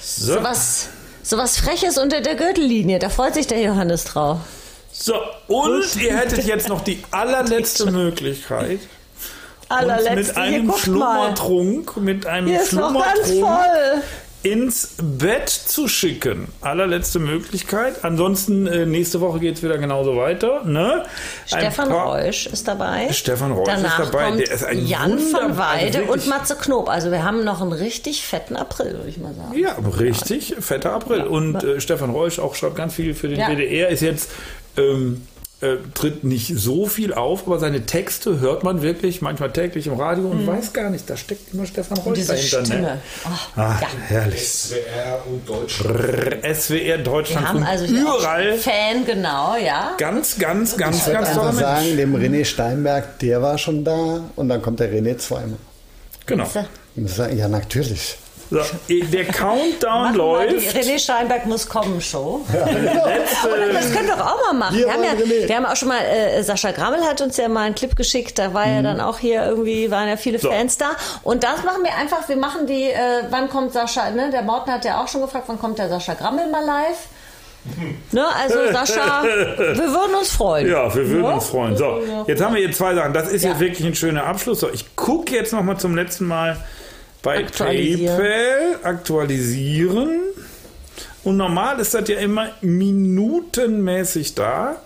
so. 0.00 0.34
So 0.34 0.42
was, 0.44 0.88
so 1.22 1.38
was 1.38 1.56
Freches 1.58 1.96
unter 1.96 2.20
der 2.20 2.34
Gürtellinie, 2.34 2.98
da 2.98 3.08
freut 3.08 3.32
sich 3.34 3.46
der 3.46 3.60
Johannes 3.62 4.04
drauf. 4.04 4.38
So, 4.98 5.14
und 5.46 5.84
ihr 6.02 6.16
hättet 6.16 6.44
jetzt 6.44 6.68
noch 6.68 6.80
die 6.82 7.02
allerletzte 7.10 7.90
Möglichkeit, 7.90 8.80
Allerletzte, 9.68 10.14
mit 10.16 10.36
einem. 10.36 10.72
Schlummertrunk, 10.76 11.96
mit 11.98 12.26
einem 12.26 12.46
Hier 12.48 12.62
ist 12.62 12.68
Schlummertrunk 12.70 13.40
voll. 13.46 14.02
ins 14.42 14.94
Bett 15.02 15.48
zu 15.50 15.88
schicken. 15.88 16.48
Allerletzte 16.62 17.18
Möglichkeit. 17.18 18.02
Ansonsten 18.02 18.66
äh, 18.66 18.86
nächste 18.86 19.20
Woche 19.20 19.40
geht 19.40 19.56
es 19.56 19.62
wieder 19.62 19.76
genauso 19.76 20.16
weiter. 20.16 20.64
Ne? 20.64 21.04
Stefan 21.44 21.88
paar- 21.90 22.06
Reusch 22.14 22.46
ist 22.46 22.66
dabei. 22.66 23.12
Stefan 23.12 23.52
Reusch 23.52 23.68
ist 23.68 23.82
Danach 23.82 24.10
dabei. 24.10 24.24
Kommt 24.28 24.40
Der 24.40 24.50
ist 24.52 24.64
ein 24.64 24.86
Jan 24.86 25.18
Wunder- 25.18 25.40
van 25.42 25.58
Weide 25.58 25.98
also 25.98 26.12
und 26.12 26.26
Matze 26.28 26.54
Knob. 26.56 26.88
Also 26.88 27.10
wir 27.10 27.22
haben 27.22 27.44
noch 27.44 27.60
einen 27.60 27.72
richtig 27.72 28.22
fetten 28.24 28.56
April, 28.56 28.94
würde 28.94 29.08
ich 29.10 29.18
mal 29.18 29.34
sagen. 29.34 29.58
Ja, 29.58 29.76
richtig, 29.98 30.54
fetter 30.60 30.92
April. 30.94 31.24
Und 31.24 31.62
äh, 31.62 31.78
Stefan 31.80 32.08
Reusch 32.10 32.38
auch 32.38 32.54
schreibt 32.54 32.76
ganz 32.76 32.94
viel 32.94 33.12
für 33.14 33.28
den 33.28 33.40
Ja. 33.40 33.48
WDR, 33.50 33.90
ist 33.90 34.00
jetzt, 34.00 34.30
ähm, 34.78 35.26
äh, 35.60 35.74
tritt 35.94 36.22
nicht 36.22 36.52
so 36.56 36.86
viel 36.86 37.12
auf, 37.12 37.46
aber 37.48 37.58
seine 37.58 37.84
Texte 37.84 38.38
hört 38.38 38.62
man 38.62 38.80
wirklich 38.80 39.22
manchmal 39.22 39.50
täglich 39.50 39.88
im 39.88 39.94
Radio 39.94 40.28
und 40.28 40.46
weiß 40.46 40.72
gar 40.72 40.88
nicht, 40.88 41.10
da 41.10 41.16
steckt 41.16 41.52
immer 41.52 41.66
Stefan 41.66 41.98
Mhm. 42.04 42.14
Diese 42.14 42.32
dahinter. 42.34 42.64
Stimme. 42.64 42.80
Ne? 42.82 43.00
Ach, 43.24 43.48
Ah, 43.56 43.78
ja. 43.80 43.88
herrlich. 44.06 44.48
SWR 44.48 45.22
und 45.26 45.48
Deutschland. 45.48 45.98
SWR 46.54 46.78
Wir 46.78 46.98
Deutschland 46.98 47.48
haben 47.48 47.62
also 47.64 47.86
hier 47.86 48.06
auch 48.08 48.20
überall 48.20 48.56
Fan, 48.56 49.04
genau, 49.04 49.56
ja. 49.56 49.94
ganz, 49.98 50.38
ganz, 50.38 50.76
ganz, 50.76 50.98
Ich 50.98 51.06
würde 51.06 51.18
ganz 51.18 51.28
einfach 51.30 51.44
Mensch. 51.46 51.58
sagen, 51.58 51.96
dem 51.96 52.14
René 52.14 52.44
Steinberg, 52.44 53.18
der 53.18 53.42
war 53.42 53.58
schon 53.58 53.82
da 53.84 54.20
und 54.36 54.48
dann 54.48 54.62
kommt 54.62 54.78
der 54.78 54.92
René 54.92 55.16
zweimal. 55.18 55.58
Genau. 56.26 56.46
Ich 56.94 57.16
Ja, 57.36 57.48
natürlich. 57.48 58.16
So, 58.50 58.58
der 58.88 59.24
Countdown 59.26 60.14
wir 60.16 60.22
mal 60.24 60.46
die 60.48 60.54
läuft. 60.54 60.76
René 60.76 60.98
Steinberg 60.98 61.44
muss 61.46 61.68
kommen 61.68 62.00
Show. 62.00 62.40
Oder 62.50 63.72
das 63.72 63.92
können 63.92 64.08
wir 64.08 64.16
doch 64.16 64.26
auch 64.26 64.52
mal 64.52 64.58
machen. 64.58 64.74
Hier 64.76 64.86
Wir 64.86 64.92
haben, 64.94 65.04
ja, 65.04 65.48
wir 65.48 65.56
haben 65.56 65.66
auch 65.66 65.76
schon 65.76 65.88
mal, 65.88 66.00
äh, 66.00 66.42
Sascha 66.42 66.70
Grammel 66.72 67.02
hat 67.02 67.20
uns 67.20 67.36
ja 67.36 67.48
mal 67.48 67.62
einen 67.66 67.74
Clip 67.74 67.94
geschickt, 67.94 68.38
da 68.38 68.54
war 68.54 68.66
ja 68.66 68.80
dann 68.82 69.00
auch 69.00 69.18
hier 69.18 69.44
irgendwie, 69.44 69.90
waren 69.90 70.08
ja 70.08 70.16
viele 70.16 70.38
Mhm. 70.38 70.42
So. 70.42 70.50
Fans 70.50 70.78
da. 70.78 70.90
Und 71.24 71.44
das 71.44 71.62
machen 71.64 71.82
wir 71.82 71.94
einfach, 71.96 72.26
wir 72.28 72.36
machen 72.36 72.66
die, 72.66 72.84
äh, 72.90 73.24
wann 73.30 73.48
kommt 73.50 73.72
Sascha, 73.72 74.10
ne? 74.10 74.30
Der 74.30 74.42
Morten 74.42 74.70
hat 74.70 74.84
ja 74.84 75.02
auch 75.02 75.08
schon 75.08 75.20
gefragt, 75.20 75.44
wann 75.48 75.58
kommt 75.58 75.78
der 75.78 75.88
Sascha 75.88 76.14
Grammel 76.14 76.48
mal 76.50 76.64
live? 76.64 76.96
Ne, 78.12 78.24
also 78.40 78.54
Sascha, 78.72 79.22
wir 79.24 79.76
würden 79.76 80.14
uns 80.18 80.30
freuen. 80.30 80.68
Ja, 80.70 80.94
wir 80.94 81.06
würden 81.06 81.24
Ja? 81.24 81.34
uns 81.34 81.48
freuen. 81.48 81.76
So, 81.76 82.24
jetzt 82.26 82.40
haben 82.42 82.54
wir 82.54 82.62
hier 82.64 82.72
zwei 82.72 82.94
Sachen. 82.94 83.12
Das 83.12 83.28
ist 83.28 83.42
Ja. 83.42 83.50
jetzt 83.50 83.60
wirklich 83.60 83.86
ein 83.86 83.94
schöner 83.94 84.24
Abschluss. 84.24 84.60
So, 84.60 84.70
ich 84.72 84.96
gucke 84.96 85.34
jetzt 85.34 85.52
noch 85.52 85.62
mal 85.62 85.76
zum 85.76 85.94
letzten 85.94 86.24
Mal 86.26 86.56
bei 87.22 87.38
Aktualisieren. 87.38 88.16
PayPal 88.16 88.78
aktualisieren. 88.82 90.20
Und 91.24 91.36
normal 91.36 91.80
ist 91.80 91.94
das 91.94 92.08
ja 92.08 92.18
immer 92.18 92.50
minutenmäßig 92.60 94.34
da. 94.34 94.76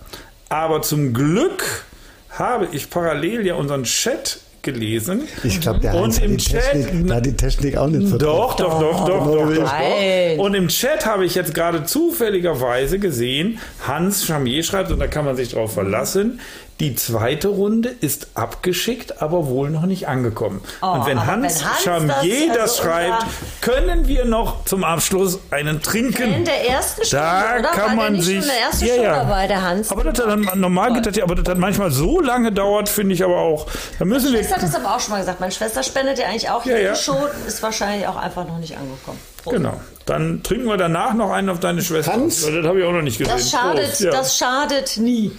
Aber 0.49 0.81
zum 0.81 1.13
Glück 1.13 1.85
habe 2.29 2.67
ich 2.71 2.89
parallel 2.89 3.45
ja 3.45 3.55
unseren 3.55 3.83
Chat 3.83 4.39
gelesen. 4.61 5.27
Ich 5.43 5.59
glaube, 5.59 5.79
der 5.81 5.93
Und 5.95 6.21
im 6.21 6.37
die, 6.37 6.43
Chat- 6.43 6.71
Technik, 6.71 7.07
da 7.07 7.15
hat 7.15 7.25
die 7.25 7.35
Technik 7.35 7.75
auch 7.77 7.87
nicht 7.87 8.07
so 8.07 8.17
Doch, 8.17 8.55
doch, 8.55 8.79
doch, 8.79 9.05
doch, 9.05 9.25
doch, 9.25 9.53
doch. 9.53 9.63
Nein. 9.63 10.39
Und 10.39 10.53
im 10.53 10.69
Chat 10.69 11.05
habe 11.05 11.25
ich 11.25 11.35
jetzt 11.35 11.53
gerade 11.53 11.83
zufälligerweise 11.83 12.97
gesehen, 12.97 13.59
Hans 13.85 14.25
Chamier 14.25 14.63
schreibt, 14.63 14.91
und 14.91 14.99
da 14.99 15.07
kann 15.07 15.25
man 15.25 15.35
sich 15.35 15.49
drauf 15.49 15.73
verlassen, 15.73 16.39
die 16.83 16.95
zweite 16.95 17.47
Runde 17.47 17.89
ist 18.01 18.27
abgeschickt, 18.33 19.21
aber 19.21 19.47
wohl 19.47 19.69
noch 19.69 19.83
nicht 19.85 20.07
angekommen. 20.09 20.61
und 20.81 21.05
wenn 21.05 21.17
Oh, 21.17 21.25
Hans, 21.25 21.59
wenn 21.61 21.69
Hans 21.69 21.83
Chamier 21.83 22.47
das, 22.49 22.55
das, 22.57 22.61
also 22.79 22.83
schreibt, 22.83 23.25
können 23.61 24.07
wir 24.07 24.25
noch 24.25 24.65
zum 24.65 24.83
Abschluss 24.83 25.39
einen 25.51 25.77
In 25.77 25.81
trinken. 25.81 26.43
der 26.43 26.69
ersten 26.69 27.05
Stunde, 27.05 27.23
Da 27.25 27.55
oder? 27.59 27.69
kann 27.69 27.95
man 27.95 28.19
sich. 28.19 28.35
schon 28.35 28.43
in 28.43 28.49
der 28.49 28.59
ersten 28.59 28.85
ja, 28.85 28.93
Stunde 28.93 29.03
ja. 29.09 29.23
dabei, 29.23 29.47
der 29.47 29.61
Hans. 29.61 29.91
Aber 29.91 30.03
das 30.03 30.19
hat 30.19 30.27
dann, 30.29 30.59
normal 30.59 30.93
geht 30.93 31.05
das 31.05 31.15
ja, 31.15 31.23
aber 31.23 31.35
das 31.35 31.47
hat 31.49 31.57
manchmal 31.57 31.89
so 31.91 32.19
lange 32.19 32.51
dauert, 32.51 32.89
finde 32.89 33.13
ich 33.15 33.23
aber 33.23 33.37
auch. 33.37 33.65
Da 33.99 34.03
müssen 34.05 34.25
Meine 34.25 34.37
wir. 34.37 34.43
Schwester 34.43 34.55
hat 34.57 34.63
das 34.63 34.75
aber 34.75 34.95
auch 34.95 34.99
schon 34.99 35.11
mal 35.11 35.19
gesagt. 35.19 35.39
Meine 35.39 35.51
Schwester 35.53 35.83
spendet 35.83 36.19
ja 36.19 36.25
eigentlich 36.25 36.49
auch 36.49 36.65
Ja, 36.65 36.77
ja. 36.77 36.95
Show, 36.95 37.17
ist 37.47 37.63
wahrscheinlich 37.63 38.07
auch 38.07 38.17
einfach 38.17 38.45
noch 38.45 38.57
nicht 38.59 38.75
angekommen. 38.77 39.19
Prost. 39.41 39.55
Genau. 39.55 39.79
Dann 40.05 40.43
trinken 40.43 40.65
wir 40.67 40.75
danach 40.77 41.13
noch 41.13 41.31
einen 41.31 41.49
auf 41.49 41.61
deine 41.61 41.81
Schwester. 41.81 42.11
Hans? 42.13 42.41
Das 42.45 42.65
habe 42.65 42.79
ich 42.79 42.85
auch 42.85 42.91
noch 42.91 43.01
nicht 43.01 43.17
gesehen. 43.19 43.33
Das 43.33 43.49
schadet, 43.49 43.85
Prost, 43.87 44.01
ja. 44.01 44.11
das 44.11 44.37
schadet 44.37 44.97
nie. 44.97 45.31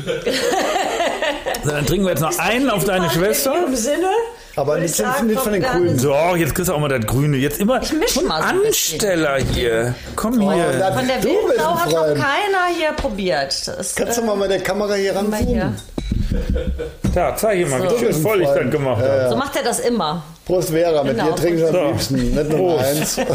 So, 1.65 1.71
dann 1.73 1.85
trinken 1.87 2.05
wir 2.07 2.11
jetzt 2.13 2.21
noch 2.21 2.39
einen 2.39 2.71
auf 2.71 2.85
deine 2.85 3.11
Schwester. 3.11 3.55
In 3.57 3.63
ihrem 3.63 3.77
Sinne. 3.77 4.09
Aber 4.55 4.79
nicht, 4.79 4.91
ich 4.91 4.97
sagen, 4.97 5.27
nicht 5.27 5.41
von 5.41 5.53
den 5.53 5.63
Grünen. 5.63 5.99
So, 5.99 6.15
jetzt 6.37 6.55
kriegst 6.55 6.69
du 6.69 6.75
auch 6.75 6.79
mal 6.79 6.89
das 6.89 7.05
Grüne. 7.07 7.37
Jetzt 7.39 7.61
immer 7.61 7.81
bisschen. 7.81 8.31
Ansteller 8.31 9.39
hier. 9.53 9.95
Komm 10.15 10.41
hier. 10.41 10.73
da- 10.79 10.93
Von 10.93 11.07
der 11.09 11.23
Wildblau 11.23 11.75
hat 11.79 11.91
noch 11.91 12.07
keiner 12.15 12.67
hier 12.77 12.93
probiert. 12.93 13.67
Das, 13.67 13.95
Kannst 13.97 14.19
du 14.19 14.23
äh, 14.23 14.27
mal 14.27 14.37
mit 14.37 14.51
der 14.51 14.61
Kamera 14.61 14.95
hier 14.95 15.17
ranzoomen? 15.17 15.47
hier. 15.47 15.73
Da, 17.15 17.35
zeig 17.37 17.57
hier 17.59 17.67
mal, 17.67 17.83
wie 17.83 17.89
So. 17.89 17.99
schön 17.99 18.13
voll 18.15 18.43
ich 18.43 18.49
das 18.49 18.71
gemacht 18.71 19.03
habe. 19.03 19.29
So 19.31 19.37
macht 19.37 19.57
er 19.57 19.63
das 19.65 19.81
immer. 19.81 20.23
Prost 20.45 20.71
Vera, 20.71 21.03
mit 21.03 21.17
Genau. 21.17 21.31
dir 21.31 21.37
trinken 21.37 21.59
wir 21.61 21.69
am 21.81 21.87
liebsten. 21.93 22.15
Nicht 22.35 22.51
nur 22.51 22.79
eins. 22.81 23.17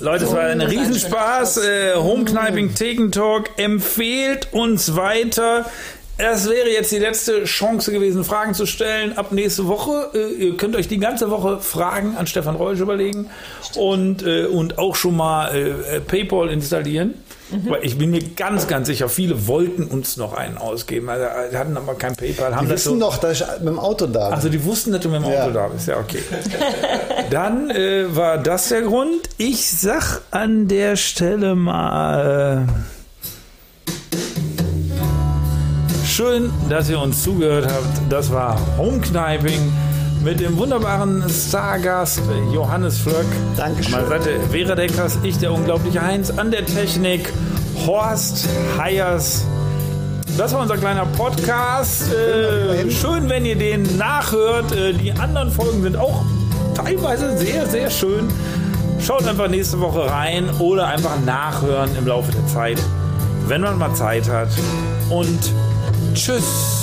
Leute, 0.00 0.24
es 0.24 0.32
war 0.32 0.40
ein 0.40 0.60
ein 0.60 0.66
Riesenspaß. 0.68 1.58
Äh, 1.58 1.94
Homekniping 1.96 2.74
Thekentalk 2.74 3.50
empfehlt 3.56 4.52
uns 4.52 4.94
weiter. 4.96 5.66
Das 6.18 6.50
wäre 6.50 6.68
jetzt 6.68 6.92
die 6.92 6.98
letzte 6.98 7.44
Chance 7.44 7.92
gewesen, 7.92 8.24
Fragen 8.24 8.52
zu 8.52 8.66
stellen. 8.66 9.16
Ab 9.16 9.32
nächste 9.32 9.66
Woche. 9.66 10.10
Äh, 10.14 10.48
ihr 10.48 10.56
könnt 10.56 10.76
euch 10.76 10.86
die 10.86 10.98
ganze 10.98 11.30
Woche 11.30 11.60
Fragen 11.60 12.16
an 12.16 12.26
Stefan 12.26 12.56
Reusch 12.56 12.80
überlegen 12.80 13.30
und, 13.76 14.22
äh, 14.22 14.46
und 14.46 14.78
auch 14.78 14.96
schon 14.96 15.16
mal 15.16 15.54
äh, 15.54 16.00
PayPal 16.00 16.50
installieren. 16.50 17.14
Weil 17.68 17.84
ich 17.84 17.98
bin 17.98 18.10
mir 18.10 18.22
ganz, 18.36 18.68
ganz 18.68 18.86
sicher, 18.86 19.08
viele 19.08 19.46
wollten 19.48 19.84
uns 19.84 20.16
noch 20.16 20.32
einen 20.34 20.56
ausgeben. 20.58 21.08
Also, 21.08 21.24
äh, 21.24 21.56
hatten 21.56 21.76
aber 21.76 21.94
kein 21.94 22.14
PayPal. 22.14 22.54
Haben 22.54 22.66
Die 22.66 22.72
das 22.72 22.84
so 22.84 22.90
wissen 22.92 23.00
doch, 23.00 23.16
dass 23.18 23.40
ich 23.40 23.46
mit 23.58 23.68
dem 23.68 23.78
Auto 23.78 24.06
da 24.06 24.26
bin. 24.26 24.34
also 24.34 24.48
die 24.48 24.64
wussten, 24.64 24.92
dass 24.92 25.00
du 25.00 25.08
mit 25.08 25.18
dem 25.20 25.24
Auto 25.24 25.34
Ja. 25.34 25.50
da 25.50 25.66
bist. 25.68 25.88
Ja, 25.88 25.98
okay. 25.98 26.20
Dann 27.30 27.70
äh, 27.70 28.14
war 28.14 28.38
das 28.38 28.68
der 28.68 28.82
Grund. 28.82 29.28
Ich 29.36 29.68
sag 29.70 30.20
an 30.30 30.68
der 30.68 30.96
Stelle 30.96 31.54
mal 31.56 32.66
äh, 32.66 34.06
schön, 36.06 36.50
dass 36.68 36.88
ihr 36.88 37.00
uns 37.00 37.22
zugehört 37.22 37.66
habt. 37.66 38.12
Das 38.12 38.30
war 38.32 38.58
Homekniping 38.76 39.72
mit 40.22 40.40
dem 40.40 40.56
wunderbaren 40.56 41.24
Stargast 41.28 42.20
Johannes 42.52 42.98
Flöck. 42.98 43.26
Dankeschön. 43.56 43.92
Meine 43.92 44.08
Seite 44.08 44.40
Vera 44.50 44.74
Deckers, 44.74 45.18
ich 45.22 45.38
der 45.38 45.52
unglaubliche 45.52 46.02
Heinz, 46.02 46.30
an 46.30 46.50
der 46.50 46.66
Technik 46.66 47.32
Horst 47.86 48.48
Heyers. 48.78 49.44
Das 50.36 50.52
war 50.52 50.60
unser 50.60 50.76
kleiner 50.76 51.06
Podcast. 51.06 52.12
Äh, 52.12 52.90
schön, 52.90 53.28
wenn 53.28 53.44
ihr 53.44 53.56
den 53.56 53.96
nachhört. 53.96 54.72
Äh, 54.72 54.92
die 54.92 55.12
anderen 55.12 55.50
Folgen 55.50 55.82
sind 55.82 55.96
auch 55.96 56.24
teilweise 56.74 57.36
sehr, 57.38 57.66
sehr 57.66 57.90
schön. 57.90 58.28
Schaut 59.00 59.26
einfach 59.26 59.48
nächste 59.48 59.80
Woche 59.80 60.10
rein 60.10 60.48
oder 60.58 60.88
einfach 60.88 61.18
nachhören 61.24 61.90
im 61.96 62.06
Laufe 62.06 62.30
der 62.32 62.46
Zeit, 62.46 62.78
wenn 63.46 63.62
man 63.62 63.78
mal 63.78 63.94
Zeit 63.94 64.28
hat. 64.28 64.48
Und 65.08 65.52
tschüss. 66.14 66.79